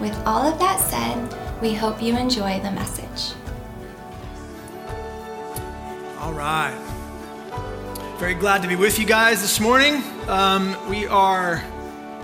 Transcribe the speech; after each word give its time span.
With 0.00 0.20
all 0.26 0.42
of 0.42 0.58
that 0.58 0.80
said, 0.80 1.62
we 1.62 1.74
hope 1.74 2.02
you 2.02 2.16
enjoy 2.16 2.58
the 2.58 2.72
message. 2.72 3.36
All 6.18 6.32
right. 6.32 6.76
Very 8.18 8.34
glad 8.34 8.62
to 8.62 8.68
be 8.68 8.74
with 8.74 8.98
you 8.98 9.06
guys 9.06 9.42
this 9.42 9.60
morning. 9.60 10.02
Um, 10.26 10.76
we 10.90 11.06
are 11.06 11.62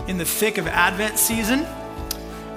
in 0.08 0.18
the 0.18 0.24
thick 0.24 0.58
of 0.58 0.66
Advent 0.66 1.20
season. 1.20 1.64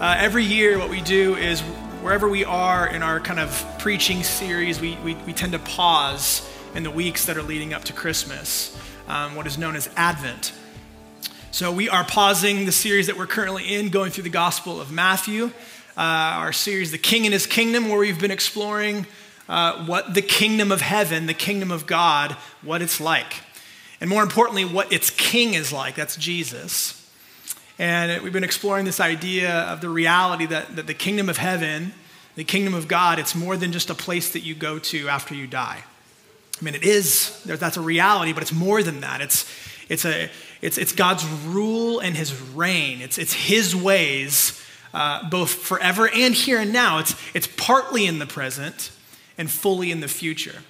Uh, 0.01 0.15
every 0.17 0.43
year, 0.43 0.79
what 0.79 0.89
we 0.89 0.99
do 0.99 1.35
is 1.35 1.61
wherever 2.01 2.27
we 2.27 2.43
are 2.43 2.87
in 2.87 3.03
our 3.03 3.19
kind 3.19 3.39
of 3.39 3.63
preaching 3.77 4.23
series, 4.23 4.81
we, 4.81 4.95
we, 5.03 5.13
we 5.27 5.31
tend 5.31 5.51
to 5.51 5.59
pause 5.59 6.41
in 6.73 6.81
the 6.81 6.89
weeks 6.89 7.27
that 7.27 7.37
are 7.37 7.43
leading 7.43 7.71
up 7.71 7.83
to 7.83 7.93
Christmas, 7.93 8.75
um, 9.07 9.35
what 9.35 9.45
is 9.45 9.59
known 9.59 9.75
as 9.75 9.91
Advent. 9.95 10.53
So 11.51 11.71
we 11.71 11.87
are 11.87 12.03
pausing 12.03 12.65
the 12.65 12.71
series 12.71 13.05
that 13.05 13.15
we're 13.15 13.27
currently 13.27 13.75
in, 13.75 13.89
going 13.89 14.09
through 14.09 14.23
the 14.23 14.31
Gospel 14.31 14.81
of 14.81 14.91
Matthew, 14.91 15.51
uh, 15.95 15.99
our 15.99 16.51
series, 16.51 16.89
The 16.89 16.97
King 16.97 17.27
and 17.27 17.33
His 17.33 17.45
Kingdom, 17.45 17.87
where 17.87 17.99
we've 17.99 18.19
been 18.19 18.31
exploring 18.31 19.05
uh, 19.47 19.85
what 19.85 20.15
the 20.15 20.23
kingdom 20.23 20.71
of 20.71 20.81
heaven, 20.81 21.27
the 21.27 21.35
kingdom 21.35 21.69
of 21.69 21.85
God, 21.85 22.31
what 22.63 22.81
it's 22.81 22.99
like. 22.99 23.35
And 23.99 24.09
more 24.09 24.23
importantly, 24.23 24.65
what 24.65 24.91
its 24.91 25.11
king 25.11 25.53
is 25.53 25.71
like. 25.71 25.93
That's 25.93 26.15
Jesus. 26.15 27.00
And 27.79 28.21
we've 28.23 28.33
been 28.33 28.43
exploring 28.43 28.85
this 28.85 28.99
idea 28.99 29.51
of 29.61 29.81
the 29.81 29.89
reality 29.89 30.45
that, 30.47 30.75
that 30.75 30.87
the 30.87 30.93
kingdom 30.93 31.29
of 31.29 31.37
heaven, 31.37 31.93
the 32.35 32.43
kingdom 32.43 32.73
of 32.73 32.87
God, 32.87 33.19
it's 33.19 33.35
more 33.35 33.57
than 33.57 33.71
just 33.71 33.89
a 33.89 33.95
place 33.95 34.33
that 34.33 34.41
you 34.41 34.55
go 34.55 34.79
to 34.79 35.07
after 35.09 35.33
you 35.33 35.47
die. 35.47 35.83
I 36.59 36.63
mean, 36.63 36.75
it 36.75 36.83
is, 36.83 37.41
that's 37.43 37.77
a 37.77 37.81
reality, 37.81 38.33
but 38.33 38.43
it's 38.43 38.53
more 38.53 38.83
than 38.83 39.01
that. 39.01 39.21
It's, 39.21 39.49
it's, 39.89 40.05
a, 40.05 40.29
it's, 40.61 40.77
it's 40.77 40.91
God's 40.91 41.25
rule 41.45 41.99
and 41.99 42.15
his 42.15 42.39
reign, 42.53 43.01
it's, 43.01 43.17
it's 43.17 43.33
his 43.33 43.75
ways, 43.75 44.61
uh, 44.93 45.27
both 45.29 45.51
forever 45.51 46.07
and 46.07 46.35
here 46.35 46.59
and 46.59 46.71
now. 46.71 46.99
It's, 46.99 47.15
it's 47.33 47.47
partly 47.57 48.05
in 48.05 48.19
the 48.19 48.27
present 48.27 48.91
and 49.37 49.49
fully 49.49 49.91
in 49.91 50.01
the 50.01 50.07
future. 50.07 50.61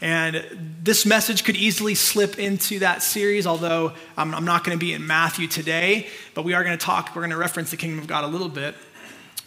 And 0.00 0.78
this 0.82 1.04
message 1.04 1.44
could 1.44 1.56
easily 1.56 1.94
slip 1.94 2.38
into 2.38 2.78
that 2.78 3.02
series, 3.02 3.46
although 3.46 3.92
I'm, 4.16 4.34
I'm 4.34 4.46
not 4.46 4.64
going 4.64 4.78
to 4.78 4.82
be 4.82 4.94
in 4.94 5.06
Matthew 5.06 5.46
today, 5.46 6.08
but 6.34 6.44
we 6.44 6.54
are 6.54 6.64
going 6.64 6.76
to 6.76 6.82
talk, 6.84 7.14
we're 7.14 7.22
going 7.22 7.30
to 7.30 7.36
reference 7.36 7.70
the 7.70 7.76
kingdom 7.76 7.98
of 7.98 8.06
God 8.06 8.24
a 8.24 8.26
little 8.26 8.48
bit. 8.48 8.74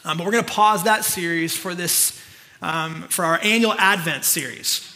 Um, 0.06 0.18
but 0.18 0.26
we're 0.26 0.34
going 0.34 0.44
to 0.44 0.52
pause 0.52 0.84
that 0.84 1.06
series 1.06 1.58
for 1.58 1.74
this, 1.74 2.22
um, 2.62 3.04
for 3.04 3.26
our 3.26 3.40
annual 3.42 3.74
Advent 3.74 4.26
series. 4.26 4.90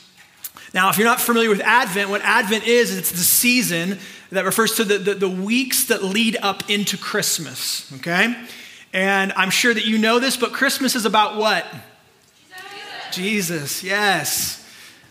Now, 0.73 0.90
if 0.90 0.97
you're 0.97 1.07
not 1.07 1.22
familiar 1.22 1.50
with 1.50 1.62
Advent, 1.62 2.09
what 2.09 2.22
Advent 2.22 2.68
is, 2.68 2.95
it's 2.95 3.12
the 3.12 3.18
season 3.18 3.97
that 4.31 4.45
refers 4.45 4.75
to 4.75 4.84
the, 4.84 4.97
the, 4.97 5.13
the 5.16 5.29
weeks 5.29 5.85
that 5.85 6.03
lead 6.03 6.38
up 6.41 6.69
into 6.69 6.97
Christmas, 6.97 7.91
okay? 7.95 8.35
And 8.94 9.34
I'm 9.34 9.50
sure 9.50 9.74
that 9.74 9.85
you 9.85 9.97
know 9.97 10.19
this, 10.19 10.38
but 10.38 10.53
Christmas 10.53 10.95
is 10.95 11.06
about 11.06 11.38
what? 11.38 11.66
Jesus, 13.12 13.81
Jesus 13.81 13.84
yes. 13.84 14.66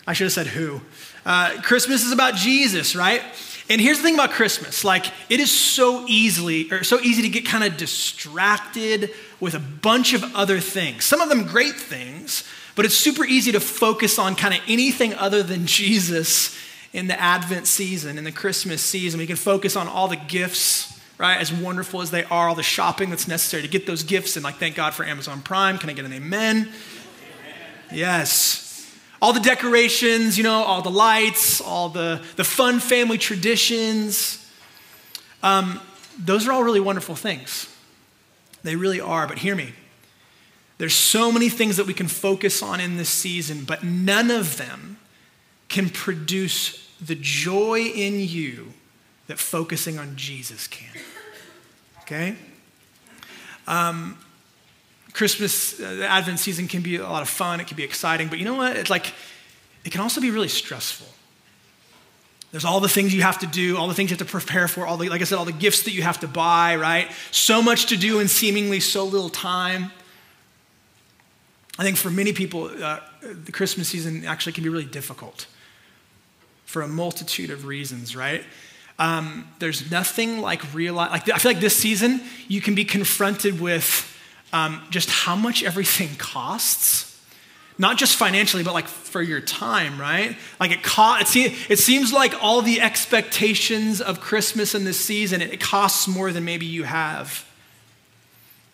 I 0.07 0.13
should 0.13 0.25
have 0.25 0.33
said 0.33 0.47
who. 0.47 0.81
Uh, 1.25 1.61
Christmas 1.63 2.05
is 2.05 2.13
about 2.13 2.35
Jesus, 2.35 2.95
right? 2.95 3.23
And 3.69 3.81
here's 3.81 3.97
the 3.97 4.05
thing 4.05 4.15
about 4.15 4.31
Christmas 4.31 4.85
like, 4.85 5.07
it 5.29 5.41
is 5.41 5.51
so 5.51 6.05
easily, 6.07 6.71
or 6.71 6.85
so 6.85 7.01
easy 7.01 7.23
to 7.23 7.29
get 7.29 7.45
kind 7.45 7.65
of 7.65 7.77
distracted 7.77 9.11
with 9.41 9.55
a 9.55 9.59
bunch 9.59 10.15
of 10.15 10.23
other 10.37 10.61
things. 10.61 11.05
Some 11.05 11.21
of 11.21 11.29
them 11.29 11.47
great 11.47 11.75
things, 11.75 12.45
but 12.77 12.85
it's 12.85 12.95
super 12.95 13.25
easy 13.25 13.53
to 13.53 13.61
focus 13.61 14.19
on 14.19 14.37
kind 14.37 14.55
of 14.55 14.61
anything 14.69 15.15
other 15.15 15.43
than 15.43 15.67
Jesus 15.67 16.57
in 16.93 17.09
the 17.09 17.21
Advent 17.21 17.67
season, 17.67 18.19
in 18.19 18.25
the 18.25 18.33
Christmas 18.33 18.81
season. 18.81 19.19
We 19.19 19.27
can 19.27 19.37
focus 19.37 19.75
on 19.75 19.89
all 19.89 20.07
the 20.07 20.17
gifts, 20.17 20.99
right? 21.19 21.39
As 21.39 21.53
wonderful 21.53 22.01
as 22.01 22.11
they 22.13 22.25
are, 22.25 22.49
all 22.49 22.55
the 22.55 22.63
shopping 22.63 23.11
that's 23.11 23.27
necessary 23.27 23.63
to 23.63 23.69
get 23.69 23.87
those 23.87 24.05
gifts. 24.05 24.37
And 24.37 24.45
like, 24.45 24.57
thank 24.57 24.77
God 24.77 24.95
for 24.95 25.05
Amazon 25.05 25.43
Prime. 25.43 25.77
Can 25.77 25.91
I 25.91 25.93
get 25.93 26.05
an 26.05 26.13
amen? 26.13 26.57
amen. 26.57 26.71
Yes. 27.93 28.66
All 29.27 29.33
the 29.33 29.41
decorations, 29.41 30.39
you 30.39 30.45
know, 30.45 30.63
all 30.63 30.83
the 30.83 30.89
lights, 30.89 31.61
all 31.61 31.89
the, 31.89 32.23
the 32.37 32.45
fun 32.45 32.79
family 32.79 33.19
traditions. 33.19 34.49
Um, 35.43 35.81
those 36.17 36.47
are 36.47 36.53
all 36.53 36.63
really 36.63 36.79
wonderful 36.79 37.17
things. 37.17 37.69
They 38.63 38.77
really 38.77 39.01
are, 39.01 39.27
but 39.27 39.39
hear 39.39 39.57
me. 39.57 39.73
There's 40.79 40.95
so 40.95 41.33
many 41.33 41.49
things 41.49 41.77
that 41.77 41.89
we 41.89 41.93
can 41.93 42.07
focus 42.07 42.63
on 42.63 42.79
in 42.79 42.99
this 42.99 43.09
season, 43.09 43.65
but 43.65 43.83
none 43.83 44.31
of 44.31 44.59
them 44.59 44.97
can 45.69 45.91
produce 45.91 46.89
the 47.05 47.17
joy 47.17 47.81
in 47.81 48.21
you 48.21 48.75
that 49.27 49.41
focusing 49.41 49.99
on 49.99 50.15
Jesus 50.15 50.69
can. 50.69 51.03
Okay? 52.03 52.37
Um, 53.67 54.19
Christmas, 55.17 55.81
uh, 55.81 55.95
the 55.95 56.07
Advent 56.07 56.39
season 56.39 56.69
can 56.69 56.83
be 56.83 56.97
a 56.97 57.09
lot 57.09 57.23
of 57.23 57.29
fun, 57.31 57.59
it 57.59 57.67
can 57.67 57.77
be 57.77 57.85
exciting, 57.85 58.29
but 58.29 58.39
you 58.39 58.45
know 58.45 58.55
what? 58.55 58.77
It's 58.77 58.91
like, 58.91 59.15
it 59.83 59.91
can 59.91 60.03
also 60.03 60.21
be 60.21 60.31
really 60.31 60.49
stressful. 60.49 61.07
There's 62.53 62.67
all 62.67 62.81
the 62.81 62.89
things 62.89 63.15
you 63.15 63.23
have 63.23 63.39
to 63.39 63.47
do, 63.47 63.79
all 63.79 63.89
the 63.89 63.95
things 63.95 64.11
you 64.11 64.17
have 64.17 64.27
to 64.27 64.31
prepare 64.31 64.69
for, 64.69 64.87
all 64.87 64.99
the, 64.99 65.09
like 65.09 65.23
I 65.23 65.25
said, 65.25 65.39
all 65.39 65.47
the 65.47 65.53
gifts 65.53 65.85
that 65.85 65.93
you 65.93 66.03
have 66.03 66.21
to 66.21 66.29
buy, 66.29 66.77
right? 66.77 67.11
So 67.31 67.63
much 67.63 67.87
to 67.87 67.97
do 67.97 68.21
in 68.21 68.29
seemingly 68.29 68.79
so 68.79 69.05
little 69.05 69.31
time. 69.31 69.91
I 71.79 71.83
think 71.83 71.97
for 71.97 72.11
many 72.11 72.35
people, 72.35 72.71
uh, 72.83 73.01
the 73.23 73.53
Christmas 73.53 73.89
season 73.89 74.27
actually 74.27 74.53
can 74.53 74.65
be 74.65 74.69
really 74.71 74.85
difficult 74.85 75.47
for 76.67 76.83
a 76.83 76.89
multitude 76.89 77.49
of 77.49 77.65
reasons, 77.65 78.15
right? 78.15 78.45
Um, 78.99 79.49
there's 79.61 79.91
nothing 79.91 80.43
like 80.43 80.75
real 80.75 80.93
like 80.93 81.27
I 81.31 81.39
feel 81.39 81.53
like 81.53 81.61
this 81.61 81.77
season 81.77 82.23
you 82.49 82.61
can 82.61 82.75
be 82.75 82.85
confronted 82.85 83.61
with 83.61 84.13
um, 84.57 84.81
just 84.89 85.11
how 85.11 85.37
much 85.37 85.63
everything 85.63 86.17
costs. 86.17 87.13
Not 87.79 87.99
just 87.99 88.17
financially, 88.17 88.63
but 88.63 88.73
like 88.73 88.89
for 88.89 89.21
your 89.21 89.43
time, 89.43 90.01
right? 90.01 90.35
Like 90.59 90.71
it, 90.71 90.83
co- 90.83 91.19
it, 91.21 91.29
se- 91.29 91.55
it 91.69 91.79
seems 91.79 92.11
like 92.11 92.43
all 92.43 92.63
the 92.63 92.81
expectations 92.81 94.01
of 94.01 94.19
Christmas 94.19 94.75
and 94.75 94.87
this 94.87 94.99
season, 94.99 95.43
it, 95.43 95.53
it 95.53 95.61
costs 95.61 96.09
more 96.09 96.33
than 96.33 96.47
maybe 96.47 96.65
you 96.65 96.85
have. 96.85 97.45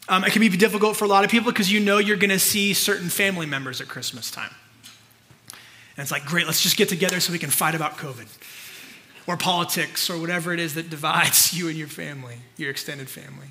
Um, 0.09 0.23
it 0.23 0.31
can 0.31 0.39
be 0.39 0.49
difficult 0.51 0.97
for 0.97 1.05
a 1.05 1.09
lot 1.09 1.25
of 1.25 1.33
people 1.33 1.51
because 1.51 1.73
you 1.73 1.81
know 1.81 1.99
you're 1.99 2.17
going 2.17 2.31
to 2.31 2.39
see 2.39 2.75
certain 2.75 3.09
family 3.09 3.47
members 3.47 3.81
at 3.81 3.89
Christmas 3.89 4.31
time. 4.31 4.55
And 5.97 6.05
it's 6.05 6.13
like, 6.13 6.25
great, 6.25 6.47
let's 6.47 6.63
just 6.63 6.77
get 6.77 6.89
together 6.89 7.19
so 7.19 7.33
we 7.33 7.41
can 7.41 7.51
fight 7.51 7.75
about 7.75 7.97
COVID 7.97 8.29
or 9.27 9.37
politics 9.37 10.09
or 10.09 10.17
whatever 10.21 10.53
it 10.53 10.61
is 10.61 10.75
that 10.75 10.91
divides 10.91 11.53
you 11.59 11.69
and 11.69 11.77
your 11.77 11.89
family, 11.89 12.37
your 12.57 12.71
extended 12.71 13.09
family. 13.09 13.49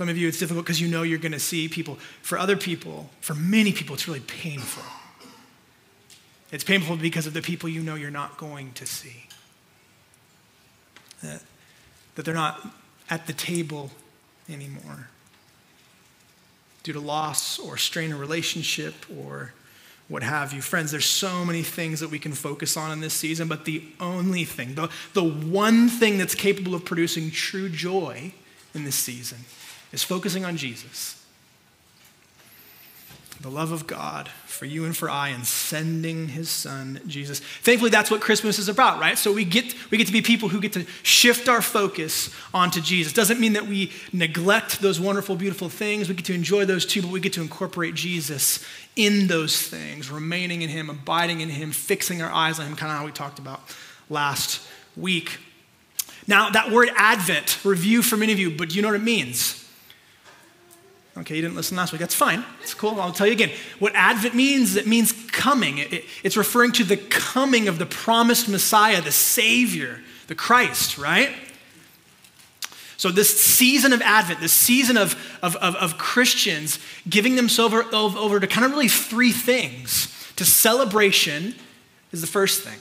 Some 0.00 0.08
of 0.08 0.16
you, 0.16 0.28
it's 0.28 0.38
difficult 0.38 0.64
because 0.64 0.80
you 0.80 0.88
know 0.88 1.02
you're 1.02 1.18
going 1.18 1.32
to 1.32 1.38
see 1.38 1.68
people. 1.68 1.96
For 2.22 2.38
other 2.38 2.56
people, 2.56 3.10
for 3.20 3.34
many 3.34 3.70
people, 3.70 3.92
it's 3.92 4.08
really 4.08 4.20
painful. 4.20 4.82
It's 6.50 6.64
painful 6.64 6.96
because 6.96 7.26
of 7.26 7.34
the 7.34 7.42
people 7.42 7.68
you 7.68 7.82
know 7.82 7.96
you're 7.96 8.10
not 8.10 8.38
going 8.38 8.72
to 8.72 8.86
see. 8.86 9.26
That, 11.22 11.42
that 12.14 12.24
they're 12.24 12.32
not 12.32 12.66
at 13.10 13.26
the 13.26 13.34
table 13.34 13.90
anymore 14.48 15.08
due 16.82 16.94
to 16.94 17.00
loss 17.00 17.58
or 17.58 17.76
strain 17.76 18.10
in 18.10 18.18
relationship 18.18 18.94
or 19.14 19.52
what 20.08 20.22
have 20.22 20.54
you. 20.54 20.62
Friends, 20.62 20.92
there's 20.92 21.04
so 21.04 21.44
many 21.44 21.62
things 21.62 22.00
that 22.00 22.08
we 22.08 22.18
can 22.18 22.32
focus 22.32 22.74
on 22.78 22.90
in 22.90 23.00
this 23.00 23.12
season, 23.12 23.48
but 23.48 23.66
the 23.66 23.84
only 24.00 24.44
thing, 24.44 24.76
the, 24.76 24.88
the 25.12 25.22
one 25.22 25.90
thing 25.90 26.16
that's 26.16 26.34
capable 26.34 26.74
of 26.74 26.86
producing 26.86 27.30
true 27.30 27.68
joy 27.68 28.32
in 28.72 28.84
this 28.84 28.96
season 28.96 29.40
is 29.92 30.02
focusing 30.02 30.44
on 30.44 30.56
Jesus. 30.56 31.16
the 33.40 33.50
love 33.50 33.72
of 33.72 33.86
God 33.86 34.28
for 34.44 34.66
you 34.66 34.84
and 34.84 34.94
for 34.94 35.08
I 35.08 35.28
and 35.28 35.46
sending 35.46 36.28
his 36.28 36.50
son 36.50 37.00
Jesus. 37.06 37.40
Thankfully 37.40 37.90
that's 37.90 38.10
what 38.10 38.20
Christmas 38.20 38.58
is 38.58 38.68
about, 38.68 39.00
right? 39.00 39.16
So 39.16 39.32
we 39.32 39.46
get 39.46 39.74
we 39.90 39.96
get 39.96 40.06
to 40.08 40.12
be 40.12 40.20
people 40.20 40.50
who 40.50 40.60
get 40.60 40.74
to 40.74 40.84
shift 41.02 41.48
our 41.48 41.62
focus 41.62 42.34
onto 42.52 42.82
Jesus. 42.82 43.14
Doesn't 43.14 43.40
mean 43.40 43.54
that 43.54 43.66
we 43.66 43.92
neglect 44.12 44.82
those 44.82 45.00
wonderful 45.00 45.36
beautiful 45.36 45.70
things. 45.70 46.08
We 46.08 46.14
get 46.14 46.26
to 46.26 46.34
enjoy 46.34 46.66
those 46.66 46.84
too, 46.84 47.00
but 47.00 47.10
we 47.10 47.20
get 47.20 47.32
to 47.34 47.40
incorporate 47.40 47.94
Jesus 47.94 48.62
in 48.94 49.26
those 49.26 49.60
things, 49.60 50.10
remaining 50.10 50.60
in 50.60 50.68
him, 50.68 50.90
abiding 50.90 51.40
in 51.40 51.48
him, 51.48 51.70
fixing 51.72 52.20
our 52.20 52.30
eyes 52.30 52.60
on 52.60 52.66
him, 52.66 52.76
kind 52.76 52.92
of 52.92 52.98
how 52.98 53.06
we 53.06 53.12
talked 53.12 53.38
about 53.38 53.62
last 54.10 54.66
week. 54.96 55.38
Now, 56.26 56.50
that 56.50 56.70
word 56.70 56.90
Advent, 56.94 57.58
review 57.64 58.02
for 58.02 58.18
many 58.18 58.32
of 58.32 58.38
you, 58.38 58.50
but 58.50 58.68
do 58.68 58.76
you 58.76 58.82
know 58.82 58.88
what 58.88 58.96
it 58.96 59.02
means? 59.02 59.59
Okay, 61.20 61.36
you 61.36 61.42
didn't 61.42 61.56
listen 61.56 61.76
last 61.76 61.92
week. 61.92 62.00
That's 62.00 62.14
fine. 62.14 62.42
It's 62.62 62.72
cool. 62.72 62.98
I'll 62.98 63.12
tell 63.12 63.26
you 63.26 63.34
again. 63.34 63.50
What 63.78 63.94
Advent 63.94 64.34
means, 64.34 64.76
it 64.76 64.86
means 64.86 65.12
coming. 65.32 65.78
It, 65.78 65.92
it, 65.92 66.04
it's 66.22 66.36
referring 66.36 66.72
to 66.72 66.84
the 66.84 66.96
coming 66.96 67.68
of 67.68 67.78
the 67.78 67.84
promised 67.84 68.48
Messiah, 68.48 69.02
the 69.02 69.12
Savior, 69.12 70.00
the 70.28 70.34
Christ, 70.34 70.96
right? 70.96 71.30
So, 72.96 73.10
this 73.10 73.38
season 73.38 73.92
of 73.92 74.00
Advent, 74.00 74.40
this 74.40 74.52
season 74.52 74.96
of, 74.96 75.14
of, 75.42 75.56
of, 75.56 75.74
of 75.76 75.98
Christians 75.98 76.78
giving 77.08 77.36
themselves 77.36 77.74
over, 77.74 77.84
over 77.94 78.40
to 78.40 78.46
kind 78.46 78.64
of 78.64 78.72
really 78.72 78.88
three 78.88 79.32
things. 79.32 80.14
To 80.36 80.44
celebration 80.46 81.54
is 82.12 82.22
the 82.22 82.26
first 82.26 82.62
thing 82.62 82.78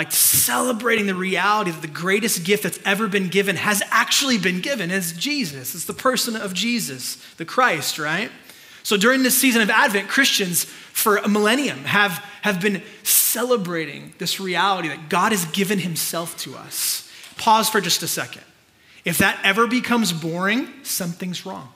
like 0.00 0.12
celebrating 0.12 1.04
the 1.04 1.14
reality 1.14 1.70
that 1.70 1.82
the 1.82 1.86
greatest 1.86 2.42
gift 2.42 2.62
that's 2.62 2.78
ever 2.86 3.06
been 3.06 3.28
given 3.28 3.54
has 3.54 3.82
actually 3.90 4.38
been 4.38 4.62
given 4.62 4.90
is 4.90 5.12
Jesus. 5.12 5.74
It's 5.74 5.84
the 5.84 5.92
person 5.92 6.36
of 6.36 6.54
Jesus, 6.54 7.16
the 7.34 7.44
Christ, 7.44 7.98
right? 7.98 8.30
So 8.82 8.96
during 8.96 9.22
this 9.22 9.36
season 9.36 9.60
of 9.60 9.68
Advent, 9.68 10.08
Christians 10.08 10.64
for 10.64 11.18
a 11.18 11.28
millennium 11.28 11.84
have, 11.84 12.12
have 12.40 12.62
been 12.62 12.82
celebrating 13.02 14.14
this 14.16 14.40
reality 14.40 14.88
that 14.88 15.10
God 15.10 15.32
has 15.32 15.44
given 15.44 15.78
himself 15.78 16.34
to 16.44 16.56
us. 16.56 17.06
Pause 17.36 17.68
for 17.68 17.82
just 17.82 18.02
a 18.02 18.08
second. 18.08 18.44
If 19.04 19.18
that 19.18 19.38
ever 19.44 19.66
becomes 19.66 20.14
boring, 20.14 20.66
something's 20.82 21.44
wrong. 21.44 21.68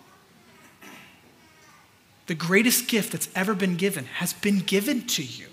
The 2.25 2.35
greatest 2.35 2.89
gift 2.89 3.13
that's 3.13 3.29
ever 3.35 3.55
been 3.55 3.77
given 3.77 4.07
has 4.07 4.33
been 4.33 4.61
given 4.61 5.07
to 5.09 5.23
you. 5.23 5.49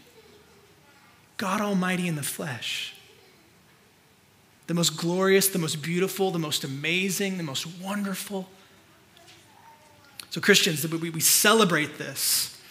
God 1.41 1.59
Almighty 1.59 2.07
in 2.07 2.15
the 2.15 2.21
flesh. 2.21 2.93
The 4.67 4.75
most 4.75 4.95
glorious, 4.95 5.47
the 5.47 5.57
most 5.57 5.81
beautiful, 5.81 6.29
the 6.29 6.37
most 6.37 6.63
amazing, 6.63 7.37
the 7.37 7.43
most 7.43 7.65
wonderful. 7.81 8.47
So, 10.29 10.39
Christians, 10.39 10.87
we, 10.87 11.19
celebrate 11.19 11.97
this 11.97 12.61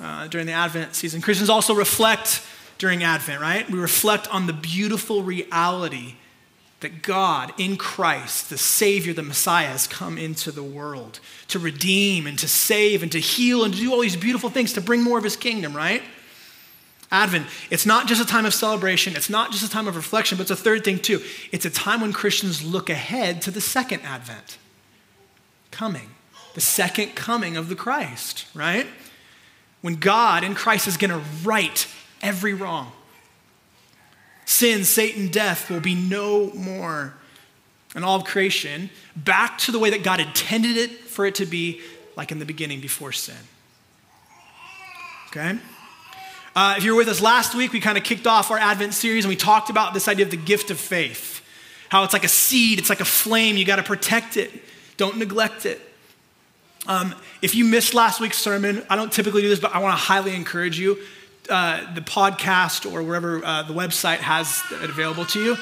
uh, 0.00 0.28
during 0.28 0.46
the 0.46 0.52
Advent 0.52 0.94
season. 0.94 1.22
Christians 1.22 1.50
also 1.50 1.74
reflect 1.74 2.40
during 2.78 3.02
Advent, 3.02 3.40
right? 3.40 3.68
We 3.68 3.80
reflect 3.80 4.32
on 4.32 4.46
the 4.46 4.52
beautiful 4.52 5.24
reality 5.24 6.14
that 6.82 7.02
God 7.02 7.52
in 7.58 7.76
Christ, 7.76 8.48
the 8.48 8.58
Savior, 8.58 9.12
the 9.12 9.24
Messiah, 9.24 9.66
has 9.66 9.88
come 9.88 10.18
into 10.18 10.52
the 10.52 10.62
world 10.62 11.18
to 11.48 11.58
redeem 11.58 12.28
and 12.28 12.38
to 12.38 12.46
save 12.46 13.02
and 13.02 13.10
to 13.10 13.18
heal 13.18 13.64
and 13.64 13.74
to 13.74 13.80
do 13.80 13.92
all 13.92 14.02
these 14.02 14.16
beautiful 14.16 14.50
things 14.50 14.72
to 14.74 14.80
bring 14.80 15.02
more 15.02 15.18
of 15.18 15.24
His 15.24 15.34
kingdom, 15.34 15.76
right? 15.76 16.02
Advent, 17.10 17.46
it's 17.70 17.86
not 17.86 18.06
just 18.06 18.20
a 18.20 18.26
time 18.26 18.46
of 18.46 18.54
celebration, 18.54 19.14
it's 19.14 19.30
not 19.30 19.52
just 19.52 19.64
a 19.64 19.70
time 19.70 19.86
of 19.86 19.96
reflection, 19.96 20.36
but 20.36 20.42
it's 20.42 20.50
a 20.50 20.56
third 20.56 20.84
thing 20.84 20.98
too. 20.98 21.22
It's 21.52 21.64
a 21.64 21.70
time 21.70 22.00
when 22.00 22.12
Christians 22.12 22.64
look 22.64 22.90
ahead 22.90 23.42
to 23.42 23.50
the 23.50 23.60
second 23.60 24.02
Advent 24.02 24.58
coming, 25.70 26.10
the 26.54 26.60
second 26.60 27.14
coming 27.14 27.56
of 27.56 27.68
the 27.68 27.76
Christ, 27.76 28.46
right? 28.54 28.86
When 29.80 29.96
God 29.96 30.44
in 30.44 30.54
Christ 30.54 30.88
is 30.88 30.96
going 30.96 31.10
to 31.10 31.22
right 31.42 31.86
every 32.22 32.54
wrong. 32.54 32.92
Sin, 34.46 34.84
Satan, 34.84 35.28
death 35.28 35.70
will 35.70 35.80
be 35.80 35.94
no 35.94 36.50
more. 36.54 37.14
And 37.94 38.04
all 38.04 38.16
of 38.16 38.24
creation 38.24 38.90
back 39.14 39.58
to 39.58 39.72
the 39.72 39.78
way 39.78 39.90
that 39.90 40.02
God 40.02 40.20
intended 40.20 40.76
it 40.76 40.90
for 40.90 41.26
it 41.26 41.36
to 41.36 41.46
be, 41.46 41.80
like 42.16 42.32
in 42.32 42.38
the 42.38 42.44
beginning 42.44 42.80
before 42.80 43.12
sin. 43.12 43.36
Okay? 45.28 45.58
Uh, 46.54 46.74
if 46.76 46.84
you 46.84 46.92
were 46.92 46.98
with 46.98 47.08
us 47.08 47.20
last 47.20 47.54
week, 47.56 47.72
we 47.72 47.80
kind 47.80 47.98
of 47.98 48.04
kicked 48.04 48.28
off 48.28 48.50
our 48.52 48.58
Advent 48.58 48.94
series 48.94 49.24
and 49.24 49.28
we 49.30 49.36
talked 49.36 49.70
about 49.70 49.92
this 49.92 50.06
idea 50.06 50.24
of 50.24 50.30
the 50.30 50.36
gift 50.36 50.70
of 50.70 50.78
faith. 50.78 51.44
How 51.88 52.04
it's 52.04 52.12
like 52.12 52.24
a 52.24 52.28
seed, 52.28 52.78
it's 52.78 52.88
like 52.88 53.00
a 53.00 53.04
flame, 53.04 53.56
you 53.56 53.64
got 53.64 53.76
to 53.76 53.82
protect 53.82 54.36
it, 54.36 54.52
don't 54.96 55.18
neglect 55.18 55.66
it. 55.66 55.80
Um, 56.86 57.14
if 57.42 57.56
you 57.56 57.64
missed 57.64 57.92
last 57.92 58.20
week's 58.20 58.38
sermon, 58.38 58.84
I 58.88 58.94
don't 58.94 59.12
typically 59.12 59.42
do 59.42 59.48
this, 59.48 59.58
but 59.58 59.74
I 59.74 59.78
want 59.78 59.98
to 59.98 60.02
highly 60.02 60.34
encourage 60.34 60.78
you. 60.78 60.98
Uh, 61.50 61.92
the 61.94 62.00
podcast 62.00 62.90
or 62.90 63.02
wherever 63.02 63.44
uh, 63.44 63.64
the 63.64 63.74
website 63.74 64.16
has 64.16 64.62
it 64.70 64.88
available 64.88 65.26
to 65.26 65.44
you, 65.44 65.56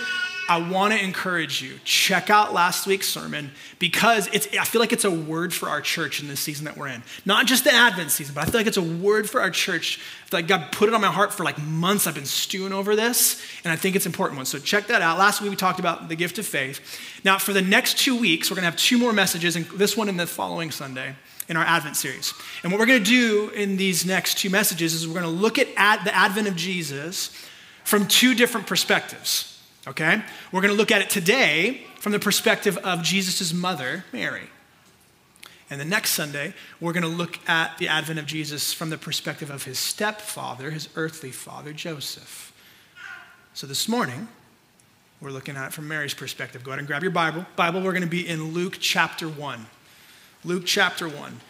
I 0.48 0.60
want 0.68 0.92
to 0.92 1.02
encourage 1.02 1.62
you, 1.62 1.78
check 1.84 2.28
out 2.28 2.52
last 2.52 2.86
week's 2.86 3.08
sermon 3.08 3.52
because 3.78 4.28
it's, 4.32 4.48
I 4.58 4.64
feel 4.64 4.80
like 4.80 4.92
it's 4.92 5.04
a 5.04 5.10
word 5.10 5.54
for 5.54 5.68
our 5.68 5.80
church 5.80 6.20
in 6.20 6.28
this 6.28 6.40
season 6.40 6.64
that 6.64 6.76
we're 6.76 6.88
in. 6.88 7.02
Not 7.24 7.46
just 7.46 7.64
the 7.64 7.72
Advent 7.72 8.10
season, 8.10 8.34
but 8.34 8.42
I 8.42 8.50
feel 8.50 8.60
like 8.60 8.66
it's 8.66 8.76
a 8.76 8.82
word 8.82 9.30
for 9.30 9.40
our 9.40 9.50
church. 9.50 10.00
I 10.24 10.28
feel 10.28 10.38
like 10.38 10.48
God 10.48 10.72
put 10.72 10.88
it 10.88 10.94
on 10.94 11.00
my 11.00 11.12
heart 11.12 11.32
for 11.32 11.44
like 11.44 11.58
months. 11.62 12.06
I've 12.06 12.16
been 12.16 12.26
stewing 12.26 12.72
over 12.72 12.96
this, 12.96 13.40
and 13.64 13.72
I 13.72 13.76
think 13.76 13.94
it's 13.94 14.04
an 14.04 14.10
important 14.10 14.36
one. 14.36 14.46
So 14.46 14.58
check 14.58 14.88
that 14.88 15.00
out. 15.00 15.16
Last 15.16 15.40
week 15.40 15.50
we 15.50 15.56
talked 15.56 15.78
about 15.78 16.08
the 16.08 16.16
gift 16.16 16.38
of 16.38 16.46
faith. 16.46 16.80
Now, 17.24 17.38
for 17.38 17.52
the 17.52 17.62
next 17.62 17.98
two 17.98 18.18
weeks, 18.18 18.50
we're 18.50 18.56
going 18.56 18.64
to 18.64 18.70
have 18.70 18.78
two 18.78 18.98
more 18.98 19.12
messages, 19.12 19.54
and 19.54 19.64
this 19.66 19.96
one 19.96 20.08
and 20.08 20.18
the 20.18 20.26
following 20.26 20.72
Sunday 20.72 21.14
in 21.48 21.56
our 21.56 21.64
Advent 21.64 21.96
series. 21.96 22.34
And 22.62 22.72
what 22.72 22.80
we're 22.80 22.86
going 22.86 23.02
to 23.02 23.10
do 23.10 23.50
in 23.50 23.76
these 23.76 24.04
next 24.04 24.38
two 24.38 24.50
messages 24.50 24.92
is 24.92 25.06
we're 25.06 25.20
going 25.20 25.24
to 25.24 25.30
look 25.30 25.58
at 25.58 25.68
ad- 25.76 26.04
the 26.04 26.14
advent 26.14 26.48
of 26.48 26.56
Jesus 26.56 27.30
from 27.84 28.06
two 28.06 28.34
different 28.34 28.66
perspectives 28.66 29.51
okay? 29.87 30.23
We're 30.50 30.61
going 30.61 30.73
to 30.73 30.79
look 30.79 30.90
at 30.90 31.02
it 31.02 31.11
today 31.11 31.82
from 31.99 32.12
the 32.12 32.19
perspective 32.19 32.79
of 32.79 33.02
Jesus' 33.02 33.52
mother, 33.52 34.05
Mary. 34.12 34.49
And 35.70 35.81
the 35.81 35.84
next 35.87 36.11
Sunday, 36.11 36.52
we're 36.81 36.93
going 36.93 37.02
to 37.02 37.08
look 37.08 37.38
at 37.49 37.79
the 37.79 37.88
advent 37.88 38.19
of 38.19 38.26
Jesus 38.26 38.73
from 38.73 38.90
the 38.90 38.99
perspective 38.99 39.50
of 39.50 39.64
his 39.64 39.79
stepfather, 39.79 40.70
his 40.70 40.88
earthly 40.96 41.31
father, 41.31 41.73
Joseph. 41.73 42.52
So 43.55 43.67
this 43.67 43.88
morning, 43.88 44.29
we're 45.20 45.31
looking 45.31 45.56
at 45.56 45.69
it 45.69 45.73
from 45.73 45.88
Mary's 45.88 46.14
perspective. 46.14 46.64
Go 46.64 46.73
ahead 46.73 46.81
and 46.81 46.88
grab 46.88 47.02
your 47.02 47.12
Bible. 47.12 47.46
Bible, 47.56 47.81
we're 47.81 47.93
going 47.93 48.02
to 48.02 48.08
be 48.08 48.29
in 48.29 48.52
Luke 48.52 48.76
chapter 48.81 49.29
1. 49.29 49.67
Luke 50.44 50.64
chapter 50.67 51.08
1. 51.08 51.40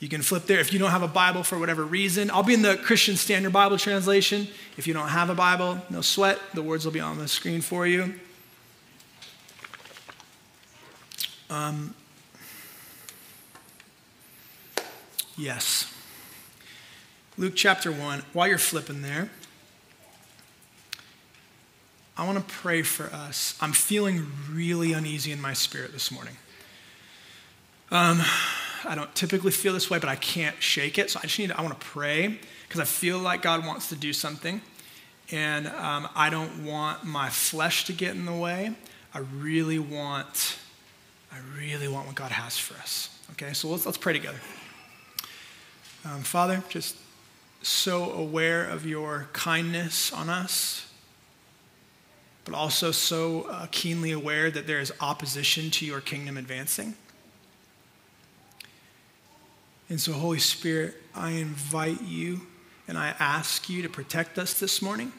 You 0.00 0.08
can 0.08 0.22
flip 0.22 0.46
there. 0.46 0.60
If 0.60 0.72
you 0.72 0.78
don't 0.78 0.90
have 0.90 1.02
a 1.02 1.08
Bible 1.08 1.42
for 1.42 1.58
whatever 1.58 1.84
reason, 1.84 2.30
I'll 2.30 2.44
be 2.44 2.54
in 2.54 2.62
the 2.62 2.76
Christian 2.76 3.16
Standard 3.16 3.52
Bible 3.52 3.78
translation. 3.78 4.46
If 4.76 4.86
you 4.86 4.94
don't 4.94 5.08
have 5.08 5.28
a 5.28 5.34
Bible, 5.34 5.80
no 5.90 6.02
sweat. 6.02 6.38
The 6.54 6.62
words 6.62 6.84
will 6.84 6.92
be 6.92 7.00
on 7.00 7.18
the 7.18 7.26
screen 7.26 7.60
for 7.60 7.86
you. 7.86 8.14
Um, 11.50 11.94
yes. 15.36 15.92
Luke 17.36 17.54
chapter 17.56 17.90
1. 17.90 18.22
While 18.32 18.46
you're 18.46 18.58
flipping 18.58 19.02
there, 19.02 19.30
I 22.16 22.24
want 22.24 22.38
to 22.38 22.54
pray 22.54 22.82
for 22.82 23.06
us. 23.14 23.56
I'm 23.60 23.72
feeling 23.72 24.26
really 24.50 24.92
uneasy 24.92 25.32
in 25.32 25.40
my 25.40 25.54
spirit 25.54 25.92
this 25.92 26.10
morning. 26.10 26.36
Um, 27.90 28.20
I 28.84 28.94
don't 28.94 29.12
typically 29.14 29.50
feel 29.50 29.72
this 29.72 29.90
way, 29.90 29.98
but 29.98 30.08
I 30.08 30.16
can't 30.16 30.60
shake 30.62 30.98
it. 30.98 31.10
So 31.10 31.20
I 31.20 31.26
just 31.26 31.38
need, 31.38 31.48
to, 31.48 31.58
I 31.58 31.62
want 31.62 31.78
to 31.78 31.86
pray 31.86 32.38
because 32.66 32.80
I 32.80 32.84
feel 32.84 33.18
like 33.18 33.42
God 33.42 33.66
wants 33.66 33.88
to 33.88 33.96
do 33.96 34.12
something. 34.12 34.60
And 35.30 35.66
um, 35.68 36.08
I 36.14 36.30
don't 36.30 36.64
want 36.64 37.04
my 37.04 37.28
flesh 37.28 37.84
to 37.84 37.92
get 37.92 38.14
in 38.14 38.24
the 38.24 38.34
way. 38.34 38.72
I 39.12 39.18
really 39.18 39.78
want, 39.78 40.58
I 41.32 41.36
really 41.58 41.88
want 41.88 42.06
what 42.06 42.14
God 42.14 42.30
has 42.30 42.56
for 42.56 42.78
us. 42.80 43.10
Okay, 43.32 43.52
so 43.52 43.68
let's, 43.68 43.84
let's 43.84 43.98
pray 43.98 44.12
together. 44.12 44.38
Um, 46.04 46.22
Father, 46.22 46.62
just 46.68 46.96
so 47.62 48.12
aware 48.12 48.64
of 48.64 48.86
your 48.86 49.28
kindness 49.32 50.12
on 50.12 50.28
us, 50.30 50.90
but 52.44 52.54
also 52.54 52.92
so 52.92 53.42
uh, 53.42 53.66
keenly 53.70 54.12
aware 54.12 54.50
that 54.50 54.66
there 54.66 54.80
is 54.80 54.92
opposition 55.00 55.70
to 55.72 55.84
your 55.84 56.00
kingdom 56.00 56.36
advancing. 56.36 56.94
And 59.88 60.00
so, 60.00 60.12
Holy 60.12 60.38
Spirit, 60.38 60.94
I 61.14 61.30
invite 61.30 62.02
you 62.02 62.42
and 62.86 62.98
I 62.98 63.14
ask 63.18 63.68
you 63.68 63.82
to 63.82 63.88
protect 63.88 64.38
us 64.38 64.54
this 64.54 64.82
morning. 64.82 65.12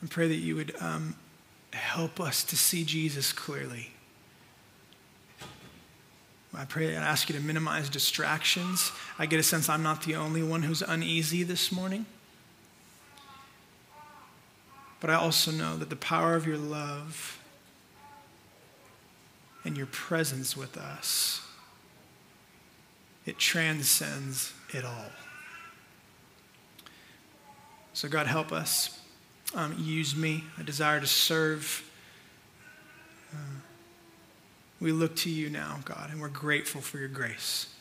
And 0.00 0.10
pray 0.10 0.28
that 0.28 0.36
you 0.36 0.56
would 0.56 0.74
um, 0.80 1.16
help 1.72 2.20
us 2.20 2.44
to 2.44 2.56
see 2.56 2.84
Jesus 2.84 3.32
clearly. 3.32 3.90
I 6.56 6.64
pray 6.64 6.94
and 6.94 7.04
ask 7.04 7.28
you 7.28 7.34
to 7.34 7.42
minimize 7.42 7.88
distractions. 7.88 8.92
I 9.18 9.26
get 9.26 9.40
a 9.40 9.42
sense 9.42 9.68
I'm 9.68 9.82
not 9.82 10.02
the 10.02 10.14
only 10.14 10.42
one 10.42 10.62
who's 10.62 10.82
uneasy 10.82 11.42
this 11.42 11.72
morning. 11.72 12.06
But 15.00 15.10
I 15.10 15.14
also 15.14 15.50
know 15.50 15.76
that 15.76 15.90
the 15.90 15.96
power 15.96 16.34
of 16.34 16.46
your 16.46 16.56
love 16.56 17.38
and 19.64 19.76
your 19.76 19.86
presence 19.86 20.56
with 20.56 20.76
us 20.76 21.44
it 23.26 23.38
transcends 23.38 24.52
it 24.70 24.84
all. 24.84 25.10
So, 27.94 28.08
God, 28.08 28.26
help 28.26 28.52
us. 28.52 29.00
Um, 29.54 29.76
use 29.78 30.16
me. 30.16 30.44
I 30.58 30.62
desire 30.62 31.00
to 31.00 31.06
serve. 31.06 31.88
Uh, 33.32 33.36
we 34.80 34.92
look 34.92 35.16
to 35.16 35.30
you 35.30 35.48
now, 35.48 35.78
God, 35.84 36.10
and 36.10 36.20
we're 36.20 36.28
grateful 36.28 36.80
for 36.80 36.98
your 36.98 37.08
grace. 37.08 37.72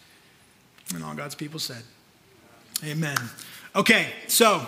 And 0.94 1.04
all 1.04 1.16
God's 1.16 1.36
people 1.36 1.60
said, 1.60 1.84
Amen. 2.84 3.18
Okay, 3.76 4.08
so 4.28 4.66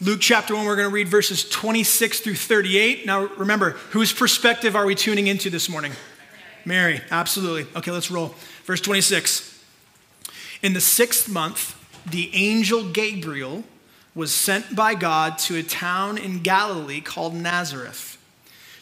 Luke 0.00 0.20
chapter 0.20 0.54
1, 0.56 0.64
we're 0.64 0.76
going 0.76 0.88
to 0.88 0.94
read 0.94 1.08
verses 1.08 1.48
26 1.48 2.20
through 2.20 2.36
38. 2.36 3.04
Now, 3.04 3.26
remember, 3.36 3.70
whose 3.90 4.12
perspective 4.12 4.74
are 4.74 4.86
we 4.86 4.94
tuning 4.94 5.26
into 5.26 5.50
this 5.50 5.68
morning? 5.68 5.92
Mary, 6.64 7.00
absolutely. 7.10 7.66
Okay, 7.76 7.90
let's 7.90 8.10
roll. 8.10 8.34
Verse 8.64 8.80
26. 8.80 9.62
In 10.62 10.72
the 10.72 10.80
sixth 10.80 11.28
month, 11.28 11.76
the 12.08 12.34
angel 12.34 12.84
Gabriel 12.90 13.64
was 14.14 14.32
sent 14.32 14.74
by 14.74 14.94
God 14.94 15.38
to 15.38 15.56
a 15.56 15.62
town 15.62 16.18
in 16.18 16.40
Galilee 16.42 17.00
called 17.00 17.34
Nazareth, 17.34 18.18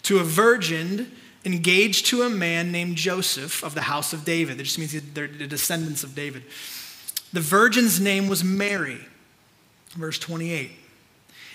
to 0.03 0.19
a 0.19 0.25
virgin 0.25 1.13
engaged 1.45 2.07
to 2.07 2.23
a 2.23 2.31
man 2.31 2.73
named 2.73 2.97
Joseph 2.97 3.63
of 3.63 3.75
the 3.75 3.83
house 3.83 4.13
of 4.13 4.25
David. 4.25 4.59
That 4.59 4.65
just 4.65 4.79
means 4.79 4.93
they're 5.15 5.29
the 5.29 5.47
descendants 5.47 6.03
of 6.03 6.15
David. 6.15 6.43
The 7.33 7.41
virgin's 7.41 8.01
name 8.01 8.29
was 8.29 8.43
Mary. 8.43 9.01
Verse 9.91 10.19
28. 10.19 10.73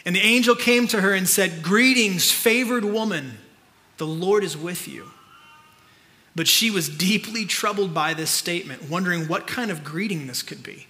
And 0.06 0.16
the 0.16 0.22
angel 0.22 0.56
came 0.56 0.88
to 0.88 1.02
her 1.02 1.14
and 1.14 1.28
said, 1.28 1.64
Greetings, 1.64 2.32
favored 2.32 2.86
woman, 2.86 3.38
the 3.98 4.08
Lord 4.08 4.44
is 4.44 4.58
with 4.58 4.88
you. 4.88 5.12
But 6.36 6.48
she 6.48 6.72
was 6.72 6.90
deeply 6.90 7.46
troubled 7.46 7.94
by 7.94 8.14
this 8.14 8.32
statement, 8.32 8.90
wondering 8.90 9.28
what 9.28 9.46
kind 9.46 9.70
of 9.70 9.84
greeting 9.84 10.28
this 10.28 10.42
could 10.42 10.64
be. 10.64 10.88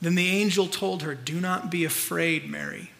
Then 0.00 0.14
the 0.14 0.28
angel 0.28 0.66
told 0.66 1.02
her, 1.02 1.14
Do 1.14 1.40
not 1.40 1.70
be 1.70 1.84
afraid, 1.84 2.50
Mary, 2.50 2.90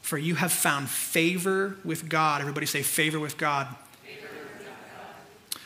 for 0.00 0.16
you 0.16 0.36
have 0.36 0.52
found 0.52 0.88
favor 0.88 1.76
with 1.84 2.08
God. 2.08 2.40
Everybody 2.40 2.66
say, 2.66 2.82
Favor 2.82 3.20
with 3.20 3.36
God. 3.36 3.68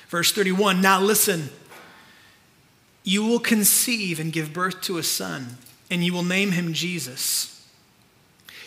Verse 0.08 0.32
31 0.32 0.80
Now 0.80 1.00
listen, 1.00 1.50
you 3.04 3.24
will 3.24 3.38
conceive 3.38 4.18
and 4.18 4.32
give 4.32 4.52
birth 4.52 4.80
to 4.82 4.98
a 4.98 5.02
son, 5.02 5.58
and 5.90 6.04
you 6.04 6.12
will 6.12 6.24
name 6.24 6.52
him 6.52 6.72
Jesus. 6.72 7.52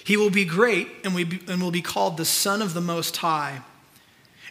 He 0.04 0.16
will 0.18 0.30
be 0.30 0.46
great 0.46 0.88
and, 1.04 1.14
will 1.14 1.72
be 1.72 1.82
called 1.82 2.18
the 2.18 2.26
Son 2.26 2.62
of 2.62 2.74
the 2.74 2.82
Most 2.82 3.18
High. 3.18 3.62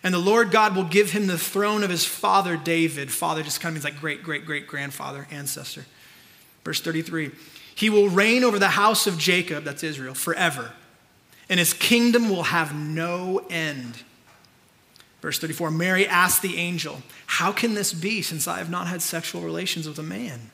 And 0.03 0.15
the 0.15 0.19
Lord 0.19 0.51
God 0.51 0.77
will 0.77 0.85
give 0.85 1.11
him 1.11 1.27
the 1.27 1.39
throne 1.39 1.83
of 1.83 1.91
his 1.91 2.05
father 2.05 2.57
David. 2.57 3.11
Father 3.11 3.43
just 3.43 3.61
kind 3.61 3.77
of 3.77 3.83
means 3.83 3.85
like 3.85 4.01
great, 4.01 4.23
great, 4.23 4.47
great 4.47 4.67
grandfather, 4.67 5.27
ancestor. 5.31 5.87
Verse 6.65 6.81
33 6.81 7.31
He 7.75 7.91
will 7.91 8.09
reign 8.09 8.45
over 8.45 8.59
the 8.59 8.69
house 8.69 9.07
of 9.07 9.19
Jacob, 9.19 9.65
that's 9.65 9.83
Israel, 9.83 10.15
forever, 10.15 10.73
and 11.49 11.59
his 11.59 11.73
kingdom 11.73 12.29
will 12.29 12.45
have 12.45 12.75
no 12.75 13.45
end. 13.51 14.03
Verse 15.21 15.39
34 15.39 15.71
Mary 15.71 16.07
asked 16.07 16.43
the 16.43 16.59
angel, 16.59 17.03
How 17.27 17.53
can 17.53 17.75
this 17.75 17.93
be 17.93 18.23
since 18.23 18.47
I 18.47 18.59
have 18.59 18.71
not 18.71 18.87
had 18.87 19.03
sexual 19.03 19.43
relations 19.43 19.89
with 19.89 19.99
a 19.99 20.03
man? 20.05 20.51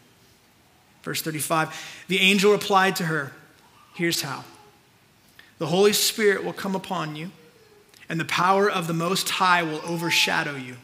Verse 1.03 1.21
35 1.21 2.05
The 2.09 2.21
angel 2.21 2.53
replied 2.53 2.97
to 2.97 3.05
her, 3.05 3.33
Here's 3.95 4.23
how 4.23 4.45
the 5.59 5.67
Holy 5.67 5.93
Spirit 5.93 6.45
will 6.45 6.53
come 6.53 6.75
upon 6.75 7.15
you, 7.15 7.31
and 8.09 8.21
the 8.21 8.25
power 8.25 8.71
of 8.71 8.87
the 8.87 8.95
Most 8.95 9.29
High 9.31 9.63
will 9.63 9.81
overshadow 9.85 10.57
you. 10.57 10.77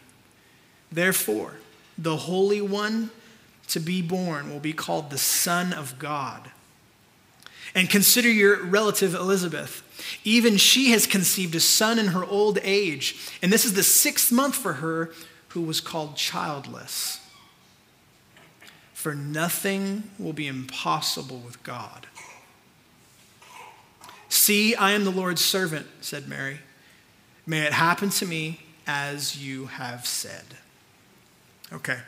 Therefore, 0.91 1.55
the 1.97 2.17
Holy 2.17 2.61
One 2.61 3.11
to 3.69 3.81
be 3.81 4.03
born 4.03 4.51
will 4.51 4.61
be 4.61 4.73
called 4.73 5.11
the 5.11 5.19
Son 5.19 5.73
of 5.73 5.99
God. 5.99 6.51
And 7.75 7.89
consider 7.89 8.29
your 8.29 8.65
relative 8.65 9.15
Elizabeth. 9.15 9.83
Even 10.25 10.57
she 10.57 10.91
has 10.91 11.07
conceived 11.07 11.55
a 11.55 11.61
son 11.61 11.99
in 11.99 12.09
her 12.09 12.25
old 12.25 12.59
age, 12.63 13.31
and 13.43 13.53
this 13.53 13.65
is 13.65 13.75
the 13.75 13.83
sixth 13.83 14.33
month 14.33 14.57
for 14.57 14.75
her 14.75 15.13
who 15.49 15.61
was 15.61 15.81
called 15.81 16.17
childless. 16.17 17.21
For 18.93 19.15
nothing 19.15 20.11
will 20.19 20.33
be 20.33 20.47
impossible 20.47 21.39
with 21.39 21.63
God. 21.63 22.07
See, 24.29 24.75
I 24.75 24.93
am 24.93 25.05
the 25.05 25.11
Lord's 25.11 25.45
servant, 25.45 25.87
said 26.01 26.29
Mary. 26.29 26.59
May 27.51 27.63
it 27.63 27.73
happen 27.73 28.11
to 28.11 28.27
me 28.27 28.61
as 28.87 29.37
you 29.37 29.67
have 29.67 30.07
said. 30.07 30.45
Okay. 31.73 31.99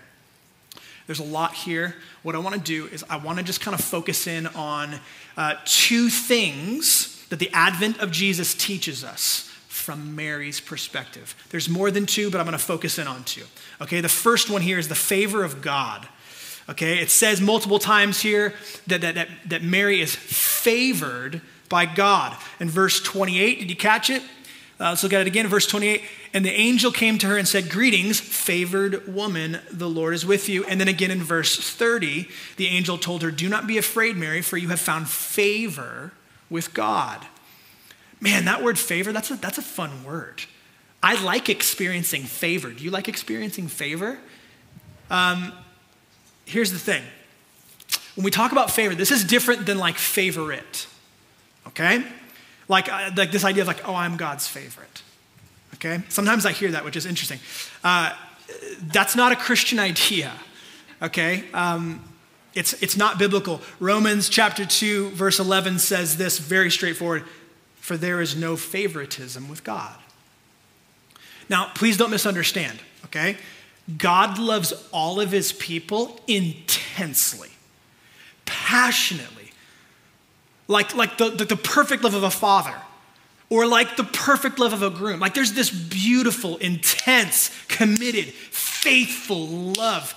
There's 1.08 1.18
a 1.18 1.24
lot 1.24 1.52
here. 1.52 1.96
What 2.22 2.36
I 2.36 2.38
want 2.38 2.54
to 2.54 2.60
do 2.60 2.86
is 2.86 3.04
I 3.10 3.16
want 3.16 3.38
to 3.38 3.44
just 3.44 3.60
kind 3.60 3.74
of 3.74 3.80
focus 3.80 4.28
in 4.28 4.46
on 4.46 5.00
uh, 5.36 5.54
two 5.64 6.10
things 6.10 7.26
that 7.30 7.40
the 7.40 7.50
advent 7.52 7.98
of 7.98 8.12
Jesus 8.12 8.54
teaches 8.54 9.02
us 9.02 9.50
from 9.66 10.14
Mary's 10.14 10.60
perspective. 10.60 11.34
There's 11.50 11.68
more 11.68 11.90
than 11.90 12.06
two, 12.06 12.30
but 12.30 12.38
I'm 12.38 12.46
going 12.46 12.56
to 12.56 12.64
focus 12.64 13.00
in 13.00 13.08
on 13.08 13.24
two. 13.24 13.42
Okay, 13.80 14.00
the 14.00 14.08
first 14.08 14.48
one 14.48 14.62
here 14.62 14.78
is 14.78 14.86
the 14.86 14.94
favor 14.94 15.42
of 15.42 15.60
God. 15.60 16.06
Okay, 16.68 17.00
it 17.00 17.10
says 17.10 17.40
multiple 17.40 17.80
times 17.80 18.20
here 18.20 18.54
that, 18.86 19.00
that, 19.00 19.16
that, 19.16 19.28
that 19.46 19.62
Mary 19.64 20.00
is 20.00 20.14
favored 20.14 21.40
by 21.68 21.84
God. 21.84 22.36
In 22.60 22.68
verse 22.70 23.02
28, 23.02 23.58
did 23.58 23.70
you 23.70 23.74
catch 23.74 24.08
it? 24.08 24.22
Uh, 24.82 24.88
let's 24.88 25.04
look 25.04 25.12
at 25.12 25.20
it 25.20 25.28
again. 25.28 25.46
Verse 25.46 25.66
28. 25.66 26.02
And 26.34 26.44
the 26.44 26.50
angel 26.50 26.90
came 26.90 27.16
to 27.18 27.28
her 27.28 27.38
and 27.38 27.46
said, 27.46 27.70
Greetings, 27.70 28.18
favored 28.18 29.14
woman, 29.14 29.60
the 29.70 29.88
Lord 29.88 30.12
is 30.12 30.26
with 30.26 30.48
you. 30.48 30.64
And 30.64 30.80
then 30.80 30.88
again 30.88 31.12
in 31.12 31.22
verse 31.22 31.56
30, 31.56 32.28
the 32.56 32.66
angel 32.66 32.98
told 32.98 33.22
her, 33.22 33.30
Do 33.30 33.48
not 33.48 33.68
be 33.68 33.78
afraid, 33.78 34.16
Mary, 34.16 34.42
for 34.42 34.56
you 34.56 34.68
have 34.70 34.80
found 34.80 35.08
favor 35.08 36.12
with 36.50 36.74
God. 36.74 37.24
Man, 38.20 38.44
that 38.46 38.62
word 38.62 38.76
favor, 38.76 39.12
that's 39.12 39.30
a, 39.30 39.36
that's 39.36 39.58
a 39.58 39.62
fun 39.62 40.02
word. 40.02 40.42
I 41.00 41.22
like 41.22 41.48
experiencing 41.48 42.24
favor. 42.24 42.70
Do 42.72 42.82
you 42.82 42.90
like 42.90 43.06
experiencing 43.06 43.68
favor? 43.68 44.18
Um, 45.10 45.52
here's 46.44 46.72
the 46.72 46.78
thing 46.78 47.02
when 48.16 48.24
we 48.24 48.30
talk 48.30 48.50
about 48.50 48.70
favor, 48.70 48.94
this 48.94 49.10
is 49.10 49.24
different 49.24 49.64
than 49.64 49.78
like 49.78 49.96
favorite, 49.96 50.86
okay? 51.68 52.04
Like, 52.72 52.90
uh, 52.90 53.10
like 53.14 53.30
this 53.30 53.44
idea 53.44 53.62
of 53.62 53.68
like, 53.68 53.86
oh, 53.86 53.94
I'm 53.94 54.16
God's 54.16 54.48
favorite. 54.48 55.02
Okay? 55.74 56.02
Sometimes 56.08 56.46
I 56.46 56.52
hear 56.52 56.70
that, 56.70 56.86
which 56.86 56.96
is 56.96 57.04
interesting. 57.04 57.38
Uh, 57.84 58.14
that's 58.84 59.14
not 59.14 59.30
a 59.30 59.36
Christian 59.36 59.78
idea. 59.78 60.32
Okay? 61.02 61.44
Um, 61.52 62.02
it's, 62.54 62.72
it's 62.82 62.96
not 62.96 63.18
biblical. 63.18 63.60
Romans 63.78 64.30
chapter 64.30 64.64
2, 64.64 65.10
verse 65.10 65.38
11 65.38 65.80
says 65.80 66.16
this 66.16 66.38
very 66.38 66.70
straightforward 66.70 67.24
For 67.76 67.98
there 67.98 68.22
is 68.22 68.34
no 68.34 68.56
favoritism 68.56 69.50
with 69.50 69.64
God. 69.64 69.94
Now, 71.50 71.72
please 71.74 71.98
don't 71.98 72.10
misunderstand, 72.10 72.78
okay? 73.04 73.36
God 73.98 74.38
loves 74.38 74.72
all 74.92 75.20
of 75.20 75.30
his 75.30 75.52
people 75.52 76.18
intensely, 76.26 77.50
passionately 78.46 79.41
like, 80.72 80.94
like 80.94 81.18
the, 81.18 81.30
the, 81.30 81.44
the 81.44 81.56
perfect 81.56 82.02
love 82.02 82.14
of 82.14 82.22
a 82.22 82.30
father 82.30 82.74
or 83.52 83.66
like 83.66 83.96
the 83.96 84.04
perfect 84.04 84.58
love 84.58 84.72
of 84.72 84.82
a 84.82 84.90
groom. 84.90 85.20
Like 85.20 85.34
there's 85.34 85.52
this 85.52 85.70
beautiful, 85.70 86.56
intense, 86.56 87.50
committed, 87.68 88.26
faithful 88.26 89.46
love 89.46 90.14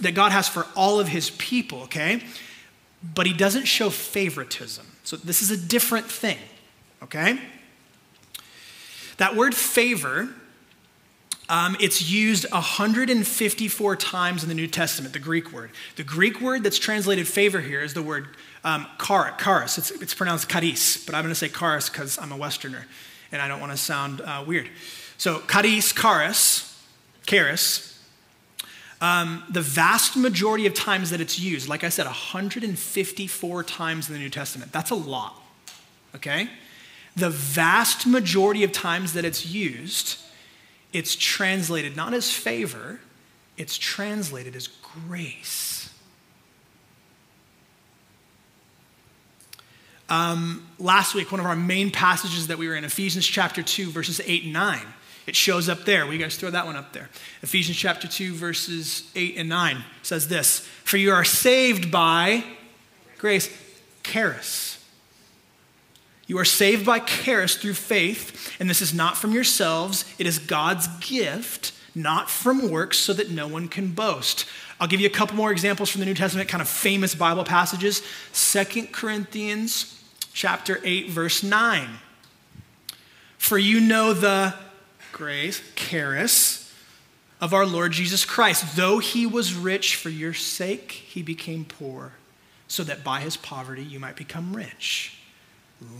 that 0.00 0.14
God 0.14 0.32
has 0.32 0.48
for 0.48 0.66
all 0.76 1.00
of 1.00 1.08
his 1.08 1.30
people, 1.30 1.82
okay? 1.82 2.22
But 3.14 3.26
he 3.26 3.32
doesn't 3.32 3.64
show 3.64 3.90
favoritism. 3.90 4.86
So 5.02 5.16
this 5.16 5.42
is 5.42 5.50
a 5.50 5.56
different 5.56 6.06
thing, 6.06 6.38
okay? 7.02 7.40
That 9.16 9.34
word 9.34 9.54
favor, 9.54 10.28
um, 11.48 11.76
it's 11.78 12.10
used 12.10 12.50
154 12.50 13.96
times 13.96 14.42
in 14.42 14.48
the 14.48 14.54
New 14.54 14.66
Testament, 14.66 15.12
the 15.12 15.20
Greek 15.20 15.52
word. 15.52 15.70
The 15.96 16.02
Greek 16.02 16.40
word 16.40 16.64
that's 16.64 16.78
translated 16.78 17.28
favor 17.28 17.60
here 17.60 17.82
is 17.82 17.94
the 17.94 18.02
word 18.02 18.28
um. 18.64 18.86
It's, 18.98 19.90
it's 19.92 20.14
pronounced 20.14 20.48
charis, 20.48 21.04
but 21.04 21.14
I'm 21.14 21.22
going 21.22 21.30
to 21.30 21.38
say 21.38 21.48
charis 21.48 21.88
because 21.88 22.18
I'm 22.18 22.32
a 22.32 22.36
Westerner 22.36 22.86
and 23.30 23.40
I 23.40 23.48
don't 23.48 23.60
want 23.60 23.72
to 23.72 23.78
sound 23.78 24.20
uh, 24.20 24.44
weird. 24.46 24.68
So 25.18 25.40
charis, 25.40 25.92
charis, 25.92 26.84
charis. 27.26 27.92
Um, 29.00 29.44
the 29.50 29.60
vast 29.60 30.16
majority 30.16 30.66
of 30.66 30.74
times 30.74 31.10
that 31.10 31.20
it's 31.20 31.38
used, 31.38 31.68
like 31.68 31.84
I 31.84 31.90
said, 31.90 32.06
154 32.06 33.64
times 33.64 34.08
in 34.08 34.14
the 34.14 34.20
New 34.20 34.30
Testament. 34.30 34.72
That's 34.72 34.90
a 34.90 34.94
lot, 34.94 35.40
okay? 36.14 36.48
The 37.14 37.30
vast 37.30 38.06
majority 38.06 38.64
of 38.64 38.72
times 38.72 39.12
that 39.12 39.24
it's 39.24 39.46
used, 39.46 40.18
it's 40.92 41.14
translated 41.16 41.96
not 41.96 42.14
as 42.14 42.32
favor, 42.32 43.00
it's 43.56 43.76
translated 43.76 44.56
as 44.56 44.68
grace. 44.68 45.92
Um, 50.08 50.66
last 50.78 51.14
week, 51.14 51.32
one 51.32 51.40
of 51.40 51.46
our 51.46 51.56
main 51.56 51.90
passages 51.90 52.46
that 52.46 52.58
we 52.58 52.68
were 52.68 52.76
in, 52.76 52.84
Ephesians 52.84 53.26
chapter 53.26 53.62
2, 53.62 53.90
verses 53.90 54.20
8 54.24 54.44
and 54.44 54.52
9. 54.52 54.80
It 55.26 55.34
shows 55.34 55.68
up 55.68 55.84
there. 55.84 56.06
We 56.06 56.18
guys 56.18 56.36
throw 56.36 56.50
that 56.50 56.66
one 56.66 56.76
up 56.76 56.92
there. 56.92 57.10
Ephesians 57.42 57.76
chapter 57.76 58.06
2, 58.06 58.34
verses 58.34 59.10
8 59.16 59.36
and 59.38 59.48
9 59.48 59.84
says 60.02 60.28
this 60.28 60.60
For 60.84 60.96
you 60.96 61.12
are 61.12 61.24
saved 61.24 61.90
by 61.90 62.44
grace, 63.18 63.50
charis. 64.04 64.75
You 66.26 66.38
are 66.38 66.44
saved 66.44 66.84
by 66.84 66.98
charis 66.98 67.56
through 67.56 67.74
faith, 67.74 68.56
and 68.58 68.68
this 68.68 68.82
is 68.82 68.92
not 68.92 69.16
from 69.16 69.32
yourselves, 69.32 70.04
it 70.18 70.26
is 70.26 70.38
God's 70.38 70.88
gift, 70.98 71.72
not 71.94 72.28
from 72.28 72.70
works, 72.70 72.98
so 72.98 73.12
that 73.12 73.30
no 73.30 73.46
one 73.46 73.68
can 73.68 73.92
boast. 73.92 74.44
I'll 74.80 74.88
give 74.88 75.00
you 75.00 75.06
a 75.06 75.10
couple 75.10 75.36
more 75.36 75.52
examples 75.52 75.88
from 75.88 76.00
the 76.00 76.06
New 76.06 76.14
Testament, 76.14 76.48
kind 76.48 76.60
of 76.60 76.68
famous 76.68 77.14
Bible 77.14 77.44
passages. 77.44 78.02
Second 78.32 78.92
Corinthians 78.92 80.02
chapter 80.32 80.80
8, 80.84 81.10
verse 81.10 81.42
9. 81.42 81.88
For 83.38 83.56
you 83.56 83.80
know 83.80 84.12
the 84.12 84.54
grace, 85.12 85.62
charis, 85.76 86.74
of 87.40 87.54
our 87.54 87.64
Lord 87.64 87.92
Jesus 87.92 88.24
Christ. 88.24 88.76
Though 88.76 88.98
he 88.98 89.26
was 89.26 89.54
rich 89.54 89.96
for 89.96 90.10
your 90.10 90.34
sake, 90.34 90.92
he 90.92 91.22
became 91.22 91.64
poor, 91.64 92.12
so 92.68 92.82
that 92.84 93.04
by 93.04 93.20
his 93.20 93.36
poverty 93.36 93.82
you 93.82 94.00
might 94.00 94.16
become 94.16 94.54
rich. 94.54 95.15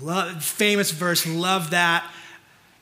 Love, 0.00 0.42
famous 0.42 0.90
verse, 0.90 1.26
love 1.26 1.71
that. 1.71 2.11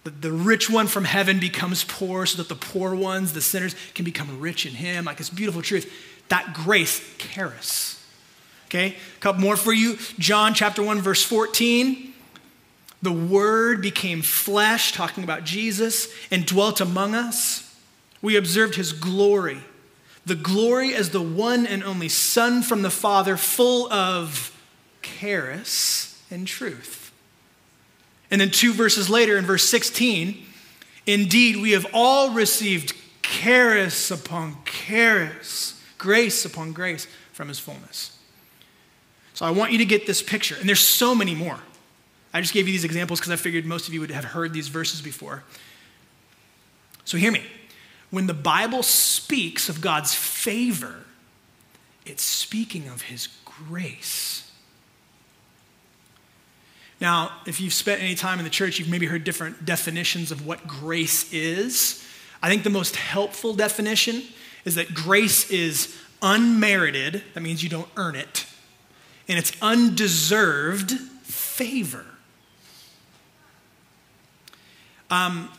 The, 0.04 0.10
the 0.10 0.32
rich 0.32 0.70
one 0.70 0.86
from 0.86 1.04
heaven 1.04 1.40
becomes 1.40 1.82
poor 1.84 2.26
so 2.26 2.38
that 2.38 2.48
the 2.48 2.54
poor 2.54 2.94
ones, 2.94 3.32
the 3.32 3.40
sinners, 3.40 3.74
can 3.94 4.04
become 4.04 4.38
rich 4.38 4.66
in 4.66 4.74
him. 4.74 5.06
Like 5.06 5.16
this 5.16 5.30
beautiful 5.30 5.62
truth. 5.62 5.92
That 6.28 6.54
grace, 6.54 7.02
charis. 7.18 8.02
Okay, 8.66 8.96
a 9.16 9.20
couple 9.20 9.40
more 9.40 9.56
for 9.56 9.72
you. 9.72 9.98
John 10.18 10.54
chapter 10.54 10.82
1, 10.82 11.00
verse 11.00 11.22
14. 11.22 12.12
The 13.02 13.12
Word 13.12 13.82
became 13.82 14.22
flesh, 14.22 14.92
talking 14.92 15.24
about 15.24 15.44
Jesus, 15.44 16.08
and 16.30 16.46
dwelt 16.46 16.80
among 16.80 17.14
us. 17.14 17.76
We 18.22 18.36
observed 18.36 18.76
his 18.76 18.92
glory, 18.92 19.58
the 20.24 20.34
glory 20.34 20.94
as 20.94 21.10
the 21.10 21.20
one 21.20 21.66
and 21.66 21.84
only 21.84 22.08
Son 22.08 22.62
from 22.62 22.80
the 22.80 22.90
Father, 22.90 23.36
full 23.36 23.92
of 23.92 24.58
charis 25.02 26.13
and 26.34 26.46
truth. 26.46 27.12
And 28.30 28.40
then 28.40 28.50
two 28.50 28.72
verses 28.72 29.08
later, 29.08 29.38
in 29.38 29.46
verse 29.46 29.64
16, 29.64 30.44
indeed, 31.06 31.56
we 31.56 31.70
have 31.70 31.86
all 31.94 32.32
received 32.32 32.94
charis 33.22 34.10
upon 34.10 34.56
charis, 34.64 35.80
grace 35.96 36.44
upon 36.44 36.72
grace 36.72 37.06
from 37.32 37.48
his 37.48 37.58
fullness. 37.58 38.18
So 39.34 39.46
I 39.46 39.50
want 39.50 39.72
you 39.72 39.78
to 39.78 39.84
get 39.84 40.06
this 40.06 40.22
picture, 40.22 40.56
and 40.58 40.68
there's 40.68 40.80
so 40.80 41.14
many 41.14 41.34
more. 41.34 41.58
I 42.32 42.40
just 42.40 42.52
gave 42.52 42.66
you 42.66 42.72
these 42.72 42.84
examples 42.84 43.20
because 43.20 43.32
I 43.32 43.36
figured 43.36 43.64
most 43.64 43.86
of 43.88 43.94
you 43.94 44.00
would 44.00 44.10
have 44.10 44.24
heard 44.24 44.52
these 44.52 44.68
verses 44.68 45.00
before. 45.00 45.44
So 47.04 47.16
hear 47.16 47.30
me. 47.30 47.42
When 48.10 48.26
the 48.26 48.34
Bible 48.34 48.82
speaks 48.82 49.68
of 49.68 49.80
God's 49.80 50.14
favor, 50.14 51.04
it's 52.06 52.22
speaking 52.22 52.88
of 52.88 53.02
his 53.02 53.28
grace. 53.44 54.50
Now, 57.04 57.32
if 57.44 57.60
you've 57.60 57.74
spent 57.74 58.00
any 58.00 58.14
time 58.14 58.38
in 58.38 58.44
the 58.44 58.50
church, 58.50 58.78
you've 58.78 58.88
maybe 58.88 59.04
heard 59.04 59.24
different 59.24 59.66
definitions 59.66 60.32
of 60.32 60.46
what 60.46 60.66
grace 60.66 61.30
is. 61.34 62.02
I 62.42 62.48
think 62.48 62.62
the 62.62 62.70
most 62.70 62.96
helpful 62.96 63.52
definition 63.52 64.22
is 64.64 64.76
that 64.76 64.94
grace 64.94 65.50
is 65.50 65.94
unmerited, 66.22 67.22
that 67.34 67.42
means 67.42 67.62
you 67.62 67.68
don't 67.68 67.90
earn 67.98 68.16
it, 68.16 68.46
and 69.28 69.38
it's 69.38 69.52
undeserved 69.60 70.92
favor. 71.24 72.06
Um, 75.10 75.50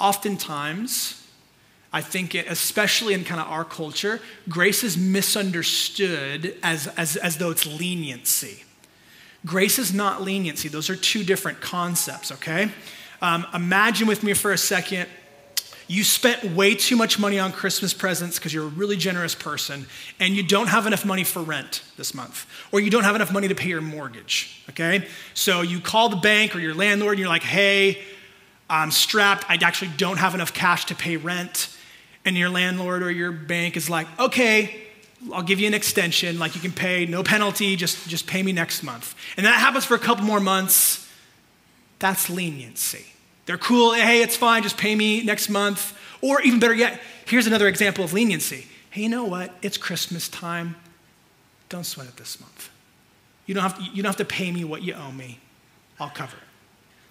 oftentimes, 0.00 1.28
I 1.92 2.00
think, 2.00 2.34
it, 2.34 2.46
especially 2.48 3.12
in 3.12 3.24
kind 3.24 3.38
of 3.38 3.48
our 3.48 3.66
culture, 3.66 4.22
grace 4.48 4.82
is 4.82 4.96
misunderstood 4.96 6.56
as, 6.62 6.86
as, 6.96 7.16
as 7.16 7.36
though 7.36 7.50
it's 7.50 7.66
leniency. 7.66 8.63
Grace 9.46 9.78
is 9.78 9.92
not 9.92 10.22
leniency, 10.22 10.68
those 10.68 10.88
are 10.90 10.96
two 10.96 11.24
different 11.24 11.60
concepts, 11.60 12.32
okay? 12.32 12.70
Um, 13.20 13.46
imagine 13.54 14.06
with 14.06 14.22
me 14.22 14.34
for 14.34 14.52
a 14.52 14.58
second 14.58 15.08
you 15.86 16.02
spent 16.02 16.44
way 16.44 16.74
too 16.74 16.96
much 16.96 17.18
money 17.18 17.38
on 17.38 17.52
Christmas 17.52 17.92
presents 17.92 18.38
because 18.38 18.54
you're 18.54 18.64
a 18.64 18.68
really 18.70 18.96
generous 18.96 19.34
person 19.34 19.86
and 20.18 20.34
you 20.34 20.42
don't 20.42 20.68
have 20.68 20.86
enough 20.86 21.04
money 21.04 21.24
for 21.24 21.42
rent 21.42 21.82
this 21.96 22.14
month, 22.14 22.46
or 22.72 22.80
you 22.80 22.90
don't 22.90 23.04
have 23.04 23.14
enough 23.14 23.32
money 23.32 23.48
to 23.48 23.54
pay 23.54 23.68
your 23.68 23.82
mortgage, 23.82 24.62
okay? 24.70 25.06
So 25.34 25.60
you 25.60 25.80
call 25.80 26.08
the 26.08 26.16
bank 26.16 26.56
or 26.56 26.58
your 26.58 26.74
landlord 26.74 27.12
and 27.12 27.20
you're 27.20 27.28
like, 27.28 27.42
hey, 27.42 28.02
I'm 28.70 28.90
strapped. 28.90 29.44
I 29.50 29.58
actually 29.60 29.90
don't 29.96 30.16
have 30.16 30.34
enough 30.34 30.54
cash 30.54 30.86
to 30.86 30.94
pay 30.94 31.16
rent. 31.16 31.76
And 32.24 32.36
your 32.36 32.48
landlord 32.48 33.02
or 33.02 33.10
your 33.10 33.32
bank 33.32 33.76
is 33.76 33.90
like, 33.90 34.06
okay, 34.18 34.80
I'll 35.32 35.42
give 35.42 35.60
you 35.60 35.66
an 35.66 35.74
extension. 35.74 36.38
Like 36.38 36.54
you 36.54 36.60
can 36.60 36.72
pay, 36.72 37.06
no 37.06 37.22
penalty, 37.22 37.76
just, 37.76 38.08
just 38.08 38.26
pay 38.26 38.42
me 38.42 38.52
next 38.52 38.82
month. 38.82 39.14
And 39.36 39.46
that 39.46 39.54
happens 39.54 39.84
for 39.84 39.94
a 39.94 39.98
couple 39.98 40.24
more 40.24 40.40
months. 40.40 41.10
That's 41.98 42.28
leniency. 42.28 43.06
They're 43.46 43.58
cool. 43.58 43.92
Hey, 43.92 44.22
it's 44.22 44.36
fine. 44.36 44.62
Just 44.62 44.76
pay 44.76 44.94
me 44.94 45.22
next 45.22 45.48
month. 45.48 45.96
Or 46.20 46.40
even 46.42 46.60
better 46.60 46.74
yet, 46.74 47.00
here's 47.26 47.46
another 47.46 47.68
example 47.68 48.04
of 48.04 48.12
leniency. 48.12 48.66
Hey, 48.90 49.02
you 49.02 49.08
know 49.08 49.24
what? 49.24 49.52
It's 49.62 49.76
Christmas 49.76 50.28
time. 50.28 50.76
Don't 51.68 51.84
sweat 51.84 52.06
it 52.06 52.16
this 52.16 52.40
month. 52.40 52.70
You 53.46 53.54
don't 53.54 53.62
have 53.62 53.78
to, 53.78 53.84
you 53.84 54.02
don't 54.02 54.10
have 54.10 54.16
to 54.16 54.24
pay 54.24 54.50
me 54.50 54.64
what 54.64 54.82
you 54.82 54.94
owe 54.94 55.12
me. 55.12 55.38
I'll 56.00 56.10
cover 56.10 56.36
it. 56.36 56.42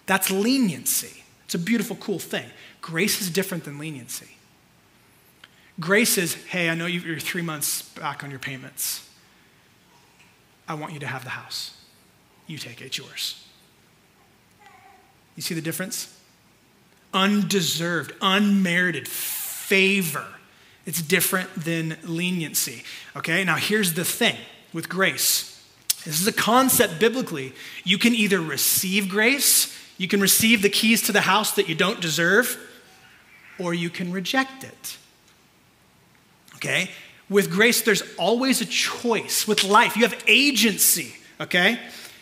That's 0.06 0.32
leniency. 0.32 1.24
It's 1.46 1.56
a 1.56 1.60
beautiful, 1.60 1.96
cool 1.98 2.20
thing. 2.20 2.46
Grace 2.82 3.22
is 3.22 3.30
different 3.30 3.64
than 3.64 3.78
leniency. 3.78 4.38
Grace 5.80 6.18
is, 6.18 6.36
hey, 6.46 6.70
I 6.70 6.76
know 6.76 6.86
you're 6.86 7.20
three 7.20 7.42
months 7.42 7.82
back 7.82 8.24
on 8.24 8.30
your 8.30 8.40
payments. 8.40 9.10
I 10.68 10.76
want 10.76 10.94
you 10.94 11.00
to 11.00 11.08
have 11.08 11.24
the 11.24 11.32
house. 11.32 11.76
You 12.48 12.58
take 12.58 12.82
it, 12.82 12.86
it's 12.86 12.98
yours. 12.98 13.46
You 15.36 15.42
see 15.42 15.56
the 15.56 15.62
difference? 15.62 16.20
Undeserved, 17.14 18.14
unmerited 18.22 19.08
favor. 19.08 20.26
It's 20.86 21.02
different 21.02 21.54
than 21.56 21.98
leniency. 22.04 22.84
Okay, 23.16 23.44
now 23.44 23.56
here's 23.56 23.94
the 23.94 24.06
thing 24.06 24.38
with 24.74 24.90
grace 24.90 25.50
this 26.06 26.20
is 26.20 26.28
a 26.28 26.34
concept 26.34 27.00
biblically. 27.00 27.54
You 27.86 27.98
can 27.98 28.14
either 28.14 28.42
receive 28.42 29.08
grace 29.08 29.74
you 29.98 30.08
can 30.08 30.22
receive 30.22 30.62
the 30.62 30.70
keys 30.70 31.02
to 31.04 31.12
the 31.12 31.22
house 31.22 31.52
that 31.54 31.70
you 31.70 31.76
don't 31.76 32.02
deserve, 32.02 32.58
or 33.60 33.74
you 33.74 33.90
can 33.90 34.12
reject 34.12 34.64
it. 34.64 34.98
Okay? 36.64 36.90
With 37.30 37.52
grace, 37.52 37.82
there's 37.82 38.04
always 38.18 38.62
a 38.62 38.66
choice. 38.66 39.48
With 39.48 39.64
life, 39.64 39.98
you 39.98 40.04
have 40.04 40.24
agency, 40.28 41.14
okay? 41.42 41.78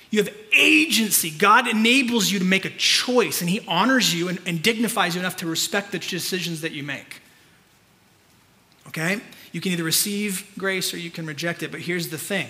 You 0.09 0.23
have 0.23 0.33
agency. 0.51 1.29
God 1.29 1.67
enables 1.67 2.31
you 2.31 2.39
to 2.39 2.45
make 2.45 2.65
a 2.65 2.69
choice, 2.71 3.41
and 3.41 3.49
He 3.49 3.61
honors 3.67 4.13
you 4.13 4.29
and, 4.29 4.39
and 4.47 4.63
dignifies 4.63 5.13
you 5.13 5.21
enough 5.21 5.37
to 5.37 5.47
respect 5.47 5.91
the 5.91 5.99
decisions 5.99 6.61
that 6.61 6.71
you 6.71 6.81
make. 6.81 7.21
Okay? 8.87 9.21
You 9.51 9.61
can 9.61 9.73
either 9.73 9.83
receive 9.83 10.51
grace 10.57 10.93
or 10.93 10.97
you 10.97 11.11
can 11.11 11.25
reject 11.25 11.61
it, 11.61 11.71
but 11.71 11.81
here's 11.81 12.09
the 12.09 12.17
thing 12.17 12.47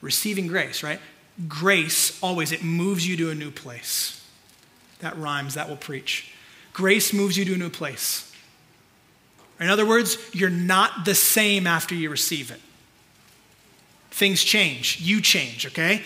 receiving 0.00 0.46
grace, 0.46 0.82
right? 0.82 1.00
Grace 1.48 2.22
always, 2.22 2.52
it 2.52 2.62
moves 2.62 3.08
you 3.08 3.16
to 3.16 3.30
a 3.30 3.34
new 3.34 3.50
place. 3.50 4.22
That 5.00 5.16
rhymes, 5.18 5.54
that 5.54 5.68
will 5.68 5.76
preach. 5.76 6.32
Grace 6.74 7.12
moves 7.12 7.38
you 7.38 7.44
to 7.46 7.54
a 7.54 7.56
new 7.56 7.70
place. 7.70 8.30
In 9.60 9.68
other 9.68 9.86
words, 9.86 10.18
you're 10.32 10.50
not 10.50 11.04
the 11.04 11.14
same 11.14 11.66
after 11.66 11.94
you 11.94 12.10
receive 12.10 12.50
it. 12.50 12.60
Things 14.10 14.42
change, 14.42 15.00
you 15.00 15.20
change, 15.20 15.66
okay? 15.66 16.02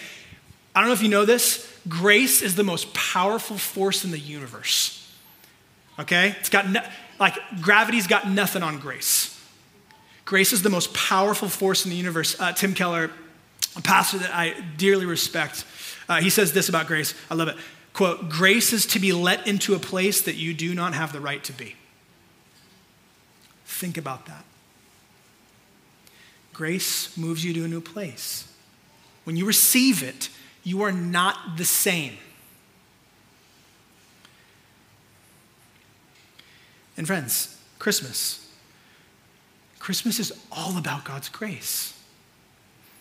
I 0.74 0.80
don't 0.80 0.88
know 0.88 0.94
if 0.94 1.02
you 1.02 1.08
know 1.08 1.24
this. 1.24 1.66
Grace 1.88 2.42
is 2.42 2.54
the 2.54 2.62
most 2.62 2.92
powerful 2.94 3.56
force 3.56 4.04
in 4.04 4.10
the 4.10 4.18
universe. 4.18 4.94
Okay? 5.98 6.36
It's 6.40 6.48
got 6.48 6.68
no, 6.68 6.82
like 7.18 7.34
gravity's 7.60 8.06
got 8.06 8.28
nothing 8.28 8.62
on 8.62 8.78
grace. 8.78 9.34
Grace 10.24 10.52
is 10.52 10.62
the 10.62 10.70
most 10.70 10.92
powerful 10.94 11.48
force 11.48 11.84
in 11.84 11.90
the 11.90 11.96
universe. 11.96 12.38
Uh, 12.38 12.52
Tim 12.52 12.74
Keller 12.74 13.10
a 13.78 13.82
pastor 13.82 14.18
that 14.18 14.34
I 14.34 14.54
dearly 14.76 15.06
respect, 15.06 15.64
uh, 16.08 16.20
he 16.20 16.30
says 16.30 16.52
this 16.52 16.68
about 16.68 16.86
grace. 16.86 17.14
I 17.30 17.34
love 17.34 17.48
it. 17.48 17.56
Quote, 17.92 18.28
grace 18.28 18.72
is 18.72 18.86
to 18.86 18.98
be 18.98 19.12
let 19.12 19.46
into 19.46 19.74
a 19.74 19.78
place 19.78 20.22
that 20.22 20.34
you 20.34 20.52
do 20.52 20.74
not 20.74 20.94
have 20.94 21.12
the 21.12 21.20
right 21.20 21.42
to 21.44 21.52
be. 21.52 21.74
Think 23.78 23.96
about 23.96 24.26
that. 24.26 24.44
Grace 26.52 27.16
moves 27.16 27.44
you 27.44 27.54
to 27.54 27.64
a 27.64 27.68
new 27.68 27.80
place. 27.80 28.52
When 29.22 29.36
you 29.36 29.46
receive 29.46 30.02
it, 30.02 30.30
you 30.64 30.82
are 30.82 30.90
not 30.90 31.56
the 31.56 31.64
same. 31.64 32.14
And 36.96 37.06
friends, 37.06 37.56
Christmas. 37.78 38.50
Christmas 39.78 40.18
is 40.18 40.32
all 40.50 40.76
about 40.76 41.04
God's 41.04 41.28
grace. 41.28 41.96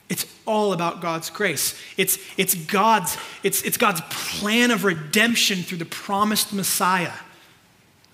It's 0.10 0.28
all 0.46 0.74
about 0.74 1.02
God's 1.02 1.32
grace. 1.32 1.76
It's, 1.98 2.20
it's, 2.38 2.54
God's, 2.54 3.18
it's, 3.42 3.64
it's 3.64 3.78
God's 3.78 4.02
plan 4.12 4.70
of 4.70 4.84
redemption 4.84 5.64
through 5.64 5.80
the 5.80 5.86
promised 5.86 6.54
Messiah. 6.54 7.14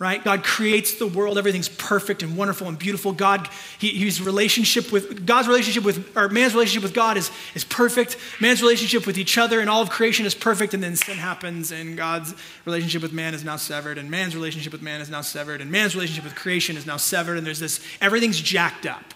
Right? 0.04 0.22
God 0.22 0.44
creates 0.44 0.96
the 0.96 1.08
world. 1.08 1.38
Everything's 1.38 1.70
perfect 1.70 2.24
and 2.24 2.36
wonderful 2.36 2.68
and 2.68 2.78
beautiful. 2.78 3.14
God, 3.14 3.48
he, 3.80 3.88
he's 3.88 4.22
relationship 4.22 4.92
with 4.92 5.26
God's 5.26 5.48
relationship 5.48 5.86
with, 5.86 6.18
or 6.18 6.28
man's 6.28 6.54
relationship 6.54 6.84
with 6.84 6.94
God 6.94 7.16
is, 7.16 7.32
is 7.56 7.64
perfect. 7.64 8.18
Man's 8.42 8.62
relationship 8.62 9.08
with 9.08 9.18
each 9.18 9.38
other 9.38 9.62
and 9.62 9.70
all 9.70 9.82
of 9.82 9.90
creation 9.90 10.26
is 10.26 10.36
perfect. 10.36 10.74
And 10.74 10.84
then 10.84 10.98
sin 10.98 11.18
happens, 11.18 11.72
and 11.72 11.96
God's 11.96 12.36
relationship 12.66 13.02
with 13.02 13.14
man 13.14 13.34
is 13.34 13.46
now 13.46 13.56
severed, 13.56 13.98
and 13.98 14.12
man's 14.12 14.36
relationship 14.36 14.74
with 14.74 14.82
man 14.82 15.00
is 15.00 15.10
now 15.10 15.22
severed, 15.22 15.62
and 15.62 15.72
man's 15.72 15.96
relationship 15.96 16.26
with 16.26 16.36
creation 16.36 16.76
is 16.76 16.86
now 16.86 16.98
severed. 16.98 17.38
And 17.38 17.48
there's 17.48 17.60
this, 17.60 17.80
everything's 18.02 18.42
jacked 18.42 18.86
up. 18.86 19.14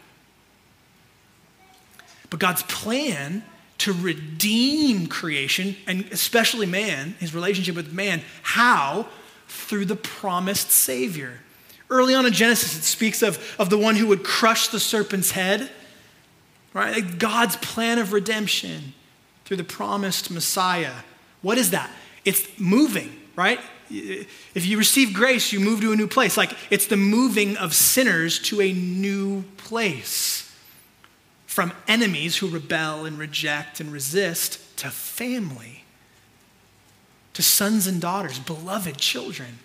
But 2.29 2.39
God's 2.39 2.63
plan 2.63 3.43
to 3.79 3.91
redeem 3.91 5.07
creation, 5.07 5.75
and 5.85 6.05
especially 6.11 6.65
man, 6.65 7.15
his 7.19 7.35
relationship 7.35 7.75
with 7.75 7.91
man, 7.91 8.21
how? 8.41 9.07
Through 9.47 9.85
the 9.85 9.95
promised 9.95 10.71
Savior. 10.71 11.39
Early 11.89 12.13
on 12.13 12.25
in 12.25 12.33
Genesis, 12.33 12.77
it 12.77 12.83
speaks 12.83 13.21
of, 13.21 13.55
of 13.57 13.69
the 13.69 13.77
one 13.77 13.95
who 13.95 14.07
would 14.07 14.23
crush 14.23 14.67
the 14.67 14.79
serpent's 14.79 15.31
head, 15.31 15.69
right? 16.73 17.17
God's 17.17 17.55
plan 17.57 17.97
of 17.97 18.13
redemption 18.13 18.93
through 19.45 19.57
the 19.57 19.63
promised 19.63 20.29
Messiah. 20.29 20.93
What 21.41 21.57
is 21.57 21.71
that? 21.71 21.89
It's 22.25 22.45
moving, 22.59 23.09
right? 23.35 23.59
If 23.89 24.65
you 24.65 24.77
receive 24.77 25.13
grace, 25.13 25.53
you 25.53 25.61
move 25.61 25.79
to 25.81 25.93
a 25.93 25.95
new 25.95 26.07
place. 26.07 26.35
Like 26.35 26.51
it's 26.69 26.87
the 26.87 26.97
moving 26.97 27.55
of 27.55 27.73
sinners 27.73 28.39
to 28.39 28.59
a 28.61 28.73
new 28.73 29.43
place. 29.55 30.43
From 31.45 31.71
enemies 31.87 32.37
who 32.37 32.49
rebel 32.49 33.05
and 33.05 33.17
reject 33.17 33.79
and 33.79 33.91
resist 33.91 34.77
to 34.79 34.89
family 34.89 35.85
to 37.37 37.43
sons 37.43 37.85
and 37.85 38.01
daughters, 38.01 38.39
beloved 38.39 38.97
children. 38.97 39.59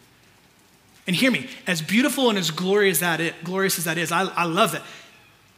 And 1.06 1.16
hear 1.16 1.30
me, 1.30 1.48
as 1.66 1.80
beautiful 1.80 2.28
and 2.28 2.36
as 2.36 2.50
glorious, 2.50 2.98
that 2.98 3.42
glorious 3.44 3.78
as 3.78 3.86
that 3.86 3.96
is, 3.96 4.12
I, 4.12 4.24
I 4.24 4.44
love 4.44 4.74
it. 4.74 4.82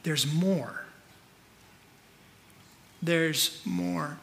There's 0.05 0.33
more. 0.33 0.85
There's 3.03 3.61
more. 3.65 4.19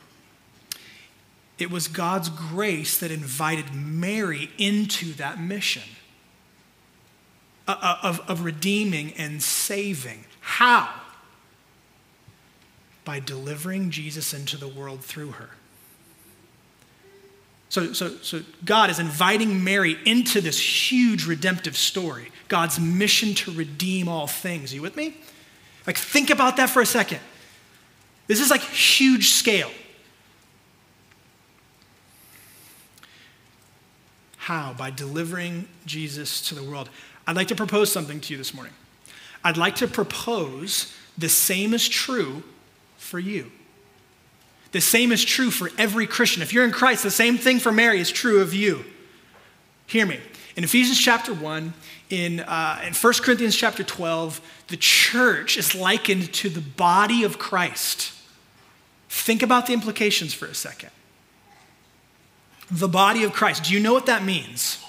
It 1.60 1.70
was 1.70 1.90
God's 1.90 2.30
grace 2.30 2.98
that 2.98 3.12
invited 3.12 3.74
Mary 3.74 4.50
into 4.58 5.12
that 5.16 5.42
mission 5.42 5.84
uh, 7.68 7.76
uh, 7.78 7.98
of, 8.04 8.22
of 8.22 8.46
redeeming 8.46 9.12
and 9.18 9.44
saving. 9.44 10.24
How? 10.40 10.90
By 13.04 13.20
delivering 13.20 13.92
Jesus 13.92 14.34
into 14.34 14.56
the 14.56 14.70
world 14.70 15.04
through 15.04 15.32
her. 15.32 15.50
So, 17.72 17.94
so, 17.94 18.10
so 18.18 18.42
God 18.66 18.90
is 18.90 19.00
inviting 19.00 19.64
Mary 19.64 19.98
into 20.06 20.42
this 20.42 20.60
huge 20.60 21.26
redemptive 21.26 21.78
story, 21.78 22.30
God's 22.50 22.82
mission 22.82 23.34
to 23.36 23.52
redeem 23.54 24.10
all 24.10 24.28
things. 24.28 24.74
You 24.74 24.82
with 24.82 24.98
me? 24.98 25.16
Like, 25.88 25.98
think 25.98 26.30
about 26.30 26.58
that 26.58 26.70
for 26.70 26.82
a 26.82 26.86
second. 26.86 27.20
This 28.28 28.42
is 28.42 28.50
like 28.50 28.60
huge 28.60 29.30
scale. 29.30 29.72
How? 34.36 34.74
By 34.74 34.92
delivering 34.92 35.66
Jesus 35.86 36.42
to 36.50 36.56
the 36.56 36.64
world. 36.64 36.90
I'd 37.26 37.38
like 37.38 37.48
to 37.48 37.56
propose 37.56 37.90
something 37.90 38.20
to 38.20 38.34
you 38.34 38.38
this 38.38 38.54
morning. 38.54 38.74
I'd 39.46 39.56
like 39.56 39.78
to 39.78 39.88
propose 39.88 40.94
the 41.18 41.30
same 41.30 41.74
is 41.74 41.88
true 41.88 42.44
for 42.98 43.18
you. 43.18 43.50
The 44.72 44.82
same 44.82 45.12
is 45.12 45.24
true 45.24 45.52
for 45.52 45.70
every 45.78 46.08
Christian. 46.08 46.42
If 46.42 46.54
you're 46.54 46.64
in 46.64 46.72
Christ, 46.72 47.04
the 47.04 47.12
same 47.12 47.38
thing 47.38 47.60
for 47.60 47.72
Mary 47.72 48.00
is 48.00 48.12
true 48.12 48.42
of 48.42 48.54
you. 48.54 48.86
Hear 49.86 50.06
me. 50.06 50.20
In 50.56 50.64
Ephesians 50.64 51.00
chapter 51.00 51.34
1, 51.34 51.74
in, 52.10 52.42
uh, 52.42 52.82
in 52.86 52.94
1 52.94 53.14
Corinthians 53.22 53.56
chapter 53.56 53.84
12, 53.84 54.42
the 54.68 54.78
church 54.78 55.58
is 55.58 55.76
likened 55.76 56.34
to 56.34 56.50
the 56.50 56.62
body 56.62 57.24
of 57.24 57.38
Christ. 57.38 58.14
Think 59.10 59.44
about 59.44 59.68
the 59.68 59.74
implications 59.74 60.34
for 60.34 60.46
a 60.46 60.56
second. 60.56 60.92
The 62.70 62.88
body 62.88 63.24
of 63.24 63.34
Christ. 63.34 63.66
Do 63.66 63.74
you 63.74 63.80
know 63.82 63.94
what 63.94 64.06
that 64.06 64.24
means? 64.24 64.84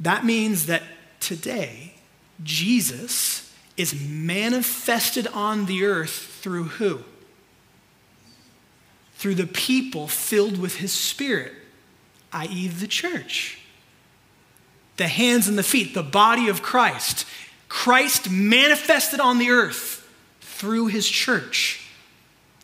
That 0.00 0.24
means 0.24 0.66
that 0.66 0.82
today, 1.20 1.94
Jesus 2.42 3.41
is 3.76 3.94
manifested 4.08 5.26
on 5.28 5.66
the 5.66 5.84
earth 5.84 6.10
through 6.40 6.64
who? 6.64 7.00
Through 9.14 9.36
the 9.36 9.46
people 9.46 10.08
filled 10.08 10.58
with 10.58 10.76
his 10.76 10.92
spirit, 10.92 11.52
i.e., 12.32 12.68
the 12.68 12.86
church. 12.86 13.58
The 14.96 15.08
hands 15.08 15.48
and 15.48 15.56
the 15.56 15.62
feet, 15.62 15.94
the 15.94 16.02
body 16.02 16.48
of 16.48 16.62
Christ. 16.62 17.26
Christ 17.68 18.30
manifested 18.30 19.20
on 19.20 19.38
the 19.38 19.50
earth 19.50 20.08
through 20.40 20.88
his 20.88 21.08
church. 21.08 21.88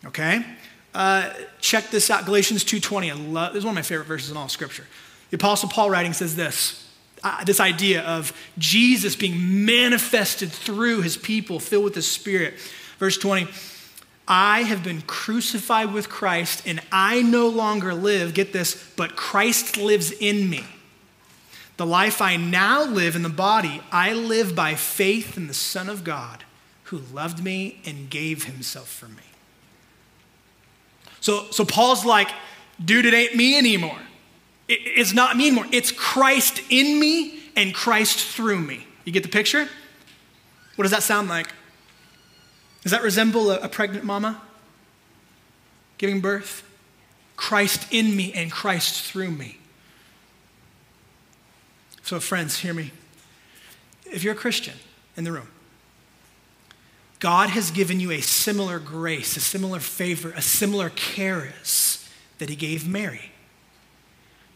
Okay? 0.05 0.45
Uh, 0.93 1.33
check 1.59 1.89
this 1.89 2.09
out 2.09 2.25
Galatians 2.25 2.63
2.20. 2.63 3.09
I 3.09 3.13
love, 3.13 3.53
this 3.53 3.61
is 3.61 3.65
one 3.65 3.73
of 3.73 3.75
my 3.75 3.81
favorite 3.81 4.05
verses 4.05 4.31
in 4.31 4.37
all 4.37 4.49
scripture. 4.49 4.85
The 5.29 5.37
Apostle 5.37 5.69
Paul 5.69 5.89
writing 5.89 6.13
says 6.13 6.35
this 6.35 6.88
uh, 7.23 7.43
this 7.43 7.59
idea 7.59 8.01
of 8.01 8.33
Jesus 8.57 9.15
being 9.15 9.65
manifested 9.65 10.51
through 10.51 11.01
his 11.01 11.17
people 11.17 11.59
filled 11.59 11.83
with 11.83 11.93
the 11.93 12.01
Spirit. 12.01 12.55
Verse 12.97 13.17
20 13.17 13.47
I 14.27 14.61
have 14.61 14.83
been 14.83 15.01
crucified 15.01 15.91
with 15.91 16.07
Christ, 16.07 16.61
and 16.67 16.79
I 16.91 17.23
no 17.23 17.47
longer 17.47 17.95
live, 17.95 18.35
get 18.35 18.53
this, 18.53 18.91
but 18.95 19.15
Christ 19.15 19.75
lives 19.75 20.11
in 20.11 20.47
me. 20.47 20.63
The 21.77 21.85
life 21.85 22.21
I 22.21 22.35
now 22.35 22.83
live 22.83 23.15
in 23.15 23.23
the 23.23 23.29
body, 23.29 23.81
I 23.91 24.13
live 24.13 24.55
by 24.55 24.75
faith 24.75 25.35
in 25.35 25.47
the 25.47 25.53
Son 25.55 25.89
of 25.89 26.03
God 26.03 26.43
who 26.83 27.01
loved 27.11 27.43
me 27.43 27.79
and 27.85 28.09
gave 28.09 28.43
himself 28.43 28.87
for 28.87 29.07
me. 29.07 29.23
So, 31.21 31.49
so 31.51 31.65
Paul's 31.65 32.05
like, 32.05 32.29
dude, 32.83 33.05
it 33.05 33.13
ain't 33.13 33.35
me 33.35 33.57
anymore. 33.57 33.99
It's 34.69 35.13
not 35.13 35.35
me 35.35 35.47
anymore. 35.47 35.65
It's 35.71 35.91
Christ 35.91 36.61
in 36.69 36.99
me 36.99 37.39
and 37.55 37.73
Christ 37.73 38.19
through 38.19 38.59
me. 38.59 38.85
You 39.03 39.11
get 39.11 39.23
the 39.23 39.29
picture? 39.29 39.67
What 40.75 40.83
does 40.83 40.91
that 40.91 41.01
sound 41.01 41.27
like? 41.27 41.51
Does 42.83 42.91
that 42.91 43.01
resemble 43.01 43.49
a, 43.49 43.59
a 43.61 43.67
pregnant 43.67 44.05
mama 44.05 44.39
giving 45.97 46.21
birth? 46.21 46.63
Christ 47.35 47.91
in 47.91 48.15
me 48.15 48.31
and 48.33 48.51
Christ 48.51 49.03
through 49.03 49.31
me. 49.31 49.57
So, 52.03 52.19
friends, 52.19 52.59
hear 52.59 52.73
me. 52.73 52.91
If 54.05 54.23
you're 54.23 54.33
a 54.33 54.37
Christian 54.37 54.75
in 55.17 55.23
the 55.23 55.31
room, 55.31 55.47
God 57.19 57.49
has 57.49 57.71
given 57.71 57.99
you 57.99 58.11
a 58.11 58.21
similar 58.21 58.77
grace, 58.79 59.35
a 59.35 59.41
similar 59.41 59.79
favor, 59.79 60.31
a 60.31 60.41
similar 60.41 60.89
charis 60.89 62.09
that 62.37 62.49
He 62.49 62.55
gave 62.55 62.87
Mary 62.87 63.31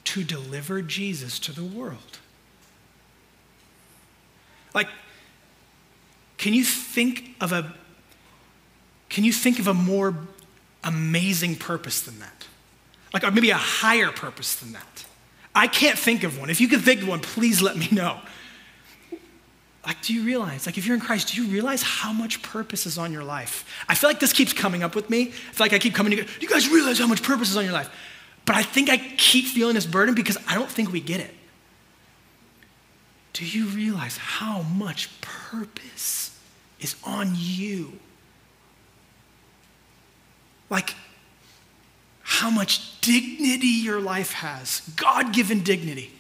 to 0.06 0.24
deliver 0.24 0.82
Jesus 0.82 1.40
to 1.40 1.52
the 1.52 1.64
world. 1.64 2.20
Like, 4.74 4.88
can 6.38 6.54
you 6.54 6.64
think 6.64 7.36
of 7.40 7.52
a 7.52 7.74
can 9.10 9.24
you 9.24 9.32
think 9.32 9.60
of 9.60 9.68
a 9.68 9.76
more 9.76 10.16
amazing 10.84 11.56
purpose 11.56 12.02
than 12.02 12.20
that? 12.20 12.48
Like, 13.14 13.24
or 13.24 13.30
maybe 13.30 13.52
a 13.52 13.56
higher 13.56 14.12
purpose 14.12 14.56
than 14.56 14.74
that? 14.74 15.06
I 15.54 15.68
can't 15.68 16.00
think 16.00 16.24
of 16.24 16.40
one. 16.40 16.50
If 16.50 16.60
you 16.60 16.68
can 16.68 16.80
think 16.80 17.04
of 17.04 17.08
one, 17.08 17.20
please 17.20 17.62
let 17.62 17.78
me 17.78 17.88
know. 17.92 18.20
Like, 19.86 20.02
do 20.02 20.14
you 20.14 20.24
realize, 20.24 20.66
like, 20.66 20.80
if 20.80 20.88
you're 20.88 20.96
in 20.96 21.02
Christ, 21.02 21.34
do 21.34 21.44
you 21.44 21.48
realize 21.48 21.84
how 21.84 22.12
much 22.12 22.42
purpose 22.42 22.86
is 22.86 22.98
on 22.98 23.12
your 23.12 23.24
life? 23.24 23.66
I 23.88 23.96
feel 23.96 24.10
like 24.10 24.20
this 24.20 24.34
keeps 24.34 24.54
coming 24.54 24.82
up 24.82 24.96
with 24.96 25.10
me. 25.10 25.28
I 25.28 25.32
feel 25.32 25.66
like 25.66 25.74
I 25.74 25.80
keep 25.80 25.94
coming 25.94 26.12
to, 26.12 26.18
you. 26.18 26.24
do 26.24 26.32
you 26.40 26.48
guys 26.48 26.68
realize 26.70 26.98
how 26.98 27.08
much 27.08 27.22
purpose 27.22 27.52
is 27.52 27.58
on 27.58 27.66
your 27.66 27.74
life? 27.74 27.90
But 28.46 28.56
I 28.56 28.64
think 28.64 28.90
I 28.90 28.98
keep 28.98 29.46
feeling 29.46 29.76
this 29.76 29.86
burden 29.86 30.16
because 30.16 30.38
I 30.48 30.56
don't 30.56 30.70
think 30.70 30.92
we 30.92 31.00
get 31.00 31.20
it. 31.20 31.34
Do 33.34 33.46
you 33.46 33.68
realize 33.68 34.18
how 34.18 34.62
much 34.64 35.10
purpose 35.22 36.38
is 36.80 36.96
on 37.06 37.34
you? 37.36 38.00
like 40.74 40.96
how 42.24 42.50
much 42.50 43.00
dignity 43.02 43.68
your 43.68 44.02
life 44.02 44.34
has 44.34 44.82
God 44.96 45.32
given 45.32 45.62
dignity. 45.62 46.12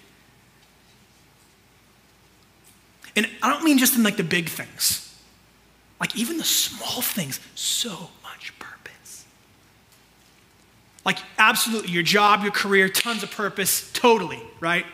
And 3.15 3.27
I 3.41 3.49
don't 3.49 3.63
mean 3.63 3.79
just 3.79 3.95
in 3.95 4.03
like 4.03 4.17
the 4.17 4.23
big 4.23 4.47
things, 4.47 5.17
like 5.99 6.15
even 6.15 6.37
the 6.37 6.43
small 6.43 7.01
things, 7.01 7.39
so. 7.55 8.09
Like, 11.05 11.19
absolutely, 11.37 11.91
your 11.91 12.03
job, 12.03 12.43
your 12.43 12.51
career, 12.51 12.87
tons 12.87 13.23
of 13.23 13.31
purpose, 13.31 13.91
totally, 13.91 14.41
right? 14.59 14.85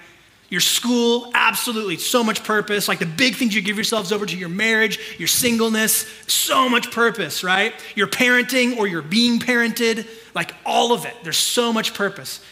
Your 0.49 0.61
school, 0.61 1.31
absolutely, 1.35 1.97
so 1.97 2.23
much 2.23 2.43
purpose. 2.43 2.87
Like 2.87 2.97
the 2.97 3.05
big 3.05 3.35
things 3.35 3.53
you 3.53 3.61
give 3.61 3.77
yourselves 3.77 4.11
over 4.11 4.25
to 4.25 4.35
your 4.35 4.49
marriage, 4.49 4.99
your 5.19 5.27
singleness, 5.27 6.07
so 6.25 6.67
much 6.67 6.91
purpose, 6.91 7.43
right? 7.43 7.73
Your 7.95 8.07
parenting 8.07 8.77
or 8.77 8.87
your 8.87 9.03
being 9.03 9.39
parented, 9.39 10.07
like 10.33 10.51
all 10.65 10.91
of 10.91 11.05
it. 11.05 11.13
There's 11.23 11.37
so 11.37 11.71
much 11.71 11.93
purpose. 11.93 12.43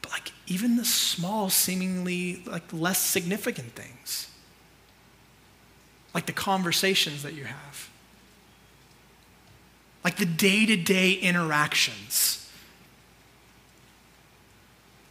But 0.00 0.12
like 0.12 0.32
even 0.46 0.76
the 0.76 0.84
small, 0.84 1.50
seemingly 1.50 2.44
like 2.46 2.72
less 2.72 3.00
significant 3.00 3.72
things, 3.72 4.30
like 6.14 6.26
the 6.26 6.32
conversations 6.32 7.24
that 7.24 7.34
you 7.34 7.44
have, 7.44 7.90
like 10.04 10.18
the 10.18 10.26
day 10.26 10.66
to 10.66 10.76
day 10.76 11.14
interactions. 11.14 12.41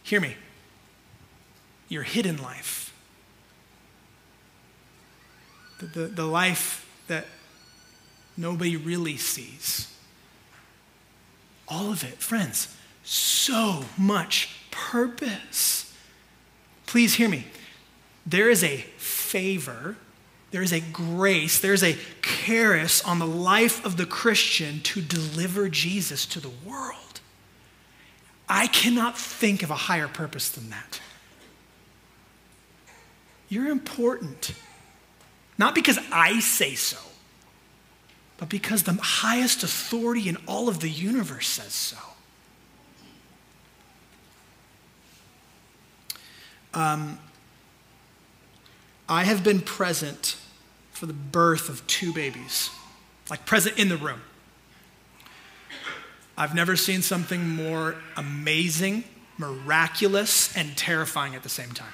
Hear 0.02 0.20
me. 0.20 0.36
Your 1.88 2.02
hidden 2.02 2.40
life, 2.42 2.94
the, 5.78 5.86
the, 5.86 6.06
the 6.06 6.24
life 6.24 6.88
that 7.08 7.26
nobody 8.36 8.76
really 8.76 9.16
sees. 9.16 9.94
All 11.68 11.90
of 11.92 12.02
it, 12.02 12.14
friends, 12.14 12.74
so 13.04 13.84
much 13.98 14.56
purpose. 14.70 15.92
Please 16.86 17.14
hear 17.14 17.28
me. 17.28 17.46
There 18.24 18.48
is 18.48 18.62
a 18.62 18.78
favor, 18.96 19.96
there 20.50 20.62
is 20.62 20.72
a 20.72 20.80
grace, 20.80 21.58
there 21.58 21.72
is 21.72 21.82
a 21.82 21.96
charis 22.22 23.02
on 23.04 23.18
the 23.18 23.26
life 23.26 23.84
of 23.84 23.96
the 23.96 24.06
Christian 24.06 24.80
to 24.80 25.00
deliver 25.00 25.68
Jesus 25.68 26.24
to 26.26 26.40
the 26.40 26.52
world. 26.64 27.01
I 28.54 28.66
cannot 28.66 29.16
think 29.16 29.62
of 29.62 29.70
a 29.70 29.74
higher 29.74 30.08
purpose 30.08 30.50
than 30.50 30.68
that. 30.68 31.00
You're 33.48 33.68
important. 33.68 34.52
Not 35.56 35.74
because 35.74 35.98
I 36.12 36.38
say 36.40 36.74
so, 36.74 36.98
but 38.36 38.50
because 38.50 38.82
the 38.82 38.92
highest 38.92 39.62
authority 39.62 40.28
in 40.28 40.36
all 40.46 40.68
of 40.68 40.80
the 40.80 40.90
universe 40.90 41.48
says 41.48 41.72
so. 41.72 41.96
Um, 46.74 47.18
I 49.08 49.24
have 49.24 49.42
been 49.42 49.60
present 49.60 50.36
for 50.90 51.06
the 51.06 51.14
birth 51.14 51.70
of 51.70 51.86
two 51.86 52.12
babies, 52.12 52.68
like 53.30 53.46
present 53.46 53.78
in 53.78 53.88
the 53.88 53.96
room. 53.96 54.20
I've 56.36 56.54
never 56.54 56.76
seen 56.76 57.02
something 57.02 57.48
more 57.48 57.96
amazing, 58.16 59.04
miraculous, 59.38 60.56
and 60.56 60.76
terrifying 60.76 61.34
at 61.34 61.42
the 61.42 61.48
same 61.48 61.70
time. 61.72 61.92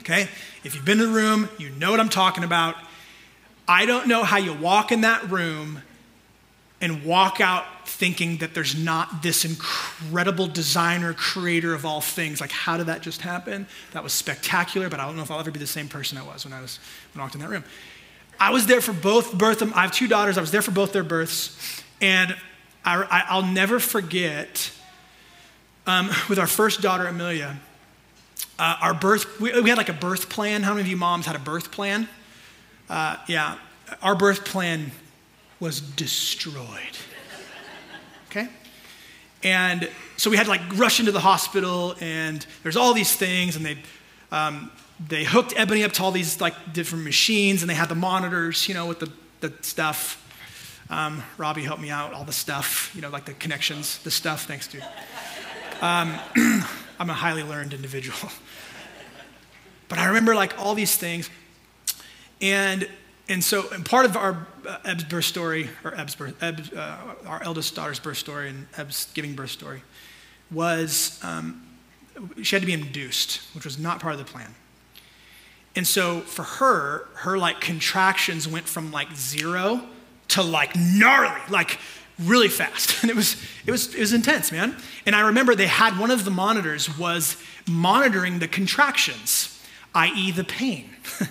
Okay? 0.00 0.28
If 0.62 0.74
you've 0.74 0.84
been 0.84 1.00
in 1.00 1.12
the 1.12 1.14
room, 1.14 1.48
you 1.58 1.70
know 1.70 1.90
what 1.90 2.00
I'm 2.00 2.08
talking 2.08 2.44
about. 2.44 2.76
I 3.66 3.86
don't 3.86 4.06
know 4.06 4.22
how 4.22 4.36
you 4.36 4.52
walk 4.52 4.92
in 4.92 5.00
that 5.00 5.30
room 5.30 5.82
and 6.80 7.04
walk 7.04 7.40
out 7.40 7.64
thinking 7.88 8.38
that 8.38 8.52
there's 8.52 8.76
not 8.76 9.22
this 9.22 9.44
incredible 9.44 10.46
designer, 10.46 11.14
creator 11.14 11.72
of 11.72 11.86
all 11.86 12.02
things. 12.02 12.40
Like, 12.40 12.50
how 12.50 12.76
did 12.76 12.86
that 12.86 13.00
just 13.00 13.22
happen? 13.22 13.66
That 13.92 14.02
was 14.02 14.12
spectacular, 14.12 14.90
but 14.90 15.00
I 15.00 15.06
don't 15.06 15.16
know 15.16 15.22
if 15.22 15.30
I'll 15.30 15.40
ever 15.40 15.50
be 15.50 15.58
the 15.58 15.66
same 15.66 15.88
person 15.88 16.18
I 16.18 16.22
was 16.22 16.44
when 16.44 16.52
I 16.52 16.60
was 16.60 16.78
when 17.14 17.20
I 17.20 17.24
walked 17.24 17.36
in 17.36 17.40
that 17.40 17.48
room. 17.48 17.64
I 18.38 18.50
was 18.50 18.66
there 18.66 18.82
for 18.82 18.92
both 18.92 19.32
birth. 19.32 19.62
I 19.62 19.82
have 19.82 19.92
two 19.92 20.08
daughters. 20.08 20.36
I 20.36 20.42
was 20.42 20.50
there 20.50 20.60
for 20.60 20.72
both 20.72 20.92
their 20.92 21.04
births, 21.04 21.82
and 22.02 22.36
I, 22.84 23.36
will 23.36 23.46
never 23.46 23.80
forget. 23.80 24.72
Um, 25.86 26.10
with 26.28 26.38
our 26.38 26.46
first 26.46 26.80
daughter, 26.80 27.06
Amelia, 27.06 27.56
uh, 28.58 28.76
our 28.80 28.94
birth. 28.94 29.40
We, 29.40 29.60
we, 29.60 29.68
had 29.68 29.78
like 29.78 29.88
a 29.88 29.94
birth 29.94 30.28
plan. 30.28 30.62
How 30.62 30.70
many 30.70 30.82
of 30.82 30.88
you 30.88 30.96
moms 30.96 31.26
had 31.26 31.36
a 31.36 31.40
birth 31.40 31.70
plan? 31.70 32.08
Uh, 32.88 33.16
yeah, 33.26 33.56
our 34.02 34.14
birth 34.14 34.44
plan 34.44 34.92
was 35.60 35.80
destroyed. 35.80 36.98
Okay? 38.30 38.48
And 39.42 39.88
so 40.16 40.30
we 40.30 40.36
had 40.36 40.44
to 40.44 40.50
like 40.50 40.62
rush 40.76 41.00
into 41.00 41.12
the 41.12 41.20
hospital, 41.20 41.94
and 42.00 42.44
there's 42.62 42.76
all 42.76 42.94
these 42.94 43.14
things, 43.14 43.56
and 43.56 43.64
they, 43.64 43.78
um, 44.32 44.70
they 45.08 45.24
hooked 45.24 45.54
Ebony 45.56 45.84
up 45.84 45.92
to 45.92 46.02
all 46.02 46.10
these 46.10 46.40
like 46.40 46.72
different 46.72 47.04
machines, 47.04 47.62
and 47.62 47.70
they 47.70 47.74
had 47.74 47.88
the 47.88 47.94
monitors, 47.94 48.68
you 48.68 48.74
know, 48.74 48.86
with 48.86 49.00
the, 49.00 49.12
the 49.40 49.52
stuff. 49.60 50.20
Um, 50.90 51.22
Robbie 51.38 51.62
helped 51.62 51.80
me 51.80 51.90
out, 51.90 52.12
all 52.12 52.24
the 52.24 52.32
stuff, 52.32 52.92
you 52.94 53.00
know, 53.00 53.08
like 53.08 53.24
the 53.24 53.34
connections, 53.34 53.98
the 53.98 54.10
stuff. 54.10 54.46
Thanks, 54.46 54.68
dude. 54.68 54.84
Um, 55.80 56.14
I'm 56.98 57.10
a 57.10 57.14
highly 57.14 57.42
learned 57.42 57.72
individual. 57.72 58.30
but 59.88 59.98
I 59.98 60.06
remember 60.06 60.34
like 60.34 60.58
all 60.58 60.74
these 60.74 60.96
things, 60.96 61.30
and 62.40 62.88
and 63.28 63.42
so 63.42 63.68
and 63.70 63.84
part 63.84 64.04
of 64.04 64.16
our 64.16 64.46
uh, 64.68 64.78
Eb's 64.84 65.04
birth 65.04 65.24
story, 65.24 65.70
or 65.82 65.98
Eb's 65.98 66.14
birth, 66.14 66.42
uh, 66.42 66.96
our 67.26 67.42
eldest 67.42 67.74
daughter's 67.74 67.98
birth 67.98 68.18
story 68.18 68.50
and 68.50 68.66
Eb's 68.76 69.08
giving 69.14 69.34
birth 69.34 69.50
story, 69.50 69.82
was 70.50 71.18
um, 71.22 71.66
she 72.42 72.54
had 72.54 72.60
to 72.60 72.66
be 72.66 72.74
induced, 72.74 73.40
which 73.54 73.64
was 73.64 73.78
not 73.78 74.00
part 74.00 74.12
of 74.12 74.18
the 74.18 74.30
plan. 74.30 74.54
And 75.76 75.86
so 75.86 76.20
for 76.20 76.42
her, 76.42 77.08
her 77.14 77.38
like 77.38 77.60
contractions 77.60 78.46
went 78.46 78.68
from 78.68 78.92
like 78.92 79.12
zero 79.14 79.82
to 80.28 80.42
like 80.42 80.74
gnarly, 80.76 81.40
like 81.50 81.78
really 82.18 82.48
fast. 82.48 82.94
And 83.02 83.10
it 83.10 83.16
was, 83.16 83.36
it 83.66 83.70
was, 83.70 83.94
it 83.94 84.00
was 84.00 84.12
intense, 84.12 84.50
man. 84.50 84.76
And 85.04 85.14
I 85.14 85.26
remember 85.26 85.54
they 85.54 85.66
had 85.66 85.98
one 85.98 86.10
of 86.10 86.24
the 86.24 86.30
monitors 86.30 86.98
was 86.98 87.36
monitoring 87.68 88.38
the 88.38 88.48
contractions, 88.48 89.62
i.e., 89.94 90.30
the 90.30 90.44
pain. 90.44 90.88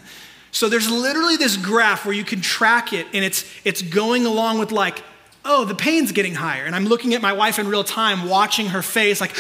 So 0.53 0.69
there's 0.69 0.89
literally 0.89 1.36
this 1.36 1.58
graph 1.58 2.06
where 2.06 2.13
you 2.13 2.23
can 2.23 2.39
track 2.39 2.93
it, 2.93 3.08
and 3.12 3.25
it's, 3.25 3.43
it's 3.65 3.82
going 3.82 4.27
along 4.27 4.60
with 4.60 4.71
like, 4.71 5.01
oh, 5.43 5.65
the 5.65 5.73
pain's 5.73 6.12
getting 6.12 6.36
higher. 6.36 6.65
And 6.65 6.75
I'm 6.75 6.86
looking 6.86 7.15
at 7.15 7.23
my 7.23 7.34
wife 7.34 7.58
in 7.58 7.67
real 7.67 7.84
time, 7.84 8.29
watching 8.29 8.67
her 8.67 8.84
face, 8.84 9.19
like, 9.19 9.32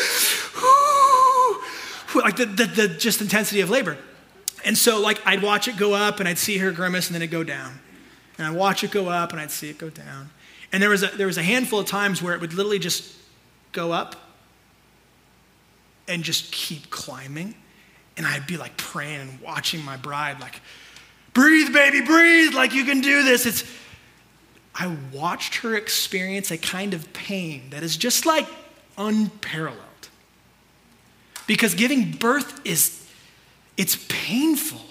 like 2.15 2.35
the, 2.35 2.47
the, 2.47 2.65
the 2.65 2.87
just 2.87 3.21
intensity 3.21 3.61
of 3.61 3.69
labor. 3.69 3.95
And 4.65 4.75
so, 4.75 4.99
like, 4.99 5.21
I'd 5.23 5.43
watch 5.43 5.67
it 5.67 5.77
go 5.77 5.93
up, 5.93 6.19
and 6.19 6.27
I'd 6.27 6.39
see 6.39 6.57
her 6.57 6.71
grimace, 6.71 7.09
and 7.09 7.15
then 7.15 7.21
it'd 7.21 7.31
go 7.31 7.43
down. 7.43 7.79
And 8.37 8.47
I'd 8.47 8.55
watch 8.55 8.83
it 8.83 8.91
go 8.91 9.09
up, 9.09 9.31
and 9.31 9.39
I'd 9.39 9.51
see 9.51 9.69
it 9.69 9.77
go 9.77 9.89
down. 9.89 10.29
And 10.71 10.81
there 10.81 10.89
was 10.89 11.03
a, 11.03 11.07
there 11.07 11.27
was 11.27 11.37
a 11.37 11.43
handful 11.43 11.79
of 11.79 11.85
times 11.85 12.21
where 12.21 12.33
it 12.33 12.41
would 12.41 12.53
literally 12.53 12.79
just 12.79 13.15
go 13.71 13.91
up 13.91 14.15
and 16.07 16.23
just 16.23 16.51
keep 16.51 16.89
climbing. 16.89 17.55
And 18.17 18.25
I'd 18.25 18.47
be 18.47 18.57
like 18.57 18.75
praying 18.77 19.21
and 19.21 19.41
watching 19.41 19.83
my 19.83 19.97
bride, 19.97 20.39
like, 20.39 20.61
Breathe, 21.33 21.73
baby, 21.73 22.01
breathe, 22.01 22.53
like 22.53 22.73
you 22.73 22.85
can 22.85 23.01
do 23.01 23.23
this. 23.23 23.45
It's 23.45 23.63
I 24.75 24.95
watched 25.11 25.55
her 25.57 25.75
experience 25.75 26.51
a 26.51 26.57
kind 26.57 26.93
of 26.93 27.11
pain 27.13 27.69
that 27.71 27.83
is 27.83 27.97
just 27.97 28.25
like 28.25 28.47
unparalleled. 28.97 29.79
Because 31.45 31.73
giving 31.75 32.11
birth 32.11 32.65
is 32.65 33.07
it's 33.77 33.97
painful. 34.07 34.81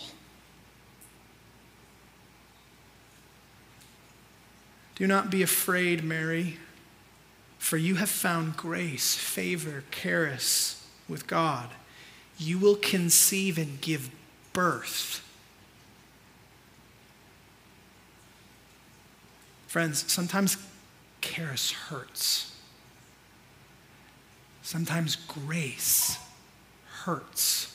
Do 5.02 5.08
not 5.08 5.30
be 5.30 5.42
afraid, 5.42 6.04
Mary, 6.04 6.58
for 7.58 7.76
you 7.76 7.96
have 7.96 8.08
found 8.08 8.56
grace, 8.56 9.16
favor, 9.16 9.82
charis 9.90 10.86
with 11.08 11.26
God. 11.26 11.70
You 12.38 12.60
will 12.60 12.76
conceive 12.76 13.58
and 13.58 13.80
give 13.80 14.12
birth 14.52 15.28
Friends, 19.72 20.04
sometimes 20.12 20.58
charis 21.22 21.72
hurts. 21.72 22.54
Sometimes 24.60 25.16
grace 25.16 26.18
hurts. 27.04 27.74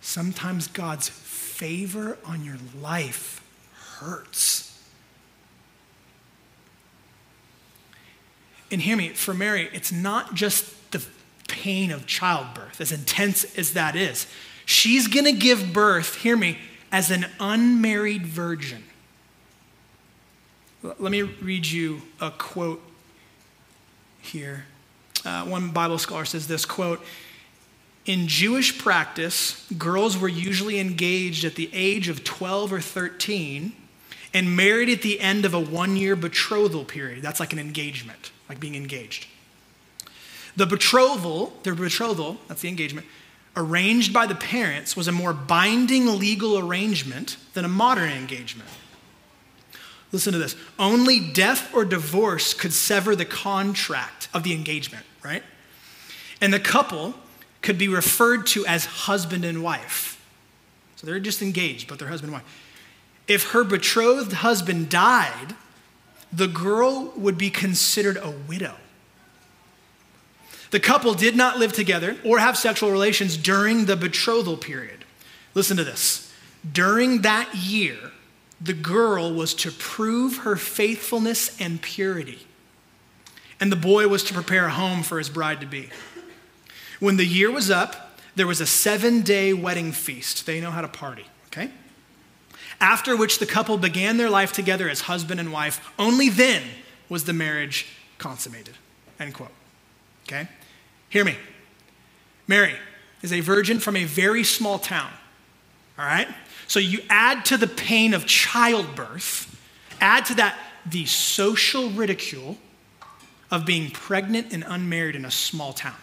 Sometimes 0.00 0.68
God's 0.68 1.10
favor 1.10 2.16
on 2.24 2.46
your 2.46 2.56
life 2.80 3.44
hurts. 3.98 4.71
And 8.72 8.80
hear 8.82 8.96
me, 8.96 9.10
for 9.10 9.34
Mary, 9.34 9.68
it's 9.72 9.92
not 9.92 10.34
just 10.34 10.90
the 10.92 11.04
pain 11.46 11.90
of 11.90 12.06
childbirth, 12.06 12.80
as 12.80 12.90
intense 12.90 13.56
as 13.58 13.74
that 13.74 13.94
is. 13.94 14.26
She's 14.64 15.06
going 15.06 15.26
to 15.26 15.32
give 15.32 15.72
birth, 15.72 16.16
hear 16.16 16.36
me, 16.36 16.58
as 16.90 17.10
an 17.10 17.26
unmarried 17.38 18.26
virgin. 18.26 18.82
Let 20.82 21.12
me 21.12 21.22
read 21.22 21.66
you 21.66 22.02
a 22.20 22.30
quote 22.30 22.82
here. 24.20 24.64
Uh, 25.24 25.44
one 25.44 25.70
Bible 25.70 25.98
scholar 25.98 26.24
says 26.24 26.48
this 26.48 26.64
quote, 26.64 27.04
in 28.04 28.26
Jewish 28.26 28.78
practice, 28.78 29.64
girls 29.78 30.18
were 30.18 30.28
usually 30.28 30.80
engaged 30.80 31.44
at 31.44 31.54
the 31.54 31.70
age 31.72 32.08
of 32.08 32.24
12 32.24 32.72
or 32.72 32.80
13 32.80 33.72
and 34.34 34.56
married 34.56 34.88
at 34.88 35.02
the 35.02 35.20
end 35.20 35.44
of 35.44 35.54
a 35.54 35.60
one 35.60 35.96
year 35.96 36.16
betrothal 36.16 36.84
period. 36.84 37.22
That's 37.22 37.38
like 37.38 37.52
an 37.52 37.60
engagement, 37.60 38.31
like 38.48 38.60
being 38.60 38.74
engaged. 38.74 39.26
The 40.56 40.66
betrothal, 40.66 41.52
their 41.62 41.74
betrothal, 41.74 42.38
that's 42.48 42.60
the 42.60 42.68
engagement, 42.68 43.06
arranged 43.56 44.12
by 44.12 44.26
the 44.26 44.34
parents 44.34 44.96
was 44.96 45.08
a 45.08 45.12
more 45.12 45.32
binding 45.32 46.18
legal 46.18 46.58
arrangement 46.58 47.36
than 47.54 47.64
a 47.64 47.68
modern 47.68 48.10
engagement. 48.10 48.68
Listen 50.10 50.32
to 50.34 50.38
this. 50.38 50.56
Only 50.78 51.20
death 51.20 51.74
or 51.74 51.84
divorce 51.84 52.52
could 52.52 52.72
sever 52.72 53.16
the 53.16 53.24
contract 53.24 54.28
of 54.34 54.42
the 54.42 54.52
engagement, 54.52 55.06
right? 55.24 55.42
And 56.40 56.52
the 56.52 56.60
couple 56.60 57.14
could 57.62 57.78
be 57.78 57.88
referred 57.88 58.46
to 58.48 58.66
as 58.66 58.84
husband 58.84 59.44
and 59.44 59.62
wife. 59.62 60.22
So 60.96 61.06
they're 61.06 61.20
just 61.20 61.40
engaged, 61.40 61.88
but 61.88 61.98
they're 61.98 62.08
husband 62.08 62.32
and 62.32 62.42
wife. 62.42 62.68
If 63.26 63.52
her 63.52 63.64
betrothed 63.64 64.32
husband 64.32 64.88
died, 64.88 65.54
the 66.32 66.48
girl 66.48 67.12
would 67.16 67.36
be 67.36 67.50
considered 67.50 68.16
a 68.16 68.30
widow. 68.30 68.74
The 70.70 70.80
couple 70.80 71.12
did 71.12 71.36
not 71.36 71.58
live 71.58 71.72
together 71.72 72.16
or 72.24 72.38
have 72.38 72.56
sexual 72.56 72.90
relations 72.90 73.36
during 73.36 73.84
the 73.84 73.96
betrothal 73.96 74.56
period. 74.56 75.04
Listen 75.54 75.76
to 75.76 75.84
this. 75.84 76.32
During 76.70 77.22
that 77.22 77.54
year, 77.54 77.98
the 78.60 78.72
girl 78.72 79.34
was 79.34 79.52
to 79.54 79.70
prove 79.70 80.38
her 80.38 80.56
faithfulness 80.56 81.60
and 81.60 81.82
purity, 81.82 82.46
and 83.60 83.70
the 83.70 83.76
boy 83.76 84.08
was 84.08 84.22
to 84.24 84.34
prepare 84.34 84.66
a 84.66 84.70
home 84.70 85.02
for 85.02 85.18
his 85.18 85.28
bride 85.28 85.60
to 85.60 85.66
be. 85.66 85.90
When 87.00 87.16
the 87.16 87.26
year 87.26 87.50
was 87.50 87.70
up, 87.70 88.18
there 88.36 88.46
was 88.46 88.60
a 88.60 88.66
seven 88.66 89.22
day 89.22 89.52
wedding 89.52 89.92
feast. 89.92 90.46
They 90.46 90.60
know 90.60 90.70
how 90.70 90.80
to 90.80 90.88
party, 90.88 91.26
okay? 91.48 91.70
After 92.80 93.16
which 93.16 93.38
the 93.38 93.46
couple 93.46 93.78
began 93.78 94.16
their 94.16 94.30
life 94.30 94.52
together 94.52 94.88
as 94.88 95.02
husband 95.02 95.40
and 95.40 95.52
wife. 95.52 95.92
Only 95.98 96.28
then 96.28 96.62
was 97.08 97.24
the 97.24 97.32
marriage 97.32 97.86
consummated. 98.18 98.74
End 99.20 99.34
quote. 99.34 99.50
Okay? 100.26 100.48
Hear 101.08 101.24
me. 101.24 101.36
Mary 102.46 102.74
is 103.22 103.32
a 103.32 103.40
virgin 103.40 103.78
from 103.78 103.96
a 103.96 104.04
very 104.04 104.44
small 104.44 104.78
town. 104.78 105.10
All 105.98 106.04
right? 106.04 106.28
So 106.66 106.80
you 106.80 107.00
add 107.10 107.44
to 107.46 107.56
the 107.56 107.66
pain 107.66 108.14
of 108.14 108.26
childbirth, 108.26 109.60
add 110.00 110.24
to 110.26 110.34
that 110.36 110.58
the 110.86 111.06
social 111.06 111.90
ridicule 111.90 112.56
of 113.50 113.66
being 113.66 113.90
pregnant 113.90 114.52
and 114.52 114.64
unmarried 114.66 115.14
in 115.14 115.24
a 115.24 115.30
small 115.30 115.72
town 115.72 115.94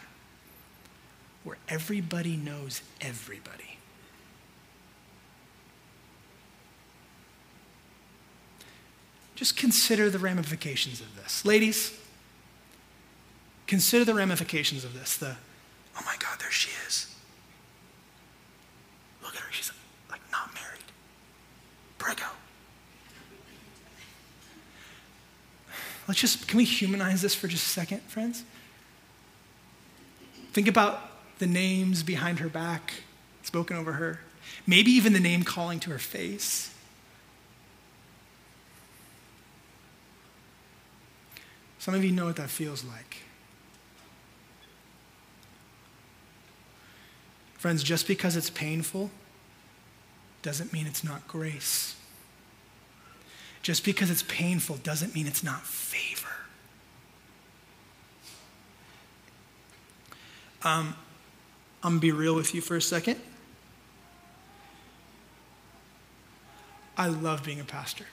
where 1.43 1.58
everybody 1.67 2.38
knows 2.38 2.82
everybody. 3.01 3.68
Just 9.39 9.56
consider 9.56 10.10
the 10.10 10.19
ramifications 10.19 10.99
of 10.99 11.15
this. 11.15 11.45
Ladies, 11.45 11.97
Consider 13.69 14.04
the 14.04 14.15
ramifications 14.15 14.84
of 14.84 14.95
this. 14.95 15.17
The, 15.17 15.36
oh 15.95 16.02
my 16.04 16.15
God, 16.17 16.39
there 16.39 16.49
she 16.49 16.71
is. 16.88 17.15
Look 19.21 19.36
at 19.36 19.41
her. 19.41 19.52
She's 19.52 19.71
like 20.10 20.21
not 20.32 20.52
married. 20.56 20.82
Prego. 21.99 22.23
Let's 26.08 26.19
just, 26.19 26.47
can 26.47 26.58
we 26.58 26.63
humanize 26.65 27.21
this 27.21 27.36
for 27.36 27.47
just 27.47 27.63
a 27.67 27.69
second, 27.69 28.02
friends? 28.02 28.43
Think 30.52 30.67
about 30.67 31.38
the 31.38 31.45
names 31.45 32.02
behind 32.02 32.39
her 32.39 32.49
back, 32.49 33.04
spoken 33.43 33.78
over 33.78 33.93
her. 33.93 34.19
Maybe 34.65 34.89
even 34.89 35.13
the 35.13 35.19
name 35.19 35.43
calling 35.43 35.80
to 35.82 35.91
her 35.91 35.99
face. 35.99 36.73
Some 41.79 41.93
of 41.95 42.03
you 42.03 42.11
know 42.11 42.25
what 42.25 42.35
that 42.35 42.49
feels 42.49 42.83
like. 42.83 43.17
Friends, 47.57 47.83
just 47.83 48.07
because 48.07 48.35
it's 48.35 48.49
painful 48.49 49.09
doesn't 50.41 50.71
mean 50.71 50.87
it's 50.87 51.03
not 51.03 51.27
grace. 51.27 51.95
Just 53.61 53.83
because 53.83 54.09
it's 54.09 54.23
painful 54.23 54.77
doesn't 54.77 55.13
mean 55.13 55.27
it's 55.27 55.43
not 55.43 55.61
favor. 55.65 56.27
Um, 60.63 60.95
I'm 61.83 61.91
going 61.91 61.95
to 61.95 62.01
be 62.01 62.11
real 62.11 62.35
with 62.35 62.53
you 62.53 62.61
for 62.61 62.75
a 62.75 62.81
second. 62.81 63.19
I 66.97 67.07
love 67.07 67.43
being 67.43 67.61
a 67.61 67.65
pastor. 67.65 68.05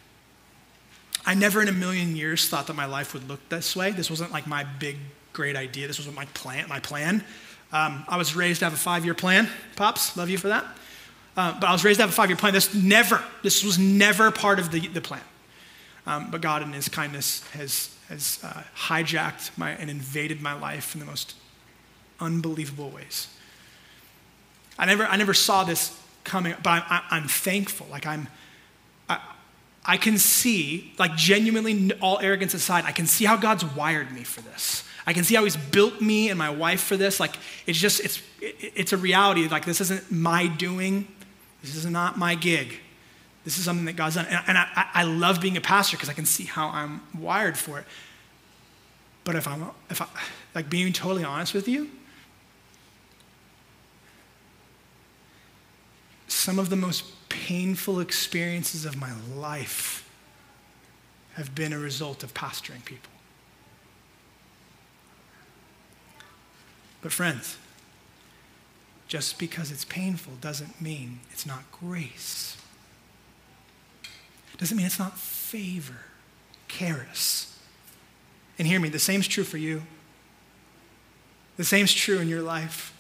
I 1.27 1.35
never 1.35 1.61
in 1.61 1.69
a 1.69 1.73
million 1.73 2.15
years 2.15 2.49
thought 2.49 2.69
that 2.69 2.75
my 2.75 2.87
life 2.87 3.13
would 3.13 3.29
look 3.29 3.47
this 3.49 3.75
way. 3.75 3.91
This 3.91 4.09
wasn't 4.09 4.31
like 4.31 4.47
my 4.47 4.63
big, 4.63 4.97
great 5.33 5.57
idea. 5.57 5.89
This 5.89 5.99
wasn't 5.99 6.15
my 6.15 6.27
plan. 6.27 6.69
My 6.69 6.79
plan. 6.79 7.25
Um, 7.73 8.05
I 8.07 8.17
was 8.17 8.37
raised 8.37 8.61
to 8.61 8.67
have 8.67 8.73
a 8.73 8.79
five 8.79 9.05
year 9.05 9.15
plan. 9.15 9.49
Pops, 9.75 10.17
love 10.17 10.31
you 10.31 10.39
for 10.39 10.49
that. 10.49 10.65
Uh, 11.37 11.59
but 11.59 11.67
I 11.67 11.73
was 11.73 11.85
raised 11.85 11.99
to 11.99 12.05
have 12.05 12.11
a 12.11 12.15
five 12.15 12.31
year 12.31 12.37
plan. 12.37 12.53
This 12.53 12.73
never, 12.75 13.23
this 13.43 13.65
was 13.65 13.77
never 13.77 14.31
part 14.31 14.61
of 14.61 14.71
the, 14.71 14.87
the 14.87 15.01
plan. 15.01 15.21
Um, 16.07 16.31
but 16.31 16.41
God, 16.41 16.63
in 16.63 16.73
His 16.73 16.89
kindness, 16.89 17.43
has, 17.49 17.93
has 18.09 18.39
uh, 18.45 18.63
hijacked 18.77 19.59
my, 19.59 19.73
and 19.73 19.91
invaded 19.91 20.41
my 20.41 20.53
life 20.53 20.95
in 20.95 21.01
the 21.01 21.07
most 21.07 21.35
unbelievable 22.21 22.91
ways. 22.91 23.29
I 24.79 24.87
never, 24.87 25.05
I 25.05 25.17
never 25.17 25.35
saw 25.35 25.65
this 25.65 25.99
coming, 26.23 26.55
but 26.63 26.71
I'm, 26.71 26.83
I, 26.89 26.97
am 26.97 27.03
i 27.11 27.17
am 27.19 27.29
thankful. 27.29 27.89
Like, 27.91 28.07
I'm, 28.07 28.29
I 29.87 29.97
can 29.97 30.19
see, 30.19 30.93
like, 30.99 31.15
genuinely, 31.15 31.93
all 32.01 32.19
arrogance 32.19 32.55
aside, 32.55 32.85
I 32.85 32.93
can 32.93 33.07
see 33.07 33.25
how 33.25 33.37
God's 33.37 33.65
wired 33.65 34.11
me 34.11 34.25
for 34.25 34.41
this. 34.41 34.83
I 35.07 35.13
can 35.13 35.23
see 35.23 35.37
how 35.37 35.45
he's 35.45 35.57
built 35.57 36.01
me 36.01 36.29
and 36.29 36.37
my 36.37 36.51
wife 36.51 36.83
for 36.83 36.97
this. 36.97 37.21
Like, 37.21 37.37
it's 37.67 37.79
just, 37.79 38.01
it's, 38.01 38.21
it's 38.41 38.93
a 38.93 38.97
reality. 38.97 39.47
Like, 39.47 39.65
this 39.65 39.81
isn't 39.81 40.11
my 40.11 40.49
doing. 40.49 41.07
This 41.63 41.77
is 41.77 41.87
not 41.87 42.19
my 42.19 42.35
gig. 42.35 42.81
This 43.45 43.59
is 43.59 43.65
something 43.65 43.85
that 43.85 43.95
God's 43.95 44.17
done. 44.17 44.27
And, 44.27 44.43
and 44.49 44.59
I, 44.59 44.89
I 44.93 45.03
love 45.05 45.41
being 45.41 45.57
a 45.57 45.61
pastor 45.61 45.97
because 45.97 46.09
I 46.09 46.15
can 46.15 46.27
see 46.27 46.45
how 46.45 46.69
I'm 46.69 47.03
wired 47.17 47.57
for 47.57 47.79
it. 47.79 47.85
But 49.23 49.37
if 49.37 49.47
I'm, 49.47 49.71
if 49.89 50.03
I, 50.03 50.09
like, 50.53 50.69
being 50.69 50.93
totally 50.93 51.23
honest 51.23 51.55
with 51.55 51.69
you, 51.69 51.89
some 56.27 56.59
of 56.59 56.71
the 56.71 56.77
most 56.77 57.05
painful 57.29 58.01
experiences 58.01 58.85
of 58.85 58.97
my 58.97 59.13
life 59.35 60.09
have 61.35 61.55
been 61.55 61.73
a 61.73 61.79
result 61.79 62.23
of 62.23 62.33
pastoring 62.35 62.85
people. 62.85 63.11
But, 67.03 67.13
friends, 67.13 67.59
just 69.07 69.39
because 69.39 69.71
it's 69.71 69.85
painful 69.85 70.35
doesn't 70.41 70.81
mean 70.81 71.21
it's 71.31 71.47
not 71.47 71.71
grace. 71.71 72.57
Doesn't 74.59 74.77
mean 74.77 74.87
it's 74.87 74.99
not 74.99 75.19
favor, 75.19 75.99
charis. 76.67 77.59
And 78.59 78.67
hear 78.67 78.81
me, 78.81 78.89
the 78.89 78.99
same's 78.99 79.29
true 79.29 79.45
for 79.45 79.59
you. 79.59 79.83
The 81.59 81.65
same's 81.65 81.93
true 81.93 82.19
in 82.19 82.29
your 82.29 82.41
life. 82.41 82.96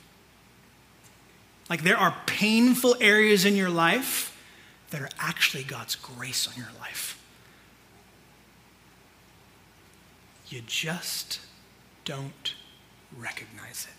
Like 1.68 1.83
there 1.83 1.96
are 1.96 2.16
painful 2.26 2.96
areas 3.00 3.44
in 3.44 3.57
your 3.57 3.70
life 3.70 4.33
that 4.90 5.00
are 5.00 5.11
actually 5.18 5.64
God's 5.64 5.96
grace 5.96 6.46
on 6.46 6.55
your 6.57 6.70
life. 6.79 7.20
You 10.48 10.62
just 10.64 11.40
don't 12.05 12.55
recognize 13.16 13.88
it. 13.90 13.94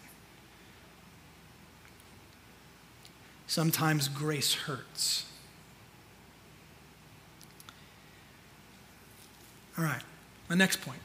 Sometimes 3.48 4.08
grace 4.08 4.54
hurts. 4.54 5.26
All 9.78 9.84
right, 9.84 10.02
my 10.50 10.56
next 10.56 10.82
point. 10.82 11.00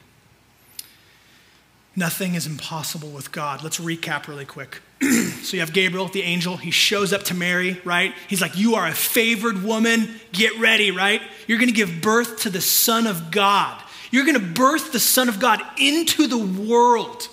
Nothing 1.95 2.33
is 2.35 2.47
impossible 2.47 3.09
with 3.09 3.31
God. 3.31 3.63
Let's 3.63 3.79
recap 3.79 4.27
really 4.27 4.45
quick. 4.45 4.81
so 5.43 5.57
you 5.57 5.59
have 5.59 5.73
Gabriel, 5.73 6.07
the 6.07 6.21
angel. 6.21 6.55
He 6.55 6.71
shows 6.71 7.11
up 7.11 7.23
to 7.23 7.33
Mary, 7.33 7.81
right? 7.83 8.13
He's 8.27 8.41
like, 8.41 8.57
You 8.57 8.75
are 8.75 8.87
a 8.87 8.93
favored 8.93 9.63
woman. 9.63 10.09
Get 10.31 10.57
ready, 10.59 10.91
right? 10.91 11.21
You're 11.47 11.57
going 11.57 11.69
to 11.69 11.75
give 11.75 12.01
birth 12.01 12.41
to 12.41 12.49
the 12.49 12.61
Son 12.61 13.07
of 13.07 13.31
God. 13.31 13.81
You're 14.11 14.25
going 14.25 14.39
to 14.39 14.53
birth 14.53 14.91
the 14.91 14.99
Son 14.99 15.27
of 15.27 15.39
God 15.39 15.61
into 15.77 16.27
the 16.27 16.37
world. 16.37 17.27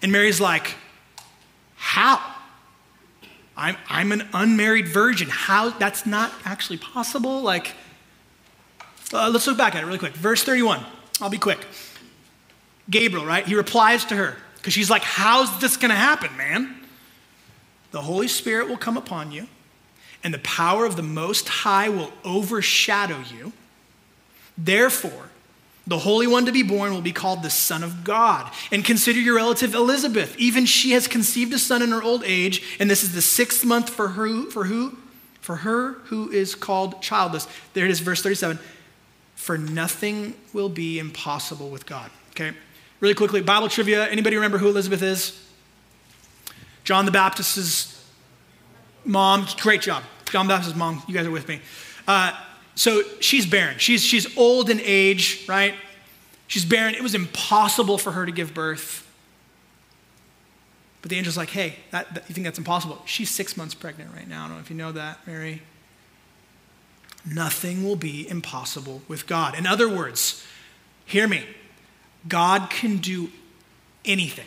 And 0.00 0.10
Mary's 0.10 0.40
like, 0.40 0.74
How? 1.76 2.20
I'm, 3.56 3.76
I'm 3.88 4.12
an 4.12 4.28
unmarried 4.32 4.88
virgin. 4.88 5.28
How? 5.30 5.70
That's 5.70 6.06
not 6.06 6.32
actually 6.44 6.78
possible. 6.78 7.42
Like, 7.42 7.74
uh, 9.12 9.28
let's 9.30 9.46
look 9.46 9.58
back 9.58 9.74
at 9.74 9.82
it 9.82 9.86
really 9.86 9.98
quick. 9.98 10.14
Verse 10.14 10.42
31. 10.42 10.84
I'll 11.20 11.30
be 11.30 11.38
quick. 11.38 11.64
Gabriel, 12.90 13.24
right? 13.24 13.46
He 13.46 13.54
replies 13.54 14.04
to 14.06 14.16
her 14.16 14.36
because 14.62 14.72
she's 14.72 14.88
like, 14.88 15.02
How's 15.02 15.58
this 15.58 15.76
going 15.76 15.90
to 15.90 15.96
happen, 15.96 16.36
man? 16.36 16.76
The 17.90 18.00
Holy 18.00 18.28
Spirit 18.28 18.68
will 18.68 18.76
come 18.76 18.96
upon 18.96 19.32
you, 19.32 19.48
and 20.22 20.32
the 20.32 20.38
power 20.38 20.86
of 20.86 20.94
the 20.94 21.02
Most 21.02 21.48
High 21.48 21.88
will 21.88 22.12
overshadow 22.24 23.22
you. 23.36 23.52
Therefore, 24.56 25.30
the 25.86 25.98
Holy 25.98 26.28
One 26.28 26.46
to 26.46 26.52
be 26.52 26.62
born 26.62 26.92
will 26.92 27.02
be 27.02 27.12
called 27.12 27.42
the 27.42 27.50
Son 27.50 27.82
of 27.82 28.04
God. 28.04 28.50
And 28.70 28.84
consider 28.84 29.18
your 29.18 29.34
relative 29.34 29.74
Elizabeth. 29.74 30.36
Even 30.38 30.64
she 30.64 30.92
has 30.92 31.08
conceived 31.08 31.52
a 31.52 31.58
son 31.58 31.82
in 31.82 31.90
her 31.90 32.02
old 32.02 32.22
age, 32.24 32.76
and 32.78 32.88
this 32.88 33.02
is 33.02 33.14
the 33.14 33.22
sixth 33.22 33.64
month 33.64 33.90
for 33.90 34.08
her, 34.08 34.44
for 34.50 34.64
who? 34.64 34.96
For 35.40 35.56
her 35.56 35.94
who 36.04 36.30
is 36.30 36.54
called 36.54 37.02
childless. 37.02 37.48
There 37.74 37.84
it 37.84 37.90
is, 37.90 37.98
verse 37.98 38.22
37. 38.22 38.60
For 39.34 39.58
nothing 39.58 40.34
will 40.52 40.68
be 40.68 41.00
impossible 41.00 41.68
with 41.68 41.84
God. 41.84 42.12
Okay? 42.30 42.52
Really 43.02 43.14
quickly, 43.16 43.40
Bible 43.42 43.68
trivia. 43.68 44.06
Anybody 44.08 44.36
remember 44.36 44.58
who 44.58 44.68
Elizabeth 44.68 45.02
is? 45.02 45.36
John 46.84 47.04
the 47.04 47.10
Baptist's 47.10 48.00
mom, 49.04 49.44
great 49.58 49.82
job. 49.82 50.04
John 50.30 50.46
the 50.46 50.54
Baptist's 50.54 50.78
mom, 50.78 51.02
you 51.08 51.14
guys 51.14 51.26
are 51.26 51.30
with 51.32 51.48
me. 51.48 51.60
Uh, 52.06 52.32
so 52.76 53.02
she's 53.18 53.44
barren. 53.44 53.76
She's, 53.78 54.04
she's 54.04 54.38
old 54.38 54.70
in 54.70 54.80
age, 54.80 55.44
right? 55.48 55.74
She's 56.46 56.64
barren. 56.64 56.94
It 56.94 57.02
was 57.02 57.16
impossible 57.16 57.98
for 57.98 58.12
her 58.12 58.24
to 58.24 58.30
give 58.30 58.54
birth. 58.54 59.04
But 61.00 61.10
the 61.10 61.16
angel's 61.16 61.36
like, 61.36 61.50
hey, 61.50 61.74
that, 61.90 62.14
that, 62.14 62.28
you 62.28 62.36
think 62.36 62.44
that's 62.44 62.58
impossible? 62.58 63.02
She's 63.04 63.30
six 63.30 63.56
months 63.56 63.74
pregnant 63.74 64.14
right 64.14 64.28
now. 64.28 64.44
I 64.44 64.46
don't 64.46 64.58
know 64.58 64.62
if 64.62 64.70
you 64.70 64.76
know 64.76 64.92
that, 64.92 65.26
Mary. 65.26 65.62
Nothing 67.28 67.82
will 67.82 67.96
be 67.96 68.28
impossible 68.28 69.02
with 69.08 69.26
God. 69.26 69.58
In 69.58 69.66
other 69.66 69.88
words, 69.88 70.46
hear 71.04 71.26
me 71.26 71.44
God 72.28 72.70
can 72.70 72.98
do 72.98 73.30
anything. 74.04 74.46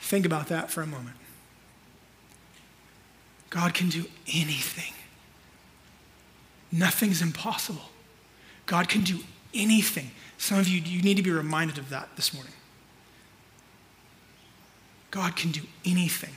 Think 0.00 0.24
about 0.24 0.48
that 0.48 0.70
for 0.70 0.82
a 0.82 0.86
moment. 0.86 1.16
God 3.50 3.74
can 3.74 3.88
do 3.88 4.06
anything. 4.26 4.94
Nothing's 6.70 7.22
impossible. 7.22 7.90
God 8.66 8.88
can 8.88 9.02
do 9.02 9.20
anything. 9.54 10.10
Some 10.36 10.58
of 10.58 10.68
you, 10.68 10.80
you 10.80 11.02
need 11.02 11.16
to 11.16 11.22
be 11.22 11.30
reminded 11.30 11.78
of 11.78 11.90
that 11.90 12.08
this 12.16 12.34
morning. 12.34 12.52
God 15.10 15.36
can 15.36 15.50
do 15.50 15.62
anything. 15.84 16.36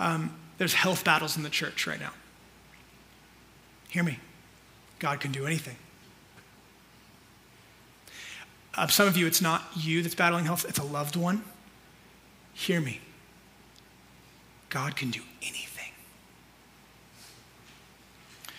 Um, 0.00 0.34
there's 0.56 0.74
health 0.74 1.04
battles 1.04 1.36
in 1.36 1.42
the 1.42 1.50
church 1.50 1.86
right 1.86 2.00
now. 2.00 2.12
Hear 3.88 4.02
me. 4.02 4.18
God 4.98 5.20
can 5.20 5.32
do 5.32 5.46
anything. 5.46 5.76
Uh, 8.74 8.86
some 8.86 9.08
of 9.08 9.16
you, 9.16 9.26
it's 9.26 9.42
not 9.42 9.62
you 9.76 10.02
that's 10.02 10.14
battling 10.14 10.44
health, 10.44 10.64
it's 10.68 10.78
a 10.78 10.84
loved 10.84 11.16
one. 11.16 11.42
Hear 12.54 12.80
me. 12.80 13.00
God 14.68 14.96
can 14.96 15.10
do 15.10 15.20
anything. 15.42 15.92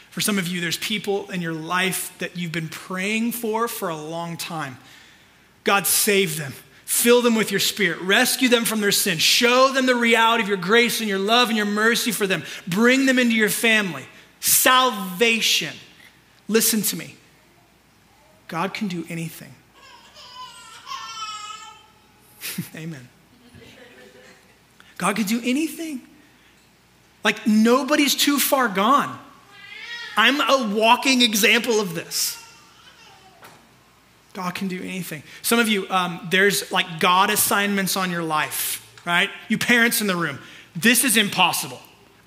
For 0.10 0.22
some 0.22 0.38
of 0.38 0.48
you, 0.48 0.60
there's 0.60 0.78
people 0.78 1.30
in 1.32 1.42
your 1.42 1.54
life 1.54 2.18
that 2.20 2.36
you've 2.36 2.52
been 2.52 2.70
praying 2.70 3.32
for 3.32 3.68
for 3.68 3.90
a 3.90 3.96
long 3.96 4.36
time. 4.36 4.78
God, 5.64 5.86
save 5.86 6.38
them. 6.38 6.54
Fill 6.84 7.22
them 7.22 7.36
with 7.36 7.52
your 7.52 7.60
spirit. 7.60 8.02
Rescue 8.02 8.50
them 8.50 8.66
from 8.66 8.82
their 8.82 8.92
sin. 8.92 9.20
Show 9.20 9.72
them 9.72 9.86
the 9.86 9.96
reality 9.96 10.42
of 10.42 10.50
your 10.50 10.58
grace 10.58 11.00
and 11.00 11.08
your 11.08 11.20
love 11.20 11.50
and 11.50 11.56
your 11.56 11.68
mercy 11.68 12.12
for 12.12 12.26
them. 12.26 12.44
Bring 12.68 13.06
them 13.06 13.20
into 13.20 13.36
your 13.36 13.50
family. 13.50 14.06
Salvation. 14.40 15.76
Listen 16.50 16.82
to 16.82 16.98
me. 16.98 17.16
God 18.50 18.74
can 18.74 18.90
do 18.90 19.06
anything. 19.08 19.54
Amen. 22.76 23.08
God 24.98 25.16
can 25.16 25.26
do 25.26 25.40
anything. 25.44 26.02
Like 27.24 27.48
nobody's 27.48 28.16
too 28.16 28.40
far 28.40 28.68
gone. 28.68 29.18
I'm 30.18 30.42
a 30.42 30.76
walking 30.76 31.22
example 31.22 31.80
of 31.80 31.96
this. 31.96 32.36
God 34.34 34.56
can 34.56 34.68
do 34.68 34.82
anything. 34.82 35.24
Some 35.42 35.60
of 35.60 35.68
you, 35.68 35.88
um, 35.90 36.28
there's 36.30 36.72
like 36.72 37.00
God 37.00 37.30
assignments 37.30 37.96
on 37.96 38.12
your 38.12 38.24
life, 38.24 38.86
right? 39.06 39.30
You 39.48 39.58
parents 39.58 40.02
in 40.02 40.08
the 40.08 40.16
room, 40.16 40.40
this 40.76 41.04
is 41.04 41.18
impossible, 41.18 41.80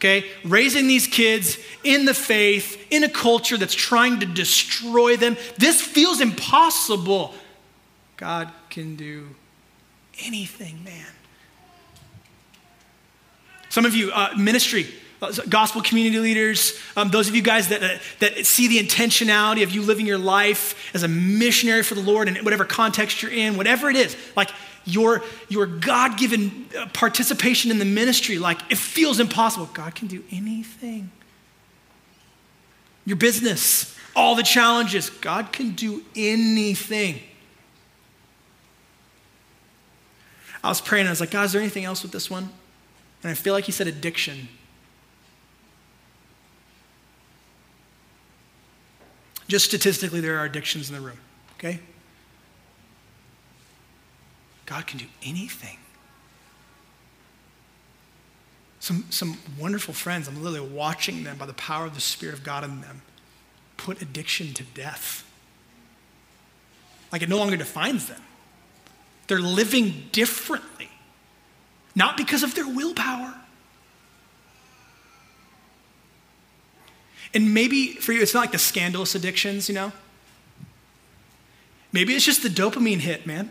okay? 0.02 0.26
Raising 0.44 0.88
these 0.88 1.06
kids 1.06 1.58
in 1.84 2.04
the 2.04 2.14
faith, 2.14 2.86
in 2.90 3.04
a 3.04 3.08
culture 3.08 3.56
that's 3.56 3.74
trying 3.74 4.18
to 4.20 4.26
destroy 4.26 5.16
them, 5.16 5.36
this 5.58 5.80
feels 5.80 6.20
impossible. 6.20 7.32
God 8.16 8.50
can 8.68 8.96
do 8.96 9.28
anything, 10.24 10.82
man. 10.82 11.06
Some 13.68 13.86
of 13.86 13.94
you, 13.94 14.10
uh, 14.12 14.30
ministry, 14.36 14.86
uh, 15.22 15.32
gospel 15.48 15.80
community 15.80 16.18
leaders, 16.18 16.78
um, 16.96 17.10
those 17.10 17.28
of 17.28 17.36
you 17.36 17.42
guys 17.42 17.68
that, 17.68 17.82
uh, 17.82 17.98
that 18.18 18.44
see 18.44 18.66
the 18.66 18.78
intentionality 18.78 19.62
of 19.62 19.70
you 19.70 19.82
living 19.82 20.04
your 20.04 20.18
life 20.18 20.90
as 20.94 21.04
a 21.04 21.08
missionary 21.08 21.84
for 21.84 21.94
the 21.94 22.02
Lord 22.02 22.26
in 22.26 22.44
whatever 22.44 22.64
context 22.64 23.22
you're 23.22 23.30
in, 23.30 23.56
whatever 23.56 23.88
it 23.88 23.96
is, 23.96 24.16
like 24.34 24.50
your, 24.84 25.22
your 25.48 25.66
God 25.66 26.18
given 26.18 26.66
uh, 26.76 26.86
participation 26.92 27.70
in 27.70 27.78
the 27.78 27.84
ministry, 27.84 28.38
like 28.38 28.58
it 28.70 28.78
feels 28.78 29.20
impossible. 29.20 29.66
God 29.72 29.94
can 29.94 30.08
do 30.08 30.22
anything. 30.30 31.10
Your 33.04 33.16
business, 33.16 33.96
all 34.14 34.34
the 34.34 34.42
challenges, 34.42 35.10
God 35.10 35.52
can 35.52 35.70
do 35.70 36.02
anything. 36.14 37.20
I 40.64 40.68
was 40.68 40.80
praying, 40.80 41.06
I 41.06 41.10
was 41.10 41.20
like, 41.20 41.32
God, 41.32 41.44
is 41.44 41.52
there 41.52 41.60
anything 41.60 41.84
else 41.84 42.02
with 42.02 42.12
this 42.12 42.30
one? 42.30 42.48
And 43.22 43.30
I 43.30 43.34
feel 43.34 43.52
like 43.52 43.64
he 43.64 43.72
said 43.72 43.86
addiction. 43.86 44.48
Just 49.48 49.64
statistically, 49.64 50.20
there 50.20 50.38
are 50.38 50.44
addictions 50.44 50.88
in 50.88 50.94
the 50.94 51.00
room, 51.00 51.18
okay? 51.58 51.80
God 54.66 54.86
can 54.86 54.98
do 54.98 55.06
anything. 55.22 55.78
Some, 58.80 59.06
some 59.10 59.38
wonderful 59.58 59.94
friends, 59.94 60.26
I'm 60.26 60.42
literally 60.42 60.68
watching 60.68 61.22
them 61.22 61.36
by 61.36 61.46
the 61.46 61.52
power 61.54 61.86
of 61.86 61.94
the 61.94 62.00
Spirit 62.00 62.34
of 62.34 62.42
God 62.42 62.64
in 62.64 62.80
them 62.80 63.02
put 63.76 64.00
addiction 64.00 64.54
to 64.54 64.62
death. 64.62 65.24
Like 67.10 67.22
it 67.22 67.28
no 67.28 67.36
longer 67.36 67.56
defines 67.56 68.06
them. 68.06 68.20
They're 69.26 69.40
living 69.40 70.08
differently, 70.12 70.88
not 71.94 72.16
because 72.16 72.42
of 72.42 72.54
their 72.54 72.66
willpower. 72.66 73.34
And 77.34 77.54
maybe 77.54 77.94
for 77.94 78.12
you, 78.12 78.20
it's 78.20 78.34
not 78.34 78.40
like 78.40 78.52
the 78.52 78.58
scandalous 78.58 79.14
addictions, 79.14 79.68
you 79.68 79.74
know? 79.74 79.92
Maybe 81.92 82.14
it's 82.14 82.24
just 82.24 82.42
the 82.42 82.48
dopamine 82.48 82.98
hit, 82.98 83.26
man. 83.26 83.50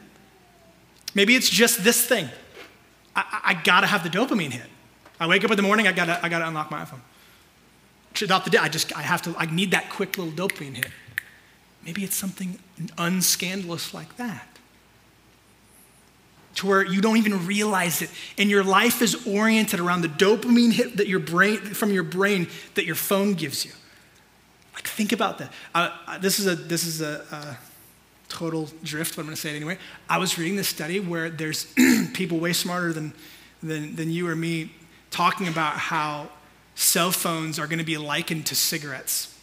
Maybe 1.14 1.36
it's 1.36 1.49
just 1.49 1.84
this 1.84 2.05
thing. 2.05 2.30
I, 3.16 3.41
I 3.43 3.53
gotta 3.64 3.88
have 3.88 4.03
the 4.03 4.09
dopamine 4.09 4.51
hit. 4.51 4.68
I 5.20 5.28
wake 5.28 5.43
up 5.43 5.51
in 5.51 5.57
the 5.57 5.64
morning, 5.64 5.88
I 5.88 5.91
gotta, 5.91 6.24
I 6.24 6.30
gotta 6.30 6.47
unlock 6.47 6.72
my 6.72 6.84
iPhone. 6.84 7.01
Not 8.28 8.43
the 8.43 8.51
day, 8.51 8.57
I 8.57 8.70
just, 8.70 8.95
I 8.95 9.01
have 9.01 9.22
to, 9.24 9.36
I 9.38 9.45
need 9.45 9.72
that 9.72 9.89
quick 9.89 10.18
little 10.18 10.34
dopamine 10.34 10.76
hit. 10.76 10.88
Maybe 11.86 12.03
it's 12.03 12.16
something 12.16 12.59
unscandalous 12.97 13.93
like 13.93 14.18
that. 14.18 14.47
To 16.55 16.68
where 16.68 16.86
you 16.86 17.01
don't 17.01 17.18
even 17.18 17.47
realize 17.47 18.01
it, 18.01 18.09
and 18.38 18.49
your 18.49 18.64
life 18.64 19.01
is 19.01 19.26
oriented 19.26 19.80
around 19.80 20.01
the 20.01 20.09
dopamine 20.09 20.74
hit 20.74 20.97
that 20.97 21.07
your 21.07 21.20
brain, 21.20 21.59
from 21.59 21.91
your 21.91 22.03
brain 22.03 22.47
that 22.76 22.86
your 22.86 22.95
phone 22.95 23.34
gives 23.34 23.64
you. 23.66 23.72
Like, 24.74 24.86
think 24.86 25.12
about 25.12 25.38
that. 25.38 25.51
Uh, 25.74 26.18
this 26.20 26.39
is 26.39 26.47
a, 26.47 26.55
this 26.55 26.86
is 26.86 27.01
a, 27.01 27.26
a 27.32 27.57
total 28.32 28.70
drift, 28.84 29.16
but 29.16 29.22
I'm 29.22 29.28
going 29.28 29.36
to 29.36 29.42
say 29.42 29.52
it 29.52 29.58
anyway. 29.58 29.78
I 30.10 30.18
was 30.18 30.38
reading 30.38 30.56
this 30.56 30.70
study 30.70 31.00
where 31.00 31.30
there's 31.30 31.68
people 32.14 32.40
way 32.40 32.54
smarter 32.54 32.94
than, 32.94 33.14
than, 33.62 33.96
than 33.96 34.10
you 34.10 34.28
or 34.28 34.36
me 34.36 34.72
talking 35.12 35.48
about 35.48 35.74
how 35.74 36.30
cell 36.74 37.12
phones 37.12 37.60
are 37.60 37.68
going 37.68 37.80
to 37.80 37.86
be 37.86 37.98
likened 37.98 38.46
to 38.48 38.56
cigarettes. 38.56 39.38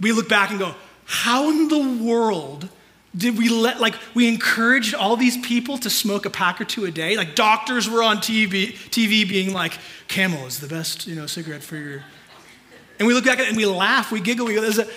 We 0.00 0.12
look 0.12 0.28
back 0.28 0.50
and 0.50 0.58
go, 0.58 0.74
how 1.04 1.50
in 1.50 1.68
the 1.68 2.04
world 2.04 2.68
did 3.14 3.36
we 3.36 3.50
let, 3.50 3.78
like, 3.78 3.94
we 4.14 4.26
encouraged 4.26 4.94
all 4.94 5.16
these 5.16 5.36
people 5.36 5.76
to 5.78 5.90
smoke 5.90 6.24
a 6.24 6.30
pack 6.30 6.60
or 6.60 6.64
two 6.64 6.86
a 6.86 6.90
day? 6.90 7.16
Like, 7.18 7.34
doctors 7.34 7.88
were 7.88 8.02
on 8.02 8.16
TV, 8.16 8.72
TV 8.88 9.28
being 9.28 9.52
like, 9.52 9.76
Camel 10.08 10.46
is 10.46 10.60
the 10.60 10.66
best, 10.66 11.06
you 11.06 11.14
know, 11.14 11.26
cigarette 11.26 11.62
for 11.62 11.76
your. 11.76 12.02
And 12.98 13.06
we 13.06 13.12
look 13.12 13.24
back 13.24 13.38
at 13.38 13.44
it 13.44 13.48
and 13.48 13.56
we 13.56 13.66
laugh, 13.66 14.10
we 14.10 14.20
giggle, 14.20 14.46
we 14.46 14.54
go, 14.54 14.62
there's 14.62 14.78
a, 14.78 14.88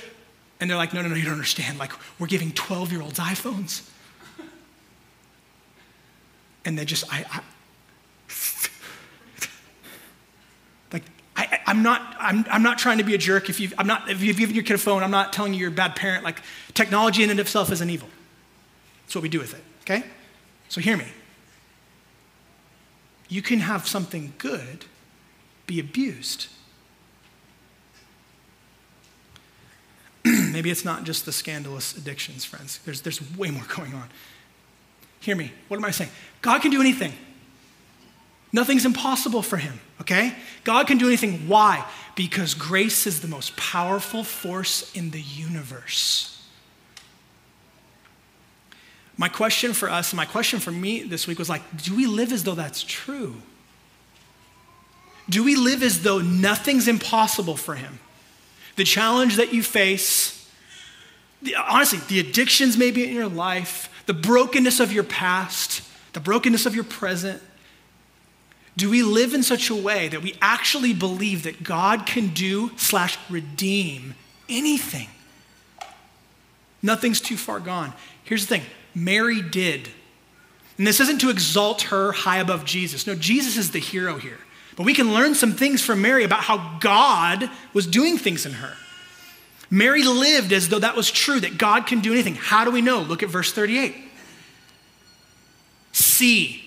and 0.60 0.70
they're 0.70 0.78
like, 0.78 0.94
no, 0.94 1.02
no, 1.02 1.10
no, 1.10 1.16
you 1.16 1.24
don't 1.24 1.34
understand. 1.34 1.78
Like, 1.78 1.92
we're 2.20 2.28
giving 2.28 2.52
12 2.52 2.92
year 2.92 3.02
olds 3.02 3.20
iPhones. 3.20 3.90
And 6.64 6.78
they 6.80 6.86
just, 6.86 7.06
I, 7.14 7.26
I 7.30 7.42
like, 10.94 11.04
I, 11.36 11.60
I'm 11.68 11.84
not, 11.84 12.16
I'm, 12.20 12.46
I'm 12.50 12.64
not 12.64 12.80
trying 12.80 12.98
to 12.98 13.04
be 13.04 13.14
a 13.14 13.18
jerk. 13.18 13.50
If 13.50 13.60
you've, 13.60 13.74
I'm 13.78 13.86
not, 13.86 14.10
if 14.10 14.24
you've 14.24 14.38
given 14.38 14.56
your 14.56 14.64
kid 14.64 14.74
a 14.74 14.80
phone, 14.80 15.04
I'm 15.04 15.12
not 15.12 15.32
telling 15.32 15.54
you 15.54 15.60
you're 15.60 15.70
a 15.70 15.74
bad 15.74 15.96
parent. 15.96 16.24
Like, 16.24 16.42
technology 16.74 17.24
in 17.24 17.30
and 17.30 17.40
of 17.40 17.46
itself 17.46 17.72
isn't 17.72 17.90
evil. 17.90 18.10
That's 19.04 19.16
what 19.16 19.22
we 19.22 19.30
do 19.30 19.40
with 19.40 19.54
it, 19.54 19.64
okay? 19.82 20.04
So 20.70 20.82
hear 20.82 20.98
me. 20.98 21.06
You 23.28 23.42
can 23.42 23.60
have 23.60 23.88
something 23.88 24.34
good 24.38 24.86
be 25.68 25.80
abused. 25.80 26.48
Maybe 30.56 30.72
it's 30.72 30.86
not 30.86 31.04
just 31.04 31.26
the 31.26 31.34
scandalous 31.34 31.98
addictions, 31.98 32.46
friends. 32.46 32.80
There's, 32.86 33.02
there's 33.02 33.20
way 33.36 33.52
more 33.52 33.66
going 33.76 33.94
on. 33.94 34.08
Hear 35.20 35.36
me. 35.36 35.52
What 35.68 35.76
am 35.76 35.84
I 35.84 35.92
saying? 35.92 36.12
God 36.42 36.62
can 36.62 36.72
do 36.72 36.80
anything. 36.80 37.12
Nothing's 38.54 38.86
impossible 38.86 39.42
for 39.42 39.58
him, 39.58 39.82
okay? 40.00 40.34
God 40.64 40.88
can 40.88 40.98
do 40.98 41.08
anything. 41.08 41.50
Why? 41.50 41.86
Because 42.16 42.54
grace 42.54 43.06
is 43.06 43.20
the 43.20 43.28
most 43.28 43.58
powerful 43.58 44.24
force 44.24 44.96
in 44.96 45.12
the 45.12 45.20
universe. 45.20 46.42
My 49.18 49.28
question 49.28 49.74
for 49.74 49.90
us, 49.90 50.14
my 50.14 50.24
question 50.24 50.62
for 50.62 50.72
me 50.72 51.04
this 51.04 51.28
week 51.28 51.38
was 51.38 51.50
like, 51.50 51.64
do 51.84 51.98
we 51.98 52.06
live 52.06 52.32
as 52.32 52.46
though 52.46 52.56
that's 52.56 52.82
true? 52.82 53.36
Do 55.28 55.44
we 55.44 55.58
live 55.58 55.84
as 55.84 56.04
though 56.04 56.20
nothing's 56.20 56.88
impossible 56.88 57.58
for 57.58 57.76
him? 57.76 58.00
The 58.78 58.86
challenge 58.86 59.36
that 59.36 59.54
you 59.54 59.62
face, 59.62 60.35
honestly, 61.54 62.00
the 62.08 62.20
addictions 62.20 62.78
maybe 62.78 63.04
in 63.04 63.14
your 63.14 63.28
life, 63.28 63.90
the 64.06 64.14
brokenness 64.14 64.80
of 64.80 64.92
your 64.92 65.04
past, 65.04 65.82
the 66.14 66.20
brokenness 66.20 66.66
of 66.66 66.76
your 66.76 66.84
present, 66.84 67.42
do 68.78 68.90
we 68.90 69.04
live 69.04 69.34
in 69.34 69.44
such 69.44 69.70
a 69.70 69.76
way 69.76 70.08
that 70.10 70.22
we 70.22 70.36
actually 70.42 70.94
believe 70.94 71.44
that 71.44 71.64
God 71.64 72.06
can 72.06 72.30
do 72.30 72.72
slash 72.78 73.18
redeem 73.30 74.16
anything? 74.50 75.08
Nothing's 76.82 77.22
too 77.22 77.38
far 77.38 77.60
gone. 77.60 77.94
Here's 78.24 78.46
the 78.46 78.58
thing 78.58 78.66
Mary 78.94 79.42
did. 79.42 79.90
And 80.78 80.86
this 80.86 81.00
isn't 81.00 81.20
to 81.22 81.30
exalt 81.30 81.84
her 81.84 82.12
high 82.12 82.38
above 82.38 82.66
Jesus. 82.66 83.08
No, 83.08 83.16
Jesus 83.16 83.56
is 83.56 83.72
the 83.72 83.80
hero 83.80 84.18
here. 84.18 84.40
But 84.76 84.84
we 84.84 84.94
can 84.94 85.14
learn 85.14 85.36
some 85.36 85.54
things 85.54 85.82
from 85.82 86.02
Mary 86.02 86.26
about 86.26 86.42
how 86.42 86.78
God 86.80 87.50
was 87.74 87.88
doing 87.88 88.18
things 88.18 88.46
in 88.46 88.54
her. 88.54 88.74
Mary 89.70 90.04
lived 90.04 90.54
as 90.54 90.70
though 90.70 90.80
that 90.80 90.96
was 90.96 91.10
true, 91.10 91.40
that 91.40 91.58
God 91.58 91.88
can 91.88 92.00
do 92.00 92.12
anything. 92.12 92.36
How 92.36 92.66
do 92.66 92.72
we 92.72 92.82
know? 92.82 93.02
Look 93.02 93.24
at 93.24 93.30
verse 93.30 93.52
38. 93.52 93.96
See, 95.92 96.66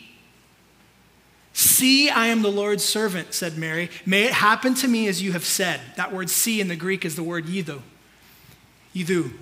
See, 1.58 2.08
I 2.08 2.26
am 2.28 2.42
the 2.42 2.52
Lord's 2.52 2.84
servant, 2.84 3.34
said 3.34 3.58
Mary. 3.58 3.90
May 4.06 4.26
it 4.26 4.32
happen 4.32 4.74
to 4.74 4.86
me 4.86 5.08
as 5.08 5.20
you 5.20 5.32
have 5.32 5.44
said. 5.44 5.80
That 5.96 6.12
word 6.12 6.30
see 6.30 6.60
in 6.60 6.68
the 6.68 6.76
Greek 6.76 7.04
is 7.04 7.16
the 7.16 7.24
word 7.24 7.46
yidhu. 7.46 7.80
Yidhu. 8.94 9.32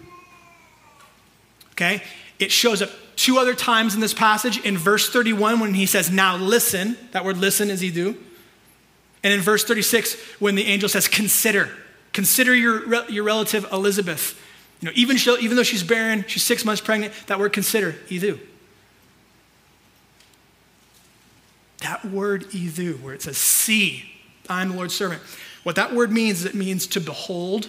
Okay? 1.73 2.03
It 2.39 2.51
shows 2.51 2.81
up 2.81 2.89
two 3.17 3.37
other 3.37 3.55
times 3.55 3.95
in 3.95 4.01
this 4.01 4.15
passage. 4.15 4.59
In 4.65 4.79
verse 4.79 5.11
31, 5.11 5.61
when 5.61 5.75
he 5.75 5.85
says, 5.85 6.11
Now 6.11 6.39
listen, 6.39 6.97
that 7.13 7.23
word 7.23 7.37
listen 7.37 7.69
is 7.69 7.83
yidhu. 7.83 8.17
And 9.23 9.35
in 9.35 9.43
verse 9.43 9.65
36, 9.65 10.15
when 10.39 10.55
the 10.55 10.65
angel 10.65 10.89
says, 10.89 11.09
Consider, 11.09 11.69
consider 12.17 12.55
your, 12.55 13.05
your 13.11 13.25
relative 13.25 13.71
Elizabeth. 13.71 14.43
You 14.81 14.87
know, 14.87 14.93
even, 14.95 15.19
even 15.39 15.55
though 15.55 15.63
she's 15.63 15.83
barren, 15.83 16.25
she's 16.27 16.43
six 16.43 16.65
months 16.65 16.81
pregnant, 16.81 17.13
that 17.27 17.39
word 17.39 17.53
consider, 17.53 17.93
yidhu. 18.09 18.41
That 21.83 22.07
word 22.07 22.45
idhu, 22.53 23.03
where 23.03 23.13
it 23.13 23.21
says, 23.21 23.37
see, 23.37 24.11
I'm 24.49 24.71
the 24.71 24.77
Lord's 24.77 24.95
servant. 24.95 25.21
What 25.63 25.77
that 25.77 25.95
word 25.95 26.11
means 26.11 26.41
is 26.41 26.47
it 26.47 26.55
means 26.55 26.87
to 26.89 27.01
behold, 27.01 27.69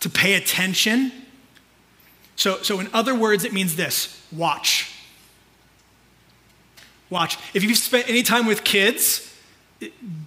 to 0.00 0.10
pay 0.10 0.34
attention. 0.34 1.12
So, 2.34 2.62
so 2.62 2.80
in 2.80 2.88
other 2.92 3.14
words, 3.14 3.44
it 3.44 3.52
means 3.52 3.76
this 3.76 4.20
watch. 4.32 4.92
Watch. 7.10 7.38
If 7.54 7.62
you've 7.62 7.78
spent 7.78 8.08
any 8.08 8.24
time 8.24 8.46
with 8.46 8.64
kids, 8.64 9.32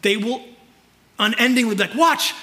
they 0.02 0.16
will 0.16 0.42
unendingly 1.20 1.76
be 1.76 1.82
like, 1.82 1.96
watch, 1.96 2.34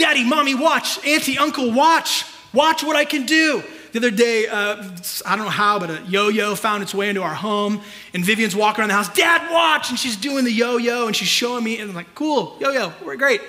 daddy, 0.00 0.24
mommy, 0.24 0.54
watch, 0.54 1.04
auntie, 1.06 1.38
uncle, 1.38 1.72
watch, 1.72 2.24
watch 2.52 2.82
what 2.82 2.96
I 2.96 3.04
can 3.04 3.26
do. 3.26 3.62
The 3.92 3.98
other 3.98 4.10
day, 4.10 4.46
uh, 4.46 4.82
I 5.26 5.36
don't 5.36 5.44
know 5.44 5.50
how, 5.50 5.78
but 5.78 5.90
a 5.90 6.02
yo 6.06 6.28
yo 6.28 6.54
found 6.54 6.82
its 6.82 6.94
way 6.94 7.08
into 7.08 7.22
our 7.22 7.34
home. 7.34 7.80
And 8.14 8.24
Vivian's 8.24 8.54
walking 8.54 8.80
around 8.80 8.88
the 8.88 8.94
house, 8.94 9.12
Dad, 9.12 9.50
watch! 9.50 9.90
And 9.90 9.98
she's 9.98 10.16
doing 10.16 10.44
the 10.44 10.52
yo 10.52 10.76
yo 10.76 11.06
and 11.06 11.14
she's 11.14 11.28
showing 11.28 11.64
me. 11.64 11.78
And 11.78 11.90
I'm 11.90 11.96
like, 11.96 12.14
Cool, 12.14 12.56
yo 12.60 12.70
yo, 12.70 12.92
we're 13.04 13.16
great. 13.16 13.40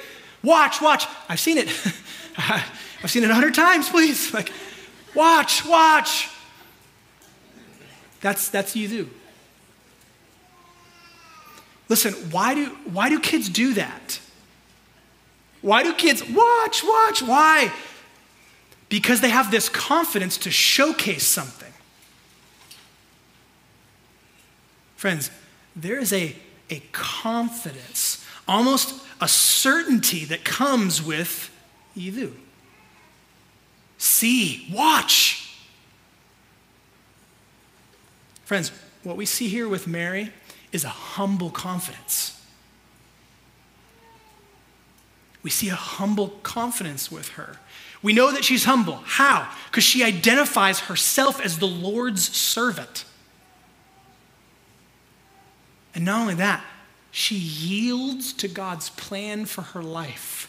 Watch, 0.44 0.82
watch. 0.82 1.06
I've 1.30 1.40
seen 1.40 1.58
it. 1.58 1.68
I've 2.38 3.10
seen 3.12 3.24
it 3.24 3.30
a 3.30 3.34
hundred 3.34 3.56
times, 3.56 3.90
please. 3.90 4.34
Like, 4.34 4.52
watch, 5.14 5.66
watch. 5.66 6.30
That's, 8.22 8.50
that's 8.50 8.76
you 8.76 8.88
do. 8.88 9.10
Listen, 11.90 12.14
why 12.32 12.56
do, 12.56 12.66
why 12.86 13.10
do 13.10 13.20
kids 13.20 13.50
do 13.50 13.74
that? 13.74 14.20
Why 15.62 15.84
do 15.84 15.94
kids 15.94 16.24
watch, 16.24 16.84
watch? 16.84 17.22
Why? 17.22 17.72
because 18.92 19.22
they 19.22 19.30
have 19.30 19.52
this 19.52 19.70
confidence 19.70 20.38
to 20.40 20.52
showcase 20.52 21.26
something. 21.26 21.72
Friends, 24.98 25.32
there 25.78 25.98
is 25.98 26.12
a, 26.12 26.36
a 26.70 26.84
confidence, 26.92 28.24
almost 28.50 29.02
a 29.22 29.30
certainty 29.30 30.26
that 30.26 30.44
comes 30.44 31.02
with 31.02 31.50
Yivu. 31.96 32.34
See, 33.98 34.68
watch. 34.74 35.56
Friends, 38.44 38.74
what 39.04 39.16
we 39.16 39.26
see 39.26 39.48
here 39.48 39.70
with 39.70 39.88
Mary 39.88 40.34
is 40.74 40.84
a 40.84 40.90
humble 40.90 41.50
confidence. 41.50 42.41
We 45.44 45.50
see 45.50 45.70
a 45.70 45.76
humble 45.76 46.30
confidence 46.44 47.12
with 47.12 47.30
her. 47.30 47.58
We 48.04 48.14
know 48.14 48.32
that 48.32 48.44
she's 48.44 48.66
humble. 48.66 49.02
How? 49.06 49.52
Because 49.70 49.84
she 49.84 50.04
identifies 50.04 50.80
herself 50.82 51.40
as 51.42 51.60
the 51.60 51.68
Lord's 51.68 52.28
servant. 52.36 53.06
And 55.94 56.06
not 56.06 56.22
only 56.22 56.36
that, 56.36 56.64
she 57.12 57.36
yields 57.36 58.34
to 58.34 58.48
God's 58.48 58.90
plan 58.92 59.46
for 59.46 59.62
her 59.62 59.84
life. 59.84 60.48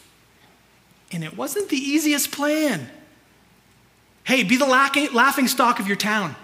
And 1.11 1.25
it 1.25 1.37
wasn't 1.37 1.69
the 1.69 1.77
easiest 1.77 2.31
plan. 2.31 2.89
Hey, 4.25 4.45
be 4.45 4.57
the 4.57 4.67
laughing 4.67 5.49
stock 5.49 5.81
of 5.81 5.87
your 5.87 5.97
town. 5.97 6.37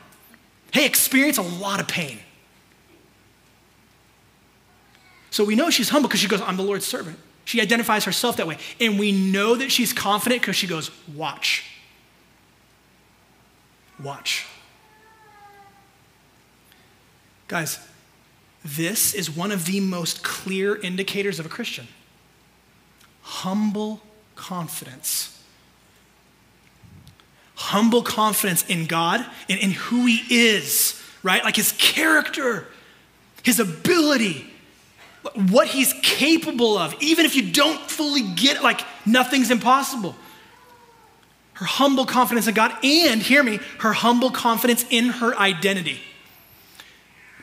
Hey, 0.73 0.85
experience 0.85 1.39
a 1.39 1.43
lot 1.43 1.81
of 1.81 1.89
pain. 1.89 2.19
So 5.31 5.45
we 5.45 5.55
know 5.55 5.71
she's 5.71 5.89
humble 5.91 6.09
because 6.09 6.21
she 6.21 6.29
goes, 6.29 6.41
I'm 6.41 6.57
the 6.57 6.63
Lord's 6.63 6.87
servant. 6.87 7.19
She 7.49 7.63
identifies 7.63 8.05
herself 8.05 8.37
that 8.37 8.47
way. 8.47 8.59
And 8.79 8.99
we 8.99 9.11
know 9.11 9.55
that 9.55 9.73
she's 9.73 9.95
confident 9.95 10.43
because 10.43 10.55
she 10.55 10.67
goes, 10.67 10.91
Watch. 11.15 11.65
Watch. 13.99 14.45
Guys, 17.47 17.79
this 18.63 19.15
is 19.15 19.31
one 19.31 19.51
of 19.51 19.65
the 19.65 19.81
most 19.81 20.23
clear 20.23 20.77
indicators 20.77 21.41
of 21.41 21.47
a 21.47 21.49
Christian 21.49 21.89
humble 23.23 24.03
confidence. 24.35 25.43
Humble 27.55 28.03
confidence 28.03 28.63
in 28.67 28.85
God 28.85 29.25
and 29.49 29.59
in 29.59 29.71
who 29.71 30.05
He 30.05 30.21
is, 30.29 31.03
right? 31.23 31.43
Like 31.43 31.57
His 31.57 31.73
character, 31.73 32.69
His 33.43 33.59
ability, 33.59 34.53
what 35.35 35.69
he's 35.69 35.95
capable 36.03 36.79
of, 36.79 36.95
even 37.01 37.25
if 37.25 37.35
you 37.35 37.53
don't 37.53 37.79
fully 37.91 38.23
get 38.23 38.57
it, 38.57 38.63
like 38.63 38.81
nothing's 39.07 39.51
impossible. 39.51 40.15
Her 41.55 41.65
humble 41.67 42.07
confidence 42.07 42.47
in 42.47 42.55
God, 42.55 42.73
and 42.85 43.21
hear 43.21 43.43
me, 43.43 43.59
her 43.81 43.93
humble 43.93 44.31
confidence 44.31 44.85
in 44.91 45.09
her 45.09 45.37
identity. 45.37 46.01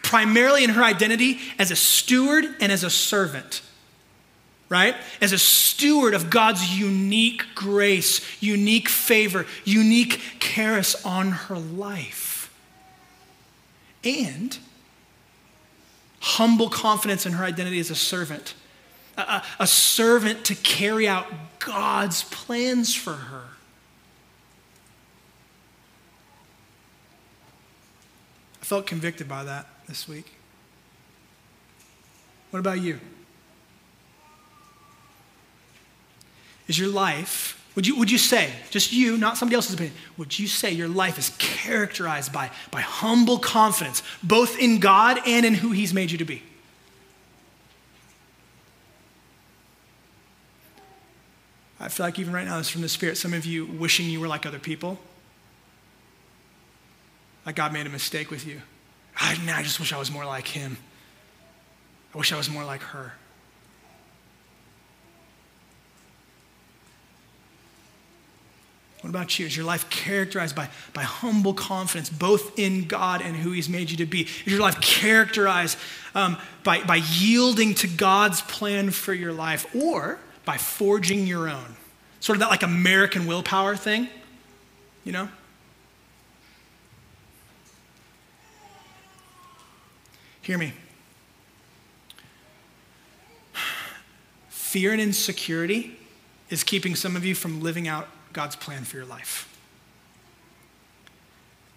Primarily 0.03 0.63
in 0.63 0.69
her 0.69 0.83
identity 0.83 1.39
as 1.59 1.71
a 1.71 1.75
steward 1.75 2.45
and 2.61 2.71
as 2.71 2.83
a 2.83 2.89
servant, 2.89 3.61
right? 4.69 4.95
As 5.19 5.33
a 5.33 5.37
steward 5.37 6.13
of 6.13 6.29
God's 6.29 6.77
unique 6.77 7.43
grace, 7.55 8.21
unique 8.41 8.87
favor, 8.87 9.45
unique 9.65 10.21
charis 10.39 11.03
on 11.05 11.31
her 11.31 11.57
life. 11.57 12.53
And 14.03 14.57
humble 16.25 16.69
confidence 16.69 17.27
in 17.27 17.33
her 17.33 17.43
identity 17.45 17.79
as 17.79 17.91
a 17.91 17.95
servant, 17.95 18.55
a, 19.15 19.43
a, 19.59 19.67
servant 19.67 20.43
to 20.43 20.55
carry 20.55 21.07
out 21.07 21.27
God's 21.59 22.23
plans 22.23 22.95
for 22.95 23.13
her. 23.13 23.43
I 28.59 28.65
felt 28.65 28.87
convicted 28.87 29.29
by 29.29 29.43
that 29.43 29.67
this 29.87 30.07
week. 30.07 30.33
What 32.49 32.59
about 32.59 32.79
you? 32.79 32.99
Is 36.67 36.79
your 36.79 36.89
life 36.89 37.63
would 37.75 37.85
you, 37.85 37.97
would 37.97 38.09
you 38.09 38.17
say, 38.17 38.51
just 38.69 38.93
you, 38.93 39.17
not 39.17 39.37
somebody 39.37 39.55
else's 39.55 39.73
opinion, 39.73 39.95
would 40.17 40.37
you 40.39 40.47
say 40.47 40.71
your 40.71 40.87
life 40.87 41.19
is 41.19 41.31
characterized 41.37 42.31
by, 42.31 42.49
by 42.71 42.79
humble 42.79 43.37
confidence, 43.37 44.01
both 44.23 44.57
in 44.57 44.79
God 44.79 45.19
and 45.25 45.45
in 45.45 45.53
who 45.53 45.71
He's 45.71 45.93
made 45.93 46.09
you 46.09 46.17
to 46.17 46.25
be? 46.25 46.41
I 51.79 51.89
feel 51.89 52.05
like 52.05 52.17
even 52.17 52.33
right 52.33 52.45
now, 52.45 52.57
this 52.57 52.69
from 52.69 52.81
the 52.81 52.89
Spirit, 52.89 53.17
some 53.17 53.33
of 53.33 53.45
you 53.45 53.65
wishing 53.65 54.09
you 54.09 54.21
were 54.21 54.27
like 54.27 54.45
other 54.45 54.59
people. 54.59 54.97
Like 57.45 57.57
God 57.57 57.73
made 57.73 57.85
a 57.85 57.89
mistake 57.89 58.31
with 58.31 58.47
you. 58.47 58.61
I, 59.17 59.37
I 59.53 59.61
just 59.61 59.79
wish 59.79 59.91
I 59.91 59.97
was 59.97 60.09
more 60.09 60.25
like 60.25 60.47
Him. 60.47 60.77
I 62.13 62.17
wish 62.17 62.31
I 62.31 62.37
was 62.37 62.49
more 62.49 62.63
like 62.63 62.81
her. 62.81 63.13
What 69.05 69.09
about 69.09 69.37
you? 69.37 69.45
Is 69.45 69.55
your 69.55 69.67
life 69.67 69.87
characterized 69.91 70.55
by, 70.55 70.67
by 70.91 71.03
humble 71.03 71.53
confidence, 71.53 72.09
both 72.09 72.57
in 72.57 72.85
God 72.85 73.21
and 73.21 73.35
who 73.35 73.51
He's 73.51 73.69
made 73.69 73.91
you 73.91 73.97
to 73.97 74.07
be? 74.07 74.21
Is 74.21 74.47
your 74.47 74.61
life 74.61 74.81
characterized 74.81 75.77
um, 76.15 76.37
by, 76.63 76.81
by 76.81 76.95
yielding 76.95 77.75
to 77.75 77.87
God's 77.87 78.41
plan 78.41 78.89
for 78.89 79.13
your 79.13 79.31
life 79.31 79.67
or 79.75 80.17
by 80.43 80.57
forging 80.57 81.27
your 81.27 81.47
own? 81.47 81.75
Sort 82.19 82.37
of 82.37 82.39
that 82.39 82.49
like 82.49 82.63
American 82.63 83.27
willpower 83.27 83.75
thing, 83.75 84.07
you 85.03 85.11
know? 85.11 85.29
Hear 90.41 90.57
me. 90.57 90.73
Fear 94.49 94.93
and 94.93 95.01
insecurity 95.01 95.95
is 96.49 96.63
keeping 96.63 96.95
some 96.95 97.15
of 97.15 97.23
you 97.23 97.35
from 97.35 97.61
living 97.61 97.87
out 97.87 98.07
God's 98.35 98.57
plan 98.57 98.83
for 98.83 98.97
your 98.97 99.05
life. 99.05 99.49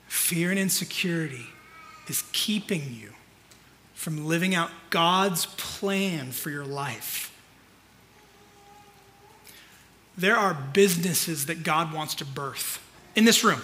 Fear 0.09 0.51
and 0.51 0.59
insecurity 0.59 1.47
is 2.09 2.25
keeping 2.33 2.83
you 2.93 3.13
from 3.95 4.27
living 4.27 4.57
out 4.57 4.71
God's 4.91 5.47
plan 5.47 6.33
for 6.33 6.51
your 6.51 6.65
life. 6.65 7.33
There 10.17 10.37
are 10.37 10.53
businesses 10.73 11.47
that 11.47 11.63
God 11.63 11.95
wants 11.95 12.17
to 12.17 12.25
birth 12.25 12.85
in 13.15 13.25
this 13.25 13.45
room 13.45 13.63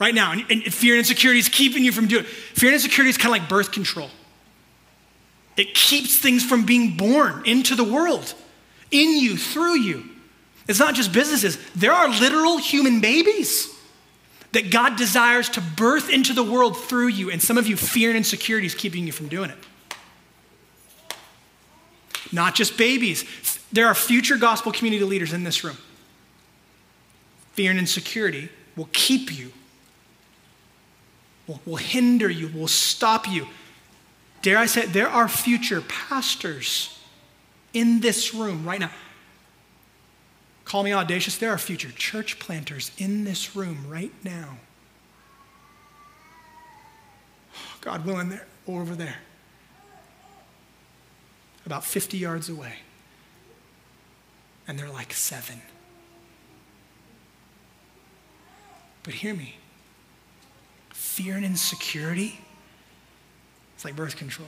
right 0.00 0.14
now. 0.14 0.32
And, 0.32 0.44
and 0.50 0.64
fear 0.64 0.94
and 0.94 0.98
insecurity 0.98 1.38
is 1.38 1.48
keeping 1.48 1.84
you 1.84 1.92
from 1.92 2.08
doing 2.08 2.24
it. 2.24 2.28
Fear 2.28 2.70
and 2.70 2.74
insecurity 2.74 3.10
is 3.10 3.18
kind 3.18 3.32
of 3.36 3.40
like 3.40 3.48
birth 3.48 3.70
control. 3.70 4.10
It 5.56 5.74
keeps 5.74 6.18
things 6.18 6.44
from 6.44 6.66
being 6.66 6.96
born 6.96 7.42
into 7.44 7.76
the 7.76 7.84
world, 7.84 8.34
in 8.90 9.16
you, 9.16 9.36
through 9.36 9.78
you. 9.78 10.09
It's 10.70 10.78
not 10.78 10.94
just 10.94 11.12
businesses, 11.12 11.58
there 11.74 11.92
are 11.92 12.08
literal 12.08 12.56
human 12.56 13.00
babies 13.00 13.68
that 14.52 14.70
God 14.70 14.96
desires 14.96 15.48
to 15.50 15.60
birth 15.60 16.08
into 16.08 16.32
the 16.32 16.44
world 16.44 16.76
through 16.76 17.08
you. 17.08 17.28
And 17.28 17.42
some 17.42 17.58
of 17.58 17.66
you, 17.66 17.76
fear 17.76 18.10
and 18.10 18.16
insecurity 18.16 18.68
is 18.68 18.74
keeping 18.76 19.04
you 19.04 19.12
from 19.12 19.26
doing 19.26 19.50
it. 19.50 19.58
Not 22.30 22.54
just 22.54 22.78
babies, 22.78 23.24
there 23.72 23.88
are 23.88 23.96
future 23.96 24.36
gospel 24.36 24.70
community 24.70 25.02
leaders 25.02 25.32
in 25.32 25.42
this 25.42 25.64
room. 25.64 25.76
Fear 27.54 27.72
and 27.72 27.80
insecurity 27.80 28.48
will 28.76 28.88
keep 28.92 29.36
you, 29.36 29.50
will, 31.48 31.60
will 31.66 31.76
hinder 31.76 32.30
you, 32.30 32.46
will 32.46 32.68
stop 32.68 33.28
you. 33.28 33.48
Dare 34.42 34.58
I 34.58 34.66
say, 34.66 34.86
there 34.86 35.08
are 35.08 35.26
future 35.28 35.80
pastors 35.80 36.96
in 37.72 37.98
this 37.98 38.32
room 38.32 38.64
right 38.64 38.78
now. 38.78 38.92
Call 40.70 40.84
me 40.84 40.92
audacious. 40.92 41.36
There 41.36 41.50
are 41.50 41.58
future 41.58 41.90
church 41.90 42.38
planters 42.38 42.92
in 42.96 43.24
this 43.24 43.56
room 43.56 43.86
right 43.88 44.12
now. 44.22 44.58
God 47.80 48.06
willing, 48.06 48.28
they're 48.28 48.46
over 48.68 48.94
there, 48.94 49.16
about 51.66 51.84
50 51.84 52.18
yards 52.18 52.48
away. 52.48 52.74
And 54.68 54.78
they're 54.78 54.88
like 54.88 55.12
seven. 55.12 55.60
But 59.02 59.14
hear 59.14 59.34
me 59.34 59.56
fear 60.90 61.34
and 61.34 61.44
insecurity, 61.44 62.38
it's 63.74 63.84
like 63.84 63.96
birth 63.96 64.16
control. 64.16 64.46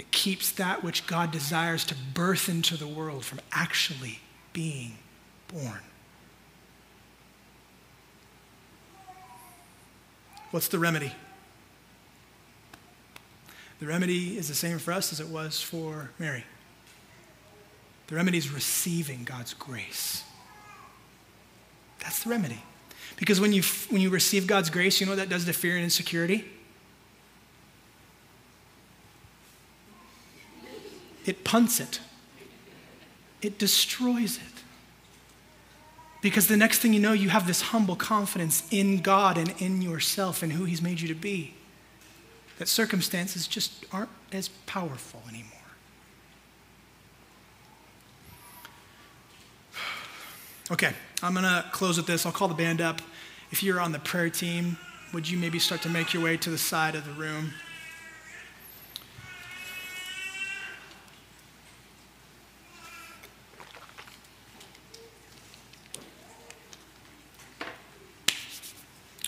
It 0.00 0.10
keeps 0.12 0.50
that 0.52 0.82
which 0.82 1.06
God 1.06 1.30
desires 1.30 1.84
to 1.84 1.94
birth 2.14 2.48
into 2.48 2.78
the 2.78 2.86
world 2.86 3.22
from 3.22 3.38
actually 3.52 4.18
being 4.54 4.96
born. 5.48 5.80
What's 10.52 10.68
the 10.68 10.78
remedy? 10.78 11.12
The 13.80 13.86
remedy 13.86 14.38
is 14.38 14.48
the 14.48 14.54
same 14.54 14.78
for 14.78 14.90
us 14.92 15.12
as 15.12 15.20
it 15.20 15.28
was 15.28 15.60
for 15.60 16.12
Mary. 16.18 16.44
The 18.06 18.14
remedy 18.14 18.38
is 18.38 18.50
receiving 18.50 19.24
God's 19.24 19.52
grace. 19.52 20.24
That's 21.98 22.24
the 22.24 22.30
remedy. 22.30 22.62
Because 23.18 23.38
when 23.38 23.52
you, 23.52 23.62
when 23.90 24.00
you 24.00 24.08
receive 24.08 24.46
God's 24.46 24.70
grace, 24.70 24.98
you 24.98 25.04
know 25.04 25.12
what 25.12 25.16
that 25.16 25.28
does 25.28 25.44
to 25.44 25.52
fear 25.52 25.74
and 25.74 25.84
insecurity? 25.84 26.46
It 31.24 31.44
punts 31.44 31.80
it, 31.80 32.00
it 33.42 33.58
destroys 33.58 34.36
it. 34.36 34.42
Because 36.22 36.48
the 36.48 36.56
next 36.56 36.80
thing 36.80 36.92
you 36.92 37.00
know, 37.00 37.12
you 37.12 37.30
have 37.30 37.46
this 37.46 37.62
humble 37.62 37.96
confidence 37.96 38.66
in 38.70 38.98
God 38.98 39.38
and 39.38 39.54
in 39.58 39.80
yourself 39.80 40.42
and 40.42 40.52
who 40.52 40.64
He's 40.64 40.82
made 40.82 41.00
you 41.00 41.08
to 41.08 41.14
be. 41.14 41.54
That 42.58 42.68
circumstances 42.68 43.46
just 43.46 43.86
aren't 43.90 44.10
as 44.32 44.48
powerful 44.66 45.22
anymore. 45.30 45.46
Okay, 50.70 50.92
I'm 51.22 51.32
going 51.32 51.44
to 51.44 51.64
close 51.72 51.96
with 51.96 52.06
this. 52.06 52.26
I'll 52.26 52.32
call 52.32 52.48
the 52.48 52.54
band 52.54 52.80
up. 52.80 53.00
If 53.50 53.62
you're 53.62 53.80
on 53.80 53.92
the 53.92 53.98
prayer 53.98 54.30
team, 54.30 54.76
would 55.12 55.28
you 55.28 55.38
maybe 55.38 55.58
start 55.58 55.82
to 55.82 55.88
make 55.88 56.12
your 56.12 56.22
way 56.22 56.36
to 56.36 56.50
the 56.50 56.58
side 56.58 56.94
of 56.94 57.04
the 57.04 57.12
room? 57.12 57.54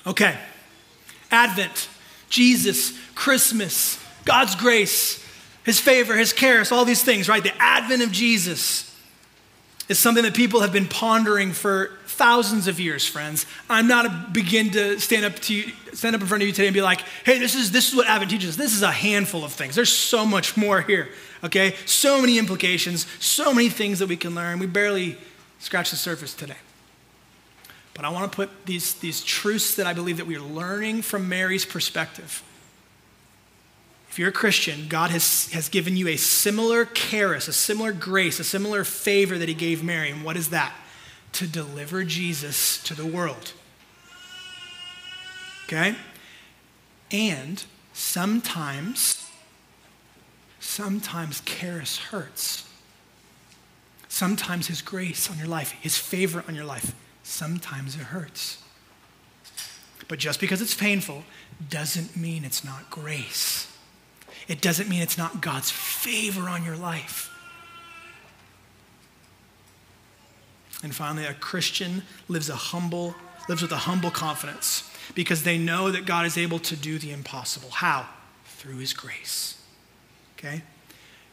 Okay. 0.06 0.38
Advent, 1.30 1.88
Jesus, 2.28 2.96
Christmas, 3.14 3.98
God's 4.24 4.54
grace, 4.54 5.24
His 5.64 5.80
favor, 5.80 6.16
His 6.16 6.32
charis, 6.32 6.72
all 6.72 6.84
these 6.84 7.02
things, 7.02 7.28
right? 7.28 7.42
The 7.42 7.56
advent 7.60 8.02
of 8.02 8.12
Jesus 8.12 8.88
is 9.88 9.98
something 9.98 10.24
that 10.24 10.34
people 10.34 10.60
have 10.60 10.72
been 10.72 10.88
pondering 10.88 11.52
for 11.52 11.90
thousands 12.06 12.68
of 12.68 12.78
years, 12.78 13.06
friends. 13.06 13.46
I'm 13.68 13.88
not 13.88 14.06
a 14.06 14.26
begin 14.32 14.70
to 14.70 14.98
stand 15.00 15.24
up 15.24 15.34
to 15.40 15.54
you, 15.54 15.72
stand 15.92 16.14
up 16.14 16.20
in 16.20 16.26
front 16.26 16.42
of 16.42 16.46
you 16.46 16.52
today 16.52 16.68
and 16.68 16.74
be 16.74 16.82
like, 16.82 17.00
hey, 17.24 17.38
this 17.38 17.54
is 17.54 17.72
this 17.72 17.88
is 17.88 17.96
what 17.96 18.06
Advent 18.06 18.30
teaches. 18.30 18.56
This 18.56 18.74
is 18.74 18.82
a 18.82 18.90
handful 18.90 19.44
of 19.44 19.52
things. 19.52 19.74
There's 19.74 19.92
so 19.92 20.24
much 20.24 20.56
more 20.56 20.80
here. 20.82 21.08
Okay? 21.44 21.74
So 21.86 22.20
many 22.20 22.38
implications, 22.38 23.06
so 23.18 23.52
many 23.52 23.68
things 23.68 23.98
that 23.98 24.08
we 24.08 24.16
can 24.16 24.34
learn. 24.34 24.58
We 24.58 24.66
barely 24.66 25.16
scratch 25.58 25.90
the 25.90 25.96
surface 25.96 26.34
today. 26.34 26.56
But 27.94 28.04
I 28.04 28.08
want 28.08 28.30
to 28.30 28.34
put 28.34 28.66
these, 28.66 28.94
these 28.94 29.22
truths 29.22 29.74
that 29.76 29.86
I 29.86 29.92
believe 29.92 30.16
that 30.16 30.26
we 30.26 30.36
are 30.36 30.40
learning 30.40 31.02
from 31.02 31.28
Mary's 31.28 31.64
perspective. 31.64 32.42
If 34.10 34.18
you're 34.18 34.28
a 34.28 34.32
Christian, 34.32 34.88
God 34.88 35.10
has, 35.10 35.50
has 35.52 35.68
given 35.68 35.96
you 35.96 36.08
a 36.08 36.16
similar 36.16 36.84
charis, 36.84 37.48
a 37.48 37.52
similar 37.52 37.92
grace, 37.92 38.38
a 38.40 38.44
similar 38.44 38.84
favor 38.84 39.38
that 39.38 39.48
He 39.48 39.54
gave 39.54 39.82
Mary. 39.82 40.10
And 40.10 40.22
what 40.22 40.36
is 40.36 40.50
that? 40.50 40.74
To 41.32 41.46
deliver 41.46 42.04
Jesus 42.04 42.82
to 42.84 42.94
the 42.94 43.06
world. 43.06 43.52
Okay? 45.64 45.96
And 47.10 47.64
sometimes, 47.94 49.26
sometimes 50.60 51.40
charis 51.40 51.98
hurts. 51.98 52.68
Sometimes 54.08 54.66
His 54.66 54.82
grace 54.82 55.30
on 55.30 55.38
your 55.38 55.48
life, 55.48 55.70
His 55.80 55.96
favor 55.96 56.44
on 56.46 56.54
your 56.54 56.66
life, 56.66 56.94
sometimes 57.22 57.94
it 57.94 58.02
hurts. 58.02 58.62
But 60.08 60.18
just 60.18 60.40
because 60.40 60.60
it's 60.60 60.74
painful 60.74 61.24
doesn't 61.70 62.16
mean 62.16 62.44
it's 62.44 62.64
not 62.64 62.90
grace. 62.90 63.68
It 64.48 64.60
doesn't 64.60 64.88
mean 64.88 65.02
it's 65.02 65.16
not 65.18 65.40
God's 65.40 65.70
favor 65.70 66.48
on 66.48 66.64
your 66.64 66.76
life. 66.76 67.30
And 70.82 70.94
finally, 70.94 71.24
a 71.24 71.34
Christian 71.34 72.02
lives 72.28 72.48
a 72.48 72.56
humble, 72.56 73.14
lives 73.48 73.62
with 73.62 73.70
a 73.70 73.76
humble 73.76 74.10
confidence 74.10 74.90
because 75.14 75.44
they 75.44 75.58
know 75.58 75.90
that 75.90 76.06
God 76.06 76.26
is 76.26 76.36
able 76.36 76.58
to 76.60 76.76
do 76.76 76.98
the 76.98 77.12
impossible. 77.12 77.70
How? 77.70 78.06
Through 78.44 78.78
his 78.78 78.92
grace. 78.92 79.62
Okay? 80.36 80.62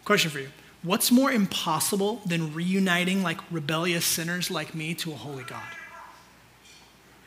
Question 0.06 0.30
for 0.30 0.40
you. 0.40 0.50
What's 0.82 1.11
more 1.11 1.32
impossible 1.32 2.21
than 2.25 2.53
reuniting 2.53 3.21
like 3.21 3.39
rebellious 3.51 4.05
sinners 4.05 4.49
like 4.49 4.73
me 4.73 4.93
to 4.95 5.11
a 5.11 5.15
holy 5.15 5.43
God? 5.43 5.61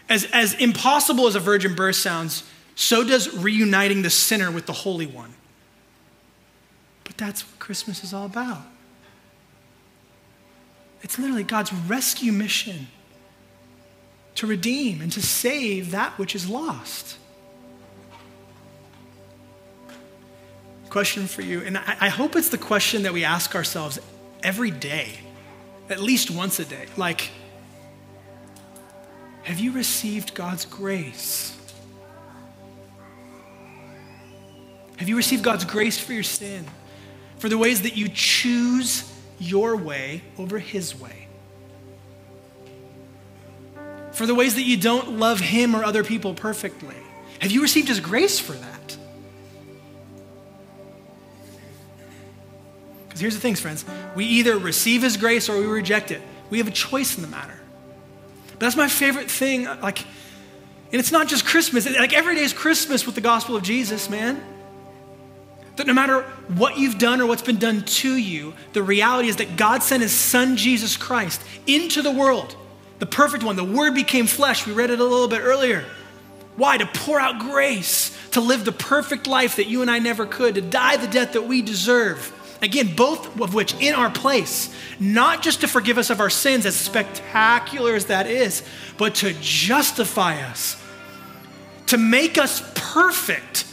As, 0.08 0.24
as 0.32 0.54
impossible 0.54 1.26
as 1.26 1.34
a 1.34 1.40
virgin 1.40 1.74
birth 1.74 1.96
sounds, 1.96 2.44
so 2.74 3.04
does 3.04 3.34
reuniting 3.36 4.02
the 4.02 4.10
sinner 4.10 4.50
with 4.50 4.66
the 4.66 4.72
Holy 4.72 5.06
One. 5.06 5.34
But 7.04 7.18
that's 7.18 7.42
what 7.42 7.58
Christmas 7.58 8.02
is 8.02 8.14
all 8.14 8.26
about. 8.26 8.62
It's 11.02 11.18
literally 11.18 11.42
God's 11.42 11.72
rescue 11.72 12.32
mission 12.32 12.86
to 14.36 14.46
redeem 14.46 15.00
and 15.00 15.12
to 15.12 15.20
save 15.20 15.90
that 15.90 16.18
which 16.18 16.34
is 16.34 16.48
lost. 16.48 17.18
Question 20.92 21.26
for 21.26 21.40
you, 21.40 21.62
and 21.62 21.78
I, 21.78 21.96
I 22.00 22.08
hope 22.10 22.36
it's 22.36 22.50
the 22.50 22.58
question 22.58 23.04
that 23.04 23.14
we 23.14 23.24
ask 23.24 23.54
ourselves 23.54 23.98
every 24.42 24.70
day, 24.70 25.08
at 25.88 26.00
least 26.00 26.30
once 26.30 26.58
a 26.58 26.66
day. 26.66 26.84
Like, 26.98 27.30
Have 29.44 29.58
you 29.58 29.72
received 29.72 30.34
God's 30.34 30.66
grace? 30.66 31.56
Have 34.98 35.08
you 35.08 35.16
received 35.16 35.42
God's 35.42 35.64
grace 35.64 35.98
for 35.98 36.12
your 36.12 36.22
sin? 36.22 36.66
For 37.38 37.48
the 37.48 37.56
ways 37.56 37.80
that 37.84 37.96
you 37.96 38.10
choose 38.10 39.10
your 39.38 39.76
way 39.76 40.20
over 40.36 40.58
His 40.58 40.94
way? 40.94 41.26
For 44.12 44.26
the 44.26 44.34
ways 44.34 44.56
that 44.56 44.64
you 44.64 44.76
don't 44.76 45.18
love 45.18 45.40
Him 45.40 45.74
or 45.74 45.84
other 45.84 46.04
people 46.04 46.34
perfectly? 46.34 46.96
Have 47.38 47.50
you 47.50 47.62
received 47.62 47.88
His 47.88 47.98
grace 47.98 48.38
for 48.38 48.52
that? 48.52 48.81
Because 53.12 53.20
here's 53.20 53.34
the 53.34 53.40
things, 53.40 53.60
friends 53.60 53.84
we 54.16 54.24
either 54.24 54.56
receive 54.56 55.02
His 55.02 55.18
grace 55.18 55.50
or 55.50 55.58
we 55.58 55.66
reject 55.66 56.10
it. 56.10 56.22
We 56.48 56.56
have 56.58 56.66
a 56.66 56.72
choice 56.72 57.16
in 57.16 57.22
the 57.22 57.28
matter. 57.28 57.60
But 58.52 58.60
that's 58.60 58.76
my 58.76 58.88
favorite 58.88 59.30
thing. 59.30 59.64
Like, 59.64 60.00
and 60.00 60.98
it's 60.98 61.12
not 61.12 61.28
just 61.28 61.44
Christmas, 61.44 61.86
like 61.98 62.14
every 62.14 62.36
day 62.36 62.40
is 62.40 62.54
Christmas 62.54 63.04
with 63.04 63.14
the 63.14 63.20
gospel 63.20 63.54
of 63.54 63.62
Jesus, 63.62 64.08
man. 64.08 64.42
That 65.76 65.86
no 65.86 65.92
matter 65.92 66.22
what 66.48 66.78
you've 66.78 66.96
done 66.96 67.20
or 67.20 67.26
what's 67.26 67.42
been 67.42 67.58
done 67.58 67.82
to 67.82 68.16
you, 68.16 68.54
the 68.72 68.82
reality 68.82 69.28
is 69.28 69.36
that 69.36 69.56
God 69.56 69.82
sent 69.82 70.02
his 70.02 70.12
son 70.12 70.56
Jesus 70.56 70.96
Christ 70.96 71.42
into 71.66 72.00
the 72.00 72.10
world, 72.10 72.56
the 72.98 73.06
perfect 73.06 73.44
one. 73.44 73.56
The 73.56 73.64
word 73.64 73.94
became 73.94 74.26
flesh. 74.26 74.66
We 74.66 74.72
read 74.72 74.88
it 74.88 75.00
a 75.00 75.04
little 75.04 75.28
bit 75.28 75.42
earlier. 75.42 75.84
Why? 76.56 76.78
To 76.78 76.86
pour 76.86 77.20
out 77.20 77.40
grace, 77.40 78.16
to 78.30 78.40
live 78.40 78.64
the 78.64 78.72
perfect 78.72 79.26
life 79.26 79.56
that 79.56 79.66
you 79.66 79.82
and 79.82 79.90
I 79.90 79.98
never 79.98 80.24
could, 80.24 80.54
to 80.54 80.62
die 80.62 80.96
the 80.96 81.08
death 81.08 81.34
that 81.34 81.42
we 81.42 81.60
deserve. 81.60 82.32
Again, 82.62 82.94
both 82.94 83.40
of 83.40 83.54
which 83.54 83.74
in 83.80 83.94
our 83.94 84.08
place, 84.08 84.74
not 85.00 85.42
just 85.42 85.60
to 85.62 85.68
forgive 85.68 85.98
us 85.98 86.10
of 86.10 86.20
our 86.20 86.30
sins, 86.30 86.64
as 86.64 86.76
spectacular 86.76 87.94
as 87.94 88.06
that 88.06 88.28
is, 88.28 88.62
but 88.96 89.16
to 89.16 89.34
justify 89.40 90.40
us, 90.42 90.80
to 91.86 91.98
make 91.98 92.38
us 92.38 92.62
perfect 92.74 93.66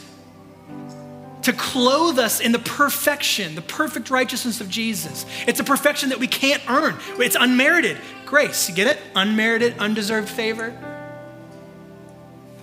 to 1.42 1.52
clothe 1.54 2.18
us 2.18 2.40
in 2.40 2.52
the 2.52 2.58
perfection, 2.58 3.54
the 3.54 3.62
perfect 3.62 4.10
righteousness 4.10 4.60
of 4.60 4.68
Jesus. 4.68 5.24
It's 5.46 5.60
a 5.60 5.64
perfection 5.64 6.10
that 6.10 6.18
we 6.18 6.26
can't 6.26 6.62
earn. 6.68 6.96
It's 7.18 7.36
unmerited 7.38 7.96
grace. 8.26 8.68
You 8.68 8.74
get 8.74 8.86
it? 8.86 8.98
Unmerited, 9.14 9.78
undeserved 9.78 10.28
favor. 10.28 10.70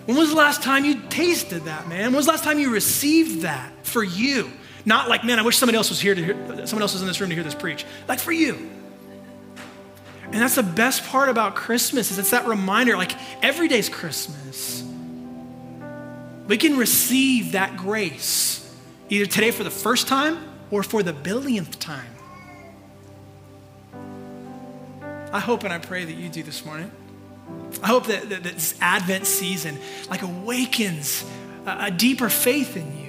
When 0.05 0.15
was 0.15 0.29
the 0.29 0.35
last 0.35 0.63
time 0.63 0.85
you 0.85 1.01
tasted 1.09 1.65
that, 1.65 1.89
man? 1.89 2.05
When 2.05 2.15
was 2.15 2.25
the 2.25 2.31
last 2.31 2.43
time 2.43 2.59
you 2.59 2.69
received 2.69 3.41
that 3.41 3.71
for 3.85 4.03
you? 4.03 4.51
Not 4.87 5.09
like, 5.09 5.25
man, 5.25 5.37
I 5.37 5.41
wish 5.41 5.57
somebody 5.57 5.75
else 5.75 5.89
was 5.89 5.99
here 5.99 6.15
to 6.15 6.23
hear, 6.23 6.65
someone 6.65 6.81
else 6.81 6.93
was 6.93 7.01
in 7.01 7.07
this 7.09 7.19
room 7.19 7.29
to 7.29 7.35
hear 7.35 7.43
this 7.43 7.53
preach. 7.53 7.85
Like 8.07 8.19
for 8.19 8.31
you. 8.31 8.69
And 10.23 10.35
that's 10.35 10.55
the 10.55 10.63
best 10.63 11.03
part 11.07 11.27
about 11.27 11.55
Christmas 11.55 12.09
is 12.09 12.17
it's 12.17 12.31
that 12.31 12.47
reminder, 12.47 12.95
like 12.95 13.11
every 13.43 13.67
day's 13.67 13.89
Christmas. 13.89 14.81
We 16.47 16.55
can 16.55 16.77
receive 16.77 17.51
that 17.51 17.75
grace 17.75 18.73
either 19.09 19.25
today 19.25 19.51
for 19.51 19.65
the 19.65 19.69
first 19.69 20.07
time 20.07 20.37
or 20.71 20.83
for 20.83 21.03
the 21.03 21.11
billionth 21.11 21.79
time. 21.79 22.15
I 25.33 25.41
hope 25.41 25.65
and 25.65 25.73
I 25.73 25.79
pray 25.79 26.05
that 26.05 26.13
you 26.13 26.29
do 26.29 26.43
this 26.43 26.63
morning. 26.63 26.89
I 27.83 27.87
hope 27.87 28.05
that, 28.05 28.29
that, 28.29 28.43
this 28.43 28.77
Advent 28.79 29.27
season 29.27 29.79
like 30.09 30.21
awakens 30.21 31.25
a, 31.65 31.87
a 31.87 31.91
deeper 31.91 32.29
faith 32.29 32.77
in 32.77 32.97
you. 32.97 33.06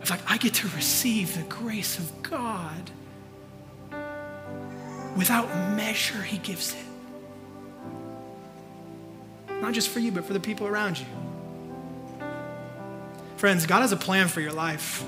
It's 0.00 0.10
like 0.10 0.20
I 0.30 0.36
get 0.38 0.54
to 0.54 0.68
receive 0.68 1.36
the 1.36 1.42
grace 1.42 1.98
of 1.98 2.22
God. 2.22 2.90
Without 5.16 5.48
measure, 5.76 6.22
He 6.22 6.38
gives 6.38 6.74
it. 6.74 6.84
Not 9.60 9.74
just 9.74 9.90
for 9.90 9.98
you, 9.98 10.10
but 10.10 10.24
for 10.24 10.32
the 10.32 10.40
people 10.40 10.66
around 10.66 10.98
you. 10.98 11.06
Friends, 13.36 13.66
God 13.66 13.80
has 13.80 13.92
a 13.92 13.96
plan 13.96 14.28
for 14.28 14.40
your 14.40 14.52
life. 14.52 15.04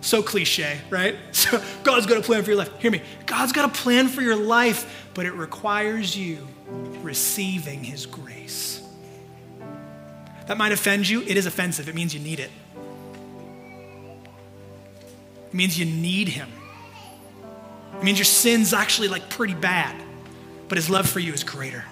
So 0.00 0.22
cliche, 0.22 0.78
right? 0.88 1.16
So 1.32 1.62
God's 1.82 2.06
got 2.06 2.18
a 2.18 2.22
plan 2.22 2.42
for 2.42 2.50
your 2.50 2.58
life. 2.58 2.70
Hear 2.80 2.90
me. 2.90 3.02
God's 3.26 3.52
got 3.52 3.64
a 3.64 3.72
plan 3.72 4.08
for 4.08 4.22
your 4.22 4.36
life, 4.36 5.08
but 5.14 5.26
it 5.26 5.32
requires 5.32 6.16
you 6.16 6.46
receiving 7.02 7.82
His 7.82 8.06
grace. 8.06 8.82
That 10.46 10.58
might 10.58 10.72
offend 10.72 11.08
you. 11.08 11.22
It 11.22 11.36
is 11.36 11.46
offensive. 11.46 11.88
It 11.88 11.94
means 11.94 12.14
you 12.14 12.20
need 12.20 12.40
it. 12.40 12.50
It 15.50 15.54
means 15.54 15.78
you 15.78 15.84
need 15.84 16.28
Him. 16.28 16.48
It 17.98 18.02
means 18.02 18.18
your 18.18 18.24
sin's 18.24 18.72
actually 18.72 19.08
like 19.08 19.28
pretty 19.28 19.54
bad, 19.54 20.00
but 20.68 20.78
His 20.78 20.88
love 20.88 21.08
for 21.08 21.20
you 21.20 21.32
is 21.32 21.44
greater. 21.44 21.84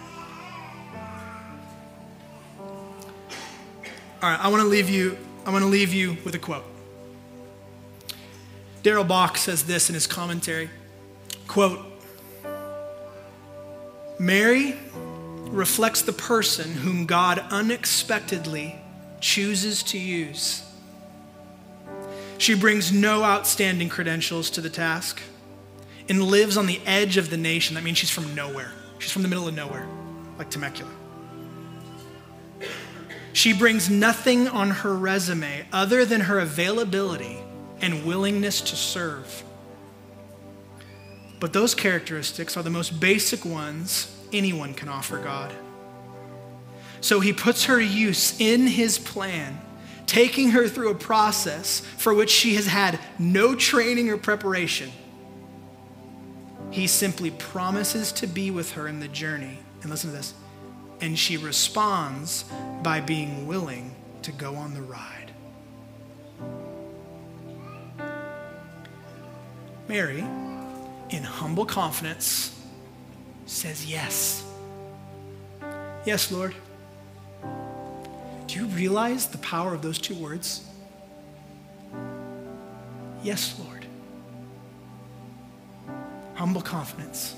All 4.21 4.29
right, 4.29 4.41
I 4.41 4.49
want 4.49 4.63
to 4.63 4.69
leave 4.69 4.91
you 4.91 5.17
I 5.49 5.51
want 5.51 5.63
to 5.63 5.69
leave 5.71 5.95
you 5.95 6.19
with 6.27 6.35
a 6.35 6.39
quote. 6.39 6.67
Darrell 8.83 9.03
Bock 9.03 9.39
says 9.39 9.65
this 9.65 9.89
in 9.89 9.95
his 9.95 10.07
commentary 10.07 10.69
quote, 11.47 11.81
Mary 14.19 14.77
reflects 15.47 16.03
the 16.03 16.13
person 16.13 16.71
whom 16.71 17.07
God 17.07 17.39
unexpectedly 17.51 18.77
chooses 19.23 19.83
to 19.85 19.99
use. 19.99 20.68
She 22.39 22.55
brings 22.55 22.93
no 22.93 23.25
outstanding 23.25 23.89
credentials 23.89 24.49
to 24.51 24.61
the 24.61 24.71
task 24.71 25.21
and 26.09 26.23
lives 26.23 26.57
on 26.57 26.67
the 26.67 26.81
edge 26.87 27.17
of 27.17 27.31
the 27.31 27.37
nation. 27.37 27.75
That 27.75 27.85
means 27.85 27.99
she's 27.99 28.11
from 28.11 28.35
nowhere. 28.35 28.73
She's 28.99 29.13
from 29.13 29.23
the 29.23 29.29
middle 29.29 29.47
of 29.47 29.55
nowhere, 29.55 29.87
like 30.39 30.51
Temecula. 30.51 30.91
She 33.33 33.53
brings 33.53 33.91
nothing 33.91 34.49
on 34.49 34.71
her 34.71 34.97
resume 34.97 35.67
other 35.73 36.05
than 36.05 36.23
her 36.23 36.41
availability 36.41 37.39
and 37.81 38.05
willingness 38.05 38.61
to 38.63 38.77
serve. 38.77 39.45
But 41.39 41.53
those 41.53 41.75
characteristics 41.75 42.57
are 42.57 42.63
the 42.63 42.71
most 42.71 42.99
basic 42.99 43.45
ones 43.45 44.13
anyone 44.33 44.75
can 44.75 44.89
offer 44.89 45.19
God. 45.19 45.55
So 47.01 47.21
he 47.21 47.33
puts 47.33 47.65
her 47.67 47.81
use 47.81 48.41
in 48.41 48.67
his 48.67 48.99
plan, 48.99 49.61
taking 50.09 50.51
her 50.51 50.67
through 50.67 50.91
a 50.91 50.97
process 50.97 51.79
for 51.99 52.13
which 52.13 52.31
she 52.31 52.57
has 52.57 52.67
had 52.67 52.99
no 53.21 53.55
training 53.55 54.09
or 54.09 54.17
preparation. 54.17 54.91
He 56.73 56.89
simply 56.89 57.31
promises 57.31 58.11
to 58.13 58.27
be 58.27 58.51
with 58.51 58.73
her 58.73 58.89
in 58.89 58.99
the 58.99 59.09
journey. 59.09 59.59
And 59.83 59.91
listen 59.91 60.11
to 60.11 60.17
this 60.17 60.35
and 61.01 61.19
she 61.19 61.37
responds 61.37 62.45
by 62.83 63.01
being 63.01 63.47
willing 63.47 63.95
to 64.23 64.33
go 64.33 64.55
on 64.57 64.75
the 64.75 64.83
ride. 64.83 65.33
Mary, 69.89 70.19
in 71.11 71.23
humble 71.23 71.65
confidence, 71.65 72.55
says 73.47 73.87
yes. 73.87 74.45
Yes, 76.05 76.31
Lord. 76.31 76.55
Do 78.49 78.59
you 78.59 78.67
realize 78.67 79.27
the 79.27 79.39
power 79.39 79.75
of 79.75 79.83
those 79.83 79.99
two 79.99 80.15
words? 80.15 80.67
Yes, 83.23 83.55
Lord. 83.63 83.85
Humble 86.35 86.63
confidence. 86.63 87.37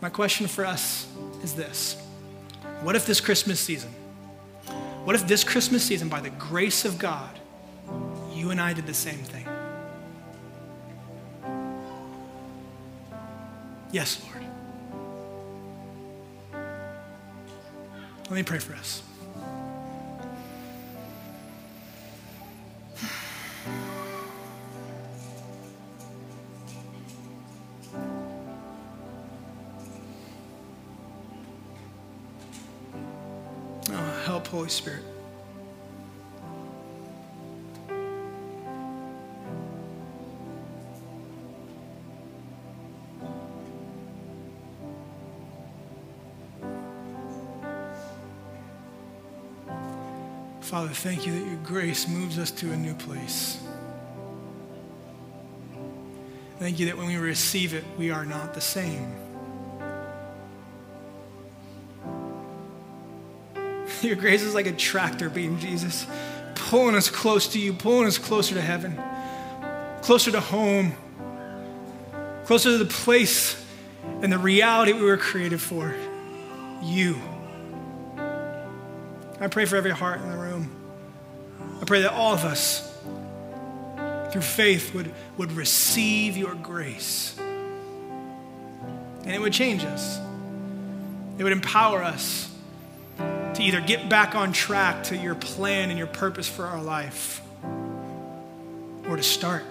My 0.00 0.08
question 0.08 0.46
for 0.46 0.64
us 0.64 1.06
is 1.42 1.54
this 1.54 2.02
What 2.80 2.96
if 2.96 3.04
this 3.04 3.20
Christmas 3.20 3.60
season, 3.60 3.90
what 5.04 5.16
if 5.16 5.28
this 5.28 5.44
Christmas 5.44 5.84
season, 5.84 6.08
by 6.08 6.20
the 6.20 6.30
grace 6.30 6.86
of 6.86 6.98
God, 6.98 7.38
you 8.32 8.50
and 8.50 8.60
I 8.60 8.72
did 8.72 8.86
the 8.86 8.94
same 8.94 9.18
thing? 9.18 9.46
Yes, 13.92 14.22
Lord. 14.24 14.51
Let 18.32 18.36
me 18.36 18.44
pray 18.44 18.60
for 18.60 18.72
us. 18.72 19.02
Oh, 33.90 34.22
help, 34.24 34.46
Holy 34.46 34.70
Spirit. 34.70 35.11
Father, 50.72 50.88
thank 50.88 51.26
you 51.26 51.38
that 51.38 51.46
your 51.46 51.58
grace 51.58 52.08
moves 52.08 52.38
us 52.38 52.50
to 52.50 52.72
a 52.72 52.76
new 52.78 52.94
place. 52.94 53.60
Thank 56.58 56.80
you 56.80 56.86
that 56.86 56.96
when 56.96 57.08
we 57.08 57.18
receive 57.18 57.74
it, 57.74 57.84
we 57.98 58.10
are 58.10 58.24
not 58.24 58.54
the 58.54 58.62
same. 58.62 59.14
Your 64.00 64.16
grace 64.16 64.40
is 64.40 64.54
like 64.54 64.66
a 64.66 64.72
tractor 64.72 65.28
beam, 65.28 65.58
Jesus, 65.58 66.06
pulling 66.54 66.94
us 66.94 67.10
close 67.10 67.48
to 67.48 67.58
you, 67.58 67.74
pulling 67.74 68.06
us 68.06 68.16
closer 68.16 68.54
to 68.54 68.62
heaven, 68.62 68.98
closer 70.00 70.30
to 70.30 70.40
home, 70.40 70.94
closer 72.46 72.70
to 72.70 72.78
the 72.78 72.86
place 72.86 73.62
and 74.22 74.32
the 74.32 74.38
reality 74.38 74.94
we 74.94 75.02
were 75.02 75.18
created 75.18 75.60
for 75.60 75.94
you. 76.82 77.20
I 79.42 79.48
pray 79.48 79.64
for 79.64 79.74
every 79.74 79.90
heart 79.90 80.20
in 80.20 80.30
the 80.30 80.36
room. 80.36 80.51
I 81.82 81.84
pray 81.84 82.02
that 82.02 82.12
all 82.12 82.32
of 82.32 82.44
us, 82.44 82.88
through 84.30 84.42
faith, 84.42 84.94
would, 84.94 85.12
would 85.36 85.50
receive 85.50 86.36
your 86.36 86.54
grace. 86.54 87.36
And 87.38 89.30
it 89.30 89.40
would 89.40 89.52
change 89.52 89.84
us, 89.84 90.20
it 91.38 91.42
would 91.42 91.52
empower 91.52 92.04
us 92.04 92.48
to 93.18 93.62
either 93.62 93.80
get 93.80 94.08
back 94.08 94.36
on 94.36 94.52
track 94.52 95.02
to 95.04 95.16
your 95.16 95.34
plan 95.34 95.90
and 95.90 95.98
your 95.98 96.06
purpose 96.06 96.48
for 96.48 96.64
our 96.64 96.80
life 96.80 97.42
or 99.08 99.16
to 99.16 99.22
start. 99.22 99.64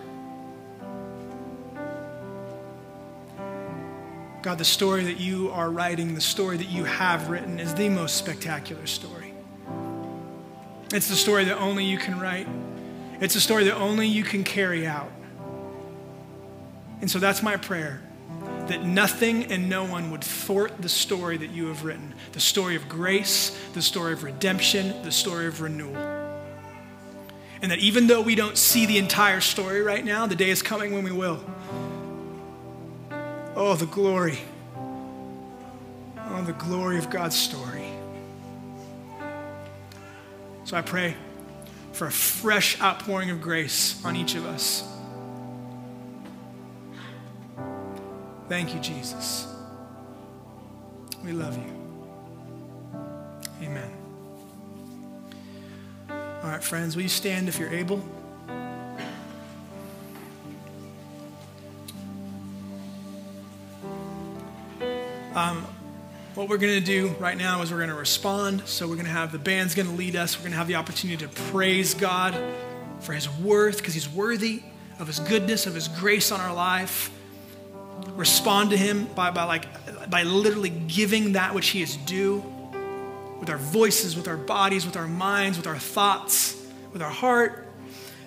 God, 4.42 4.58
the 4.58 4.66
story 4.66 5.06
that 5.06 5.20
you 5.20 5.50
are 5.52 5.70
writing, 5.70 6.16
the 6.16 6.22
story 6.22 6.58
that 6.58 6.70
you 6.70 6.84
have 6.84 7.30
written, 7.30 7.60
is 7.60 7.74
the 7.76 7.90
most 7.90 8.18
spectacular 8.18 8.86
story. 8.86 9.21
It's 10.94 11.08
the 11.08 11.16
story 11.16 11.46
that 11.46 11.58
only 11.58 11.86
you 11.86 11.98
can 11.98 12.20
write, 12.20 12.48
it's 13.20 13.36
a 13.36 13.42
story 13.42 13.66
that 13.66 13.76
only 13.76 14.08
you 14.08 14.24
can 14.24 14.44
carry 14.44 14.86
out. 14.86 15.12
And 17.02 17.10
so 17.10 17.20
that's 17.20 17.42
my 17.42 17.58
prayer 17.58 18.02
that 18.68 18.84
nothing 18.84 19.46
and 19.46 19.70
no 19.70 19.84
one 19.84 20.12
would 20.12 20.24
thwart 20.24 20.82
the 20.82 20.90
story 20.90 21.36
that 21.38 21.50
you 21.50 21.68
have 21.68 21.84
written 21.84 22.14
the 22.32 22.40
story 22.40 22.76
of 22.76 22.88
grace, 22.88 23.58
the 23.74 23.82
story 23.82 24.14
of 24.14 24.24
redemption, 24.24 25.02
the 25.04 25.12
story 25.12 25.48
of 25.48 25.62
renewal. 25.62 25.96
And 27.62 27.72
that 27.72 27.80
even 27.80 28.08
though 28.08 28.22
we 28.22 28.36
don't 28.36 28.58
see 28.58 28.86
the 28.86 28.98
entire 28.98 29.42
story 29.42 29.82
right 29.82 30.04
now, 30.04 30.26
the 30.26 30.36
day 30.36 30.50
is 30.50 30.62
coming 30.62 30.94
when 30.94 31.04
we 31.04 31.12
will. 31.12 31.44
Oh, 33.56 33.76
the 33.76 33.86
glory. 33.86 34.40
Oh, 34.78 36.44
the 36.46 36.54
glory 36.54 36.98
of 36.98 37.10
God's 37.10 37.36
story. 37.36 37.71
So 40.64 40.78
I 40.78 40.82
pray 40.82 41.16
for 41.92 42.08
a 42.08 42.12
fresh 42.12 42.80
outpouring 42.82 43.30
of 43.30 43.42
grace 43.42 44.04
on 44.06 44.16
each 44.16 44.36
of 44.36 44.46
us. 44.46 44.88
Thank 48.48 48.74
you, 48.74 48.80
Jesus. 48.80 49.48
We 51.24 51.32
love 51.32 51.58
you. 51.58 51.82
Amen. 53.62 53.92
All 56.10 56.50
right, 56.50 56.64
friends, 56.64 56.96
will 56.96 57.04
you 57.04 57.10
stand 57.10 57.48
if 57.48 57.60
you're 57.60 57.70
able? 57.70 58.04
Um, 65.34 65.66
what 66.36 66.48
we're 66.48 66.58
going 66.58 66.80
to 66.80 66.86
do 66.86 67.10
right 67.20 67.38
now 67.38 67.62
is 67.62 67.72
we're 67.72 67.78
going 67.78 67.90
to 67.90 67.96
respond. 67.96 68.64
So 68.66 68.88
we're 68.88 68.96
going 68.96 69.06
to 69.06 69.12
have 69.12 69.32
the 69.32 69.40
band's 69.40 69.76
going 69.76 69.88
to 69.88 69.94
lead 69.94 70.16
us. 70.16 70.38
We're 70.38 70.44
going 70.44 70.52
to 70.52 70.58
have 70.58 70.68
the 70.68 70.76
opportunity 70.76 71.26
to 71.26 71.32
praise 71.52 71.94
God 71.94 72.42
for 73.02 73.14
his 73.14 73.30
worth 73.30 73.78
because 73.78 73.94
he's 73.94 74.08
worthy 74.08 74.64
of 75.00 75.08
his 75.08 75.20
goodness, 75.20 75.68
of 75.68 75.76
his 75.76 75.88
grace 75.88 76.32
on 76.32 76.40
our 76.40 76.54
life. 76.54 77.12
Respond 78.16 78.70
to 78.70 78.78
him 78.78 79.06
by, 79.14 79.32
by 79.32 79.44
like 79.44 79.66
by 80.10 80.24
literally 80.24 80.70
giving 80.70 81.34
that 81.34 81.54
which 81.54 81.70
he 81.70 81.82
is 81.82 81.98
due 81.98 82.44
with 83.40 83.50
our 83.50 83.58
voices, 83.58 84.16
with 84.16 84.28
our 84.28 84.38
bodies, 84.38 84.86
with 84.86 84.98
our 84.98 85.08
minds, 85.08 85.58
with 85.58 85.68
our 85.68 85.78
thoughts, 85.78 86.56
with 86.94 87.02
our 87.02 87.10
heart. 87.10 87.68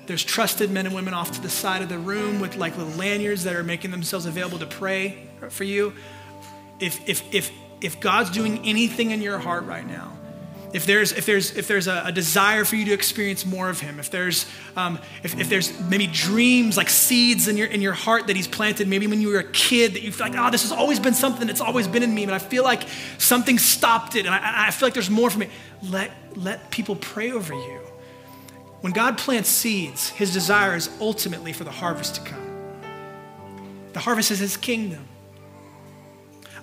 There's 0.07 0.23
trusted 0.23 0.71
men 0.71 0.87
and 0.87 0.95
women 0.95 1.15
off 1.15 1.33
to 1.33 1.41
the 1.41 1.49
side 1.49 1.83
of 1.83 1.89
the 1.89 1.99
room 1.99 2.39
with 2.39 2.57
like 2.57 2.77
little 2.77 2.93
lanyards 2.95 3.45
that 3.45 3.57
are 3.57 3.65
making 3.65 3.91
themselves 3.91 4.27
available 4.27 4.59
to 4.59 4.67
pray 4.67 5.27
for 5.49 5.65
you 5.65 5.95
if, 6.81 7.09
if, 7.09 7.35
if, 7.35 7.51
if 7.85 8.01
God's 8.01 8.31
doing 8.31 8.61
anything 8.65 9.11
in 9.11 9.21
your 9.21 9.39
heart 9.39 9.65
right 9.65 9.87
now, 9.87 10.11
if 10.73 10.87
there's, 10.87 11.13
if 11.13 11.25
there's, 11.25 11.57
if 11.57 11.69
there's 11.69 11.87
a, 11.87 12.03
a 12.07 12.13
desire 12.13 12.65
for 12.65 12.75
you 12.75 12.87
to 12.87 12.93
experience 12.93 13.47
more 13.47 13.69
of 13.69 13.79
Him, 13.79 14.01
if 14.01 14.11
there's, 14.11 14.47
um, 14.75 14.99
if, 15.23 15.39
if 15.39 15.49
there's 15.49 15.79
maybe 15.83 16.09
dreams 16.09 16.77
like 16.77 16.89
seeds 16.89 17.47
in 17.47 17.57
your, 17.57 17.69
in 17.69 17.81
your 17.81 17.93
heart 17.93 18.27
that 18.27 18.35
He's 18.35 18.49
planted, 18.49 18.89
maybe 18.89 19.07
when 19.07 19.21
you 19.21 19.29
were 19.29 19.39
a 19.39 19.53
kid 19.53 19.95
that 19.95 20.03
you 20.03 20.11
feel 20.11 20.27
like, 20.27 20.37
oh, 20.37 20.51
this 20.51 20.63
has 20.63 20.73
always 20.73 20.99
been 20.99 21.15
something 21.15 21.47
that's 21.47 21.61
always 21.61 21.87
been 21.87 22.03
in 22.03 22.13
me, 22.13 22.25
but 22.25 22.35
I 22.35 22.41
feel 22.41 22.65
like 22.65 22.89
something 23.19 23.59
stopped 23.59 24.17
it 24.17 24.27
and 24.27 24.35
I, 24.35 24.69
I 24.69 24.71
feel 24.73 24.87
like 24.87 24.95
there's 24.95 25.11
more 25.11 25.31
for 25.31 25.39
me. 25.39 25.49
Let, 25.83 26.11
let 26.35 26.71
people 26.71 26.97
pray 26.97 27.31
over 27.31 27.55
you. 27.55 27.81
When 28.81 28.93
God 28.93 29.17
plants 29.17 29.51
seeds, 29.51 30.09
His 30.09 30.33
desire 30.33 30.75
is 30.75 30.91
ultimately 31.01 31.53
for 31.53 31.63
the 31.63 31.71
harvest 31.71 32.17
to 32.17 32.21
come. 32.23 32.81
The 33.93 34.01
harvest 34.01 34.33
is 34.33 34.41
His 34.41 34.57
kingdom. 34.57 35.07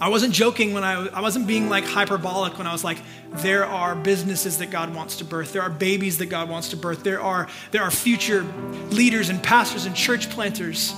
I 0.01 0.09
wasn't 0.09 0.33
joking 0.33 0.73
when 0.73 0.83
I, 0.83 1.07
I 1.09 1.21
wasn't 1.21 1.45
being 1.45 1.69
like 1.69 1.85
hyperbolic 1.85 2.57
when 2.57 2.65
I 2.65 2.71
was 2.71 2.83
like, 2.83 2.97
there 3.33 3.65
are 3.65 3.95
businesses 3.95 4.57
that 4.57 4.71
God 4.71 4.95
wants 4.95 5.17
to 5.17 5.25
birth. 5.25 5.53
There 5.53 5.61
are 5.61 5.69
babies 5.69 6.17
that 6.17 6.25
God 6.25 6.49
wants 6.49 6.69
to 6.69 6.77
birth. 6.77 7.03
There 7.03 7.21
are, 7.21 7.47
there 7.69 7.83
are 7.83 7.91
future 7.91 8.41
leaders 8.89 9.29
and 9.29 9.41
pastors 9.43 9.85
and 9.85 9.95
church 9.95 10.31
planters. 10.31 10.91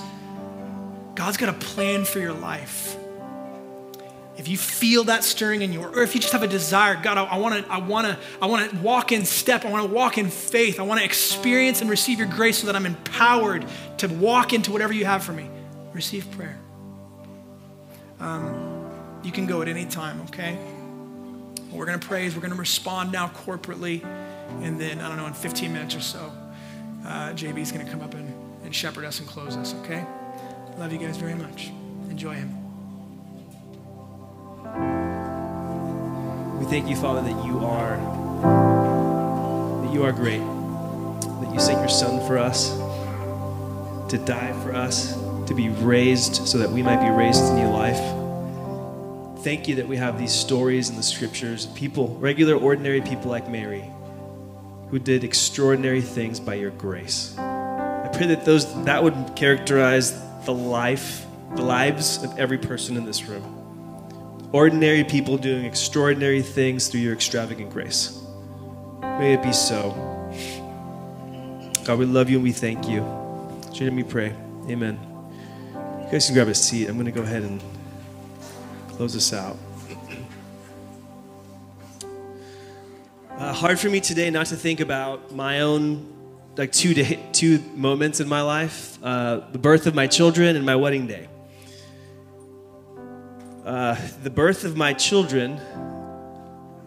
God's 1.16 1.36
got 1.36 1.50
a 1.50 1.54
plan 1.54 2.06
for 2.06 2.20
your 2.20 2.32
life. 2.32 2.96
If 4.38 4.48
you 4.48 4.58
feel 4.58 5.04
that 5.04 5.26
stirring 5.26 5.62
in 5.62 5.74
you, 5.74 5.84
or 5.84 6.02
if 6.02 6.16
you 6.16 6.22
just 6.22 6.32
have 6.32 6.42
a 6.42 6.48
desire, 6.48 6.96
God, 6.96 7.18
I 7.18 7.38
want 7.38 7.66
to, 7.66 7.72
I 7.72 7.80
want 7.80 8.08
to, 8.08 8.18
I 8.42 8.46
want 8.46 8.72
to 8.72 8.78
walk 8.78 9.12
in 9.12 9.26
step. 9.26 9.66
I 9.66 9.70
want 9.70 9.86
to 9.86 9.94
walk 9.94 10.18
in 10.18 10.30
faith. 10.30 10.80
I 10.80 10.84
want 10.84 11.02
to 11.02 11.06
experience 11.06 11.82
and 11.82 11.90
receive 11.90 12.20
your 12.20 12.30
grace 12.30 12.60
so 12.60 12.68
that 12.68 12.76
I'm 12.76 12.86
empowered 12.86 13.66
to 13.98 14.08
walk 14.08 14.54
into 14.54 14.72
whatever 14.72 14.94
you 14.94 15.04
have 15.04 15.26
for 15.26 15.34
me. 15.34 15.50
Receive 15.94 16.32
prayer. 16.32 16.58
Um, 18.22 18.73
you 19.24 19.32
can 19.32 19.46
go 19.46 19.62
at 19.62 19.68
any 19.68 19.86
time, 19.86 20.22
okay? 20.22 20.56
What 21.70 21.80
we're 21.80 21.86
going 21.86 22.00
to 22.00 22.08
pray 22.08 22.20
praise, 22.20 22.36
we're 22.36 22.42
going 22.42 22.54
to 22.54 22.60
respond 22.60 23.12
now 23.12 23.30
corporately. 23.30 24.04
And 24.62 24.80
then, 24.80 25.00
I 25.00 25.08
don't 25.08 25.18
know, 25.18 25.26
in 25.26 25.34
15 25.34 25.74
minutes 25.74 25.96
or 25.96 26.02
so, 26.02 26.32
uh, 27.06 27.30
JB 27.30 27.60
is 27.60 27.72
going 27.72 27.86
to 27.86 27.92
come 27.92 28.02
up 28.02 28.14
and, 28.14 28.32
and 28.64 28.76
shepherd 28.76 29.06
us 29.06 29.20
and 29.20 29.28
close 29.28 29.56
us, 29.56 29.74
okay? 29.82 30.06
Love 30.78 30.92
you 30.92 31.00
guys 31.00 31.18
very 31.18 31.36
much. 31.36 31.72
Enjoy 32.10 32.34
him. 32.34 32.60
We 36.60 36.66
thank 36.66 36.88
you, 36.88 36.96
Father, 36.96 37.22
that 37.22 37.46
you 37.46 37.60
are 37.60 37.98
that 39.84 39.94
you 39.94 40.04
are 40.04 40.12
great. 40.12 40.42
That 41.42 41.54
you 41.54 41.60
sent 41.60 41.80
your 41.80 41.90
son 41.90 42.26
for 42.28 42.38
us 42.38 42.70
to 44.10 44.18
die 44.26 44.54
for 44.64 44.76
us, 44.76 45.16
to 45.48 45.54
be 45.56 45.70
raised 45.70 46.48
so 46.48 46.60
that 46.60 46.70
we 46.70 46.84
might 46.84 47.02
be 47.02 47.10
raised 47.10 47.40
to 47.40 47.54
new 47.56 47.70
life 47.70 48.23
thank 49.44 49.68
you 49.68 49.76
that 49.76 49.88
we 49.88 49.98
have 49.98 50.18
these 50.18 50.32
stories 50.32 50.90
in 50.90 50.96
the 50.96 51.04
scriptures 51.04 51.66
people, 51.68 52.18
regular, 52.20 52.56
ordinary 52.56 53.02
people 53.02 53.30
like 53.30 53.50
Mary, 53.50 53.84
who 54.90 55.00
did 55.00 55.26
extraordinary 55.26 56.02
things 56.02 56.40
by 56.40 56.54
your 56.54 56.72
grace. 56.72 57.38
I 57.38 58.10
pray 58.14 58.28
that 58.28 58.46
those 58.46 58.84
that 58.86 59.04
would 59.04 59.36
characterize 59.36 60.14
the 60.46 60.54
life, 60.54 61.26
the 61.56 61.62
lives 61.62 62.24
of 62.24 62.40
every 62.40 62.58
person 62.58 62.96
in 62.96 63.06
this 63.06 63.26
room. 63.26 63.44
Ordinary 64.54 65.04
people 65.04 65.38
doing 65.38 65.66
extraordinary 65.66 66.42
things 66.42 66.88
through 66.88 67.02
your 67.02 67.14
extravagant 67.14 67.72
grace. 67.72 68.18
May 69.02 69.34
it 69.34 69.44
be 69.44 69.52
so. 69.52 69.92
God, 71.84 72.00
we 72.00 72.06
love 72.06 72.30
you 72.30 72.38
and 72.38 72.44
we 72.44 72.54
thank 72.54 72.88
you. 72.88 73.04
Should 73.74 73.94
we 73.94 74.04
pray? 74.04 74.34
Amen. 74.70 74.98
You 75.74 76.12
guys 76.12 76.28
can 76.28 76.36
grab 76.36 76.48
a 76.48 76.56
seat. 76.56 76.88
I'm 76.88 76.94
going 76.94 77.08
to 77.08 77.12
go 77.12 77.24
ahead 77.24 77.44
and 77.44 77.62
close 78.98 79.16
us 79.16 79.34
out. 79.34 79.58
Uh, 83.32 83.52
hard 83.52 83.80
for 83.80 83.90
me 83.90 84.00
today 84.00 84.30
not 84.30 84.46
to 84.46 84.56
think 84.56 84.80
about 84.80 85.34
my 85.34 85.62
own 85.62 86.14
like 86.56 86.72
two 86.72 86.94
day, 86.94 87.20
two 87.32 87.58
moments 87.76 88.20
in 88.20 88.30
my 88.30 88.42
life: 88.42 89.00
uh, 89.04 89.42
the 89.52 89.58
birth 89.58 89.88
of 89.88 89.96
my 89.96 90.06
children 90.06 90.56
and 90.56 90.64
my 90.64 90.76
wedding 90.76 91.08
day. 91.08 91.28
Uh, 93.66 93.98
the 94.22 94.30
birth 94.30 94.64
of 94.64 94.78
my 94.78 94.94
children, 94.94 95.60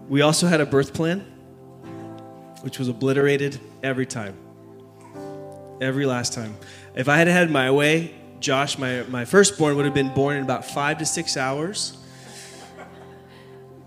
we 0.09 0.21
also 0.21 0.47
had 0.47 0.61
a 0.61 0.67
birth 0.67 0.95
plan, 0.95 1.21
which 2.61 2.79
was 2.79 2.89
obliterated 2.89 3.59
every 3.83 4.07
time, 4.07 4.37
every 5.81 6.07
last 6.07 6.33
time. 6.33 6.57
If 6.95 7.09
I 7.09 7.17
had 7.17 7.27
had 7.27 7.51
my 7.51 7.73
way, 7.73 8.15
Josh, 8.41 8.79
my, 8.79 9.03
my 9.05 9.25
firstborn, 9.25 9.77
would 9.77 9.85
have 9.85 9.95
been 9.95 10.13
born 10.15 10.37
in 10.37 10.43
about 10.43 10.65
five 10.65 10.99
to 10.99 11.07
six 11.07 11.37
hours. 11.37 11.97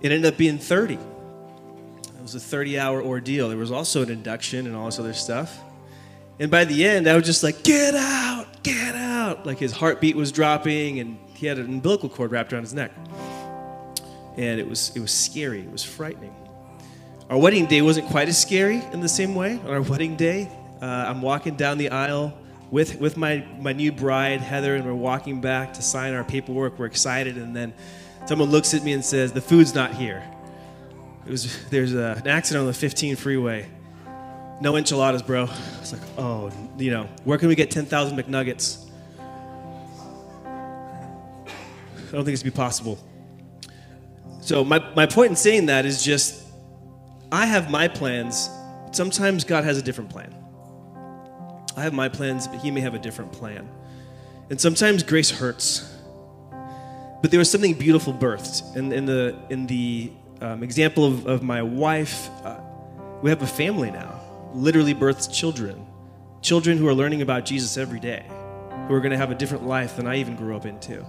It 0.02 0.12
ended 0.12 0.32
up 0.32 0.38
being 0.38 0.58
30. 0.58 0.96
It 0.96 1.02
was 2.22 2.36
a 2.36 2.40
30 2.40 2.80
hour 2.80 3.02
ordeal. 3.02 3.50
There 3.50 3.58
was 3.58 3.72
also 3.72 4.02
an 4.02 4.10
induction 4.10 4.66
and 4.66 4.76
all 4.76 4.86
this 4.86 5.00
other 5.00 5.14
stuff. 5.14 5.60
And 6.40 6.50
by 6.50 6.64
the 6.64 6.88
end, 6.88 7.08
I 7.08 7.16
was 7.16 7.26
just 7.26 7.44
like, 7.44 7.64
get 7.64 7.96
out, 7.96 8.64
get 8.64 8.96
out. 8.96 9.46
Like 9.46 9.60
his 9.60 9.74
heartbeat 9.74 10.16
was 10.16 10.32
dropping 10.32 11.00
and 11.00 11.18
he 11.36 11.48
had 11.48 11.58
an 11.58 11.66
umbilical 11.66 12.08
cord 12.08 12.32
wrapped 12.32 12.54
around 12.54 12.64
his 12.64 12.74
neck. 12.74 12.92
And 14.38 14.60
it 14.60 14.68
was, 14.68 14.96
it 14.96 15.02
was 15.02 15.12
scary, 15.12 15.60
it 15.60 15.72
was 15.72 15.84
frightening. 15.84 16.34
our 17.30 17.38
wedding 17.38 17.66
day 17.66 17.82
wasn't 17.82 18.08
quite 18.08 18.30
as 18.30 18.42
scary 18.42 18.82
in 18.94 19.02
the 19.02 19.10
same 19.10 19.36
way. 19.36 19.60
On 19.66 19.70
our 19.70 19.82
wedding 19.82 20.16
day, 20.16 20.50
uh, 20.82 20.86
I'm 20.86 21.22
walking 21.22 21.56
down 21.56 21.78
the 21.78 21.90
aisle 21.90 22.38
with, 22.72 23.00
with 23.00 23.18
my, 23.18 23.46
my 23.60 23.74
new 23.74 23.92
bride, 23.92 24.42
Heather, 24.42 24.76
and 24.76 24.86
we're 24.86 24.94
walking 24.94 25.42
back 25.42 25.74
to 25.74 25.82
sign 25.82 26.14
our 26.14 26.24
paperwork. 26.24 26.78
We're 26.78 26.86
excited, 26.86 27.38
and 27.38 27.56
then 27.56 27.74
someone 28.26 28.50
looks 28.50 28.74
at 28.74 28.84
me 28.84 28.94
and 28.94 29.04
says, 29.04 29.32
The 29.32 29.42
food's 29.42 29.74
not 29.74 29.94
here. 29.94 30.24
It 31.26 31.32
was, 31.32 31.70
there's 31.70 31.94
a, 31.94 32.22
an 32.24 32.28
accident 32.28 32.62
on 32.62 32.68
the 32.68 32.74
15 32.74 33.16
freeway. 33.16 33.68
No 34.62 34.76
enchiladas, 34.76 35.22
bro. 35.22 35.48
It's 35.80 35.94
like, 35.94 36.02
oh, 36.18 36.52
you 36.78 36.92
know, 36.92 37.08
where 37.24 37.38
can 37.38 37.48
we 37.48 37.56
get 37.56 37.72
10,000 37.72 38.18
McNuggets? 38.18 38.90
I 42.10 42.12
don't 42.12 42.26
think 42.26 42.34
it's 42.34 42.44
be 42.44 42.52
possible. 42.52 42.98
So 44.42 44.66
my, 44.66 44.80
my 44.96 45.06
point 45.06 45.30
in 45.30 45.36
saying 45.36 45.68
that 45.68 45.86
is 45.86 46.04
just 46.04 46.48
I 47.32 47.46
have 47.46 47.70
my 47.70 47.88
plans. 47.88 48.50
Sometimes 48.92 49.44
God 49.44 49.64
has 49.64 49.78
a 49.78 49.82
different 49.82 50.10
plan. 50.10 50.36
I 51.76 51.82
have 51.82 51.94
my 51.94 52.10
plans, 52.10 52.48
but 52.48 52.60
He 52.60 52.72
may 52.72 52.82
have 52.82 52.94
a 52.94 53.00
different 53.00 53.32
plan. 53.32 53.70
And 54.50 54.60
sometimes 54.60 55.04
grace 55.04 55.30
hurts. 55.30 55.96
But 57.22 57.32
there 57.32 57.38
was 57.38 57.52
something 57.52 57.74
beautiful 57.74 58.14
birthed. 58.14 58.76
In, 58.76 58.92
in 58.92 59.06
the, 59.06 59.36
in 59.50 59.68
the 59.68 60.12
um, 60.42 60.64
example 60.64 61.06
of, 61.06 61.28
of 61.28 61.44
my 61.44 61.62
wife, 61.62 62.30
uh, 62.44 62.60
we 63.22 63.30
have 63.30 63.42
a 63.42 63.48
family 63.48 63.92
now, 63.92 64.22
literally 64.54 64.94
births 64.94 65.28
children. 65.28 65.86
Children 66.42 66.78
who 66.78 66.88
are 66.88 66.94
learning 66.94 67.22
about 67.22 67.46
Jesus 67.46 67.78
every 67.78 68.00
day, 68.00 68.26
who 68.88 68.94
are 68.94 69.02
going 69.02 69.12
to 69.12 69.18
have 69.18 69.32
a 69.32 69.36
different 69.36 69.68
life 69.68 69.98
than 69.98 70.08
I 70.08 70.18
even 70.18 70.36
grew 70.36 70.56
up 70.56 70.66
into. 70.66 71.06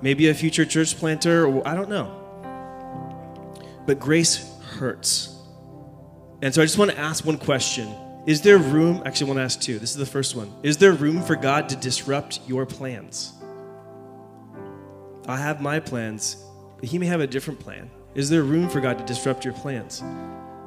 Maybe 0.00 0.28
a 0.28 0.34
future 0.34 0.64
church 0.64 0.96
planter, 0.96 1.46
or 1.46 1.66
I 1.68 1.74
don't 1.74 1.90
know. 1.90 2.18
But 3.86 4.00
grace 4.00 4.50
hurts. 4.78 5.36
And 6.40 6.54
so 6.54 6.62
I 6.62 6.64
just 6.64 6.78
want 6.78 6.90
to 6.90 6.98
ask 6.98 7.24
one 7.24 7.38
question. 7.38 7.94
Is 8.24 8.40
there 8.40 8.58
room? 8.58 9.02
Actually, 9.04 9.26
I 9.26 9.28
want 9.28 9.38
to 9.38 9.42
ask 9.42 9.60
two. 9.60 9.80
This 9.80 9.90
is 9.90 9.96
the 9.96 10.06
first 10.06 10.36
one. 10.36 10.52
Is 10.62 10.76
there 10.76 10.92
room 10.92 11.22
for 11.22 11.34
God 11.34 11.68
to 11.70 11.76
disrupt 11.76 12.40
your 12.46 12.64
plans? 12.64 13.32
I 15.26 15.36
have 15.36 15.60
my 15.60 15.80
plans, 15.80 16.36
but 16.78 16.88
He 16.88 16.98
may 16.98 17.06
have 17.06 17.20
a 17.20 17.26
different 17.26 17.58
plan. 17.58 17.90
Is 18.14 18.30
there 18.30 18.44
room 18.44 18.68
for 18.68 18.80
God 18.80 18.98
to 18.98 19.04
disrupt 19.04 19.44
your 19.44 19.54
plans? 19.54 20.02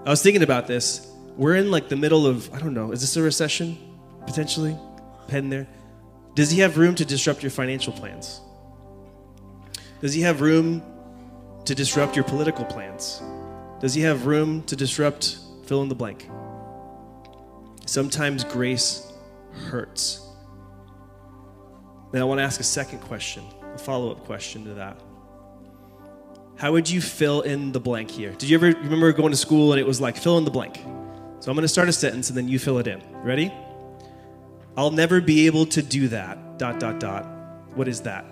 I 0.06 0.10
was 0.10 0.22
thinking 0.22 0.44
about 0.44 0.68
this. 0.68 1.10
We're 1.38 1.56
in 1.56 1.72
like 1.72 1.88
the 1.88 1.96
middle 1.96 2.28
of, 2.28 2.54
I 2.54 2.60
don't 2.60 2.74
know, 2.74 2.92
is 2.92 3.00
this 3.00 3.16
a 3.16 3.22
recession? 3.22 3.78
Potentially? 4.26 4.78
Pen 5.28 5.50
there. 5.50 5.68
Does 6.34 6.52
He 6.52 6.60
have 6.60 6.78
room 6.78 6.96
to 6.96 7.06
disrupt 7.06 7.42
your 7.42 7.52
financial 7.52 7.94
plans? 7.94 8.42
Does 10.02 10.14
He 10.14 10.22
have 10.22 10.42
room 10.42 10.84
to 11.64 11.74
disrupt 11.74 12.18
your 12.18 12.26
political 12.26 12.66
plans? 12.66 13.22
Does 13.80 13.94
He 13.94 14.02
have 14.02 14.26
room 14.26 14.64
to 14.64 14.76
disrupt 14.76 15.38
fill 15.66 15.82
in 15.82 15.88
the 15.88 15.96
blank? 15.96 16.28
Sometimes 17.86 18.44
grace 18.44 19.12
hurts. 19.70 20.22
And 22.14 22.22
I 22.22 22.26
want 22.26 22.40
to 22.40 22.44
ask 22.44 22.60
a 22.60 22.64
second 22.64 23.00
question, 23.00 23.44
a 23.74 23.78
follow 23.78 24.12
up 24.12 24.24
question 24.26 24.66
to 24.66 24.74
that. 24.76 25.00
How 26.58 26.72
would 26.72 26.90
you 26.90 27.02
fill 27.02 27.42
in 27.42 27.72
the 27.72 27.80
blank 27.80 28.10
here? 28.10 28.32
Did 28.32 28.50
you 28.50 28.58
ever 28.58 28.68
remember 28.68 29.12
going 29.12 29.32
to 29.32 29.38
school 29.38 29.74
and 29.74 29.80
it 29.80 29.86
was 29.86 30.00
like 30.00 30.16
fill 30.16 30.38
in 30.38 30.46
the 30.46 30.52
blank? 30.52 30.78
So 31.40 31.52
I'm 31.52 31.56
going 31.56 31.64
to 31.64 31.68
start 31.68 31.90
a 31.90 31.94
sentence 31.94 32.30
and 32.30 32.38
then 32.38 32.48
you 32.48 32.58
fill 32.58 32.80
it 32.80 32.88
in. 32.88 33.02
Ready? 33.22 33.54
I'll 34.78 34.92
never 34.92 35.22
be 35.22 35.46
able 35.48 35.66
to 35.68 35.82
do 35.82 36.08
that. 36.08 36.58
Dot, 36.58 36.80
dot, 36.80 37.00
dot. 37.00 37.26
What 37.76 37.88
is 37.88 38.02
that? 38.02 38.26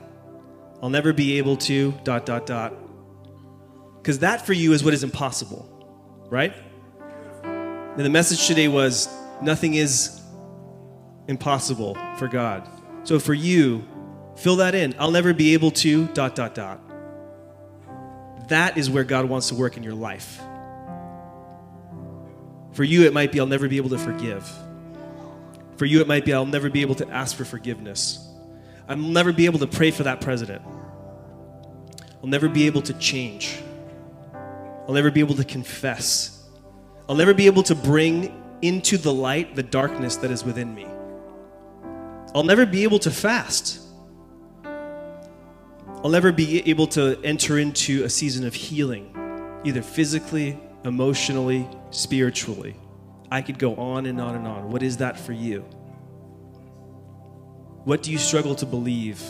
I'll 0.81 0.89
never 0.89 1.13
be 1.13 1.37
able 1.37 1.57
to, 1.57 1.91
dot, 2.03 2.25
dot, 2.25 2.45
dot. 2.45 2.73
Because 4.01 4.19
that 4.19 4.45
for 4.45 4.53
you 4.53 4.73
is 4.73 4.83
what 4.83 4.93
is 4.93 5.03
impossible, 5.03 6.27
right? 6.29 6.53
And 7.43 7.99
the 7.99 8.09
message 8.09 8.47
today 8.47 8.67
was 8.67 9.07
nothing 9.43 9.73
is 9.75 10.21
impossible 11.27 11.97
for 12.17 12.27
God. 12.27 12.67
So 13.03 13.19
for 13.19 13.33
you, 13.33 13.85
fill 14.37 14.57
that 14.57 14.75
in. 14.75 14.95
I'll 14.97 15.11
never 15.11 15.33
be 15.33 15.53
able 15.53 15.71
to, 15.71 16.07
dot, 16.07 16.35
dot, 16.35 16.55
dot. 16.55 16.79
That 18.49 18.77
is 18.77 18.89
where 18.89 19.03
God 19.03 19.25
wants 19.25 19.49
to 19.49 19.55
work 19.55 19.77
in 19.77 19.83
your 19.83 19.93
life. 19.93 20.41
For 22.73 22.83
you, 22.83 23.05
it 23.05 23.13
might 23.13 23.31
be, 23.31 23.39
I'll 23.39 23.45
never 23.45 23.67
be 23.67 23.77
able 23.77 23.91
to 23.91 23.97
forgive. 23.97 24.49
For 25.77 25.85
you, 25.85 26.01
it 26.01 26.07
might 26.07 26.25
be, 26.25 26.33
I'll 26.33 26.45
never 26.45 26.69
be 26.69 26.81
able 26.81 26.95
to 26.95 27.09
ask 27.09 27.35
for 27.35 27.45
forgiveness. 27.45 28.19
I'll 28.87 28.97
never 28.97 29.31
be 29.31 29.45
able 29.45 29.59
to 29.59 29.67
pray 29.67 29.91
for 29.91 30.03
that 30.03 30.21
president. 30.21 30.61
I'll 32.21 32.29
never 32.29 32.49
be 32.49 32.67
able 32.67 32.81
to 32.83 32.93
change. 32.93 33.57
I'll 34.87 34.93
never 34.93 35.11
be 35.11 35.19
able 35.19 35.35
to 35.35 35.43
confess. 35.43 36.45
I'll 37.07 37.15
never 37.15 37.33
be 37.33 37.45
able 37.45 37.63
to 37.63 37.75
bring 37.75 38.42
into 38.63 38.97
the 38.97 39.13
light 39.13 39.55
the 39.55 39.61
darkness 39.61 40.15
that 40.17 40.31
is 40.31 40.43
within 40.43 40.73
me. 40.73 40.87
I'll 42.33 42.43
never 42.43 42.65
be 42.65 42.83
able 42.83 42.97
to 42.99 43.11
fast. 43.11 43.81
I'll 44.65 46.09
never 46.09 46.31
be 46.31 46.67
able 46.69 46.87
to 46.87 47.19
enter 47.23 47.59
into 47.59 48.03
a 48.03 48.09
season 48.09 48.47
of 48.47 48.53
healing, 48.53 49.61
either 49.63 49.81
physically, 49.81 50.57
emotionally, 50.83 51.69
spiritually. 51.91 52.75
I 53.29 53.41
could 53.41 53.59
go 53.59 53.75
on 53.75 54.05
and 54.05 54.19
on 54.19 54.35
and 54.35 54.47
on. 54.47 54.71
What 54.71 54.81
is 54.81 54.97
that 54.97 55.19
for 55.19 55.33
you? 55.33 55.61
What 57.83 58.01
do 58.01 58.11
you 58.11 58.17
struggle 58.17 58.55
to 58.55 58.65
believe? 58.65 59.21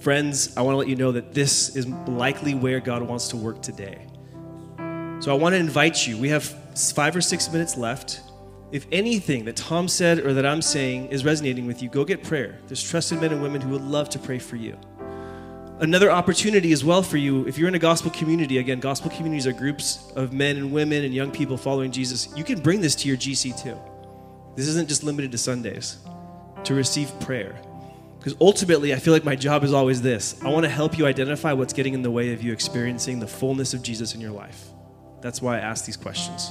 Friends, 0.00 0.56
I 0.56 0.62
want 0.62 0.74
to 0.74 0.78
let 0.78 0.88
you 0.88 0.96
know 0.96 1.12
that 1.12 1.34
this 1.34 1.76
is 1.76 1.86
likely 1.86 2.54
where 2.54 2.80
God 2.80 3.02
wants 3.02 3.28
to 3.28 3.36
work 3.36 3.60
today. 3.60 4.06
So 5.20 5.30
I 5.30 5.34
want 5.34 5.52
to 5.52 5.58
invite 5.58 6.06
you. 6.06 6.16
We 6.16 6.30
have 6.30 6.44
five 6.44 7.14
or 7.14 7.20
six 7.20 7.52
minutes 7.52 7.76
left. 7.76 8.22
If 8.72 8.86
anything 8.90 9.44
that 9.44 9.56
Tom 9.56 9.86
said 9.86 10.20
or 10.20 10.32
that 10.32 10.46
I'm 10.46 10.62
saying 10.62 11.08
is 11.08 11.26
resonating 11.26 11.66
with 11.66 11.82
you, 11.82 11.90
go 11.90 12.06
get 12.06 12.24
prayer. 12.24 12.58
There's 12.68 12.82
trusted 12.82 13.20
men 13.20 13.32
and 13.32 13.42
women 13.42 13.60
who 13.60 13.68
would 13.70 13.82
love 13.82 14.08
to 14.10 14.18
pray 14.18 14.38
for 14.38 14.56
you. 14.56 14.78
Another 15.80 16.10
opportunity 16.10 16.72
as 16.72 16.84
well 16.84 17.02
for 17.02 17.18
you, 17.18 17.46
if 17.46 17.58
you're 17.58 17.68
in 17.68 17.74
a 17.74 17.78
gospel 17.78 18.10
community, 18.12 18.58
again, 18.58 18.80
gospel 18.80 19.10
communities 19.10 19.46
are 19.46 19.52
groups 19.52 20.10
of 20.16 20.32
men 20.32 20.56
and 20.56 20.72
women 20.72 21.04
and 21.04 21.12
young 21.12 21.30
people 21.30 21.58
following 21.58 21.92
Jesus. 21.92 22.34
You 22.34 22.44
can 22.44 22.60
bring 22.60 22.80
this 22.80 22.94
to 22.96 23.08
your 23.08 23.18
GC 23.18 23.62
too. 23.62 23.78
This 24.56 24.68
isn't 24.68 24.88
just 24.88 25.04
limited 25.04 25.32
to 25.32 25.38
Sundays 25.38 25.98
to 26.64 26.74
receive 26.74 27.12
prayer. 27.20 27.60
Because 28.18 28.36
ultimately, 28.40 28.94
I 28.94 28.98
feel 28.98 29.12
like 29.12 29.24
my 29.24 29.36
job 29.36 29.64
is 29.64 29.74
always 29.74 30.00
this 30.00 30.42
I 30.42 30.48
want 30.48 30.64
to 30.64 30.70
help 30.70 30.96
you 30.96 31.06
identify 31.06 31.52
what's 31.52 31.74
getting 31.74 31.92
in 31.92 32.00
the 32.00 32.10
way 32.10 32.32
of 32.32 32.42
you 32.42 32.52
experiencing 32.52 33.20
the 33.20 33.28
fullness 33.28 33.74
of 33.74 33.82
Jesus 33.82 34.14
in 34.14 34.20
your 34.22 34.32
life. 34.32 34.70
That's 35.20 35.42
why 35.42 35.56
I 35.56 35.60
ask 35.60 35.84
these 35.84 35.96
questions. 35.96 36.50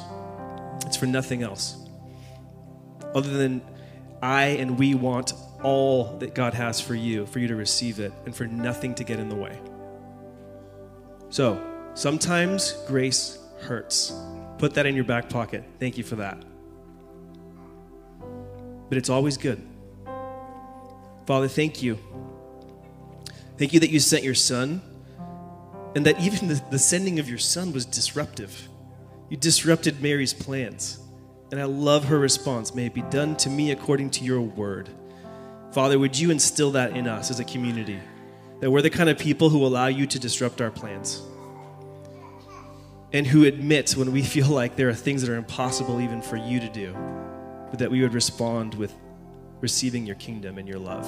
It's 0.85 0.97
for 0.97 1.05
nothing 1.05 1.43
else. 1.43 1.77
Other 3.13 3.29
than 3.29 3.61
I 4.21 4.45
and 4.45 4.77
we 4.77 4.95
want 4.95 5.33
all 5.63 6.17
that 6.19 6.33
God 6.35 6.53
has 6.53 6.79
for 6.79 6.95
you, 6.95 7.25
for 7.25 7.39
you 7.39 7.47
to 7.47 7.55
receive 7.55 7.99
it, 7.99 8.13
and 8.25 8.35
for 8.35 8.45
nothing 8.47 8.95
to 8.95 9.03
get 9.03 9.19
in 9.19 9.29
the 9.29 9.35
way. 9.35 9.57
So, 11.29 11.61
sometimes 11.93 12.73
grace 12.87 13.39
hurts. 13.61 14.13
Put 14.57 14.73
that 14.75 14.85
in 14.85 14.95
your 14.95 15.03
back 15.03 15.29
pocket. 15.29 15.63
Thank 15.79 15.97
you 15.97 16.03
for 16.03 16.15
that. 16.17 16.43
But 18.89 18.97
it's 18.97 19.09
always 19.09 19.37
good. 19.37 19.61
Father, 21.25 21.47
thank 21.47 21.83
you. 21.83 21.99
Thank 23.57 23.73
you 23.73 23.79
that 23.81 23.89
you 23.89 23.99
sent 23.99 24.23
your 24.23 24.35
son 24.35 24.81
and 25.95 26.05
that 26.05 26.19
even 26.19 26.47
the, 26.47 26.61
the 26.69 26.79
sending 26.79 27.19
of 27.19 27.27
your 27.27 27.37
son 27.37 27.73
was 27.73 27.85
disruptive. 27.85 28.67
You 29.29 29.37
disrupted 29.37 30.01
Mary's 30.01 30.33
plans. 30.33 30.99
And 31.51 31.59
I 31.59 31.63
love 31.63 32.05
her 32.05 32.19
response. 32.19 32.75
May 32.75 32.85
it 32.85 32.93
be 32.93 33.01
done 33.03 33.35
to 33.37 33.49
me 33.49 33.71
according 33.71 34.11
to 34.11 34.23
your 34.23 34.41
word. 34.41 34.89
Father, 35.71 35.97
would 35.97 36.17
you 36.17 36.31
instill 36.31 36.71
that 36.71 36.95
in 36.95 37.07
us 37.07 37.31
as 37.31 37.39
a 37.39 37.43
community? 37.43 37.99
That 38.59 38.69
we're 38.69 38.81
the 38.81 38.89
kind 38.89 39.09
of 39.09 39.17
people 39.17 39.49
who 39.49 39.65
allow 39.65 39.87
you 39.87 40.05
to 40.07 40.19
disrupt 40.19 40.61
our 40.61 40.71
plans. 40.71 41.21
And 43.13 43.25
who 43.25 43.45
admit 43.45 43.91
when 43.91 44.11
we 44.11 44.21
feel 44.35 44.47
like 44.47 44.75
there 44.75 44.89
are 44.89 44.93
things 44.93 45.21
that 45.21 45.31
are 45.31 45.37
impossible 45.37 46.01
even 46.01 46.21
for 46.21 46.37
you 46.37 46.59
to 46.59 46.69
do, 46.69 46.93
but 47.69 47.79
that 47.79 47.89
we 47.89 48.01
would 48.01 48.13
respond 48.13 48.75
with 48.75 48.93
receiving 49.61 50.05
your 50.05 50.15
kingdom 50.15 50.57
and 50.57 50.67
your 50.67 50.79
love 50.79 51.07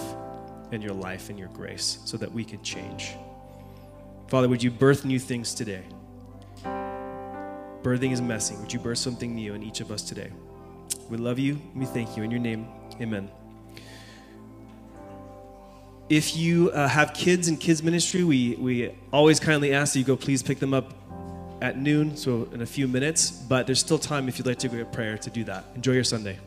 and 0.72 0.82
your 0.82 0.94
life 0.94 1.30
and 1.30 1.38
your 1.38 1.50
grace 1.50 2.00
so 2.06 2.18
that 2.18 2.32
we 2.32 2.44
could 2.44 2.64
change. 2.64 3.16
Father, 4.32 4.48
would 4.48 4.64
you 4.64 4.72
birth 4.72 5.04
new 5.04 5.20
things 5.20 5.54
today? 5.54 5.84
Birthing 7.84 8.14
is 8.14 8.22
messy. 8.22 8.56
Would 8.56 8.72
you 8.72 8.80
birth 8.80 9.00
something 9.00 9.36
new 9.36 9.54
in 9.56 9.62
each 9.62 9.82
of 9.82 9.92
us 9.92 10.02
today? 10.02 10.32
We 11.10 11.18
love 11.18 11.38
you. 11.38 11.60
We 11.76 11.84
thank 11.84 12.16
you. 12.16 12.24
In 12.24 12.32
your 12.32 12.40
name, 12.40 12.66
amen. 13.02 13.30
If 16.08 16.38
you 16.38 16.72
uh, 16.72 16.88
have 16.88 17.14
kids 17.14 17.50
in 17.50 17.58
kids 17.58 17.84
ministry, 17.84 18.24
we, 18.24 18.56
we 18.56 18.96
always 19.12 19.38
kindly 19.38 19.74
ask 19.74 19.92
that 19.92 20.00
you 20.00 20.06
go 20.06 20.16
please 20.16 20.42
pick 20.42 20.60
them 20.60 20.74
up 20.74 20.94
at 21.62 21.78
noon, 21.78 22.16
so 22.16 22.48
in 22.54 22.62
a 22.62 22.66
few 22.66 22.88
minutes. 22.88 23.32
But 23.32 23.66
there's 23.66 23.82
still 23.82 24.00
time 24.00 24.30
if 24.30 24.38
you'd 24.38 24.48
like 24.48 24.60
to 24.60 24.70
go 24.70 24.78
get 24.78 24.94
prayer 24.94 25.18
to 25.18 25.30
do 25.30 25.44
that. 25.44 25.66
Enjoy 25.76 25.92
your 25.92 26.06
Sunday. 26.06 26.40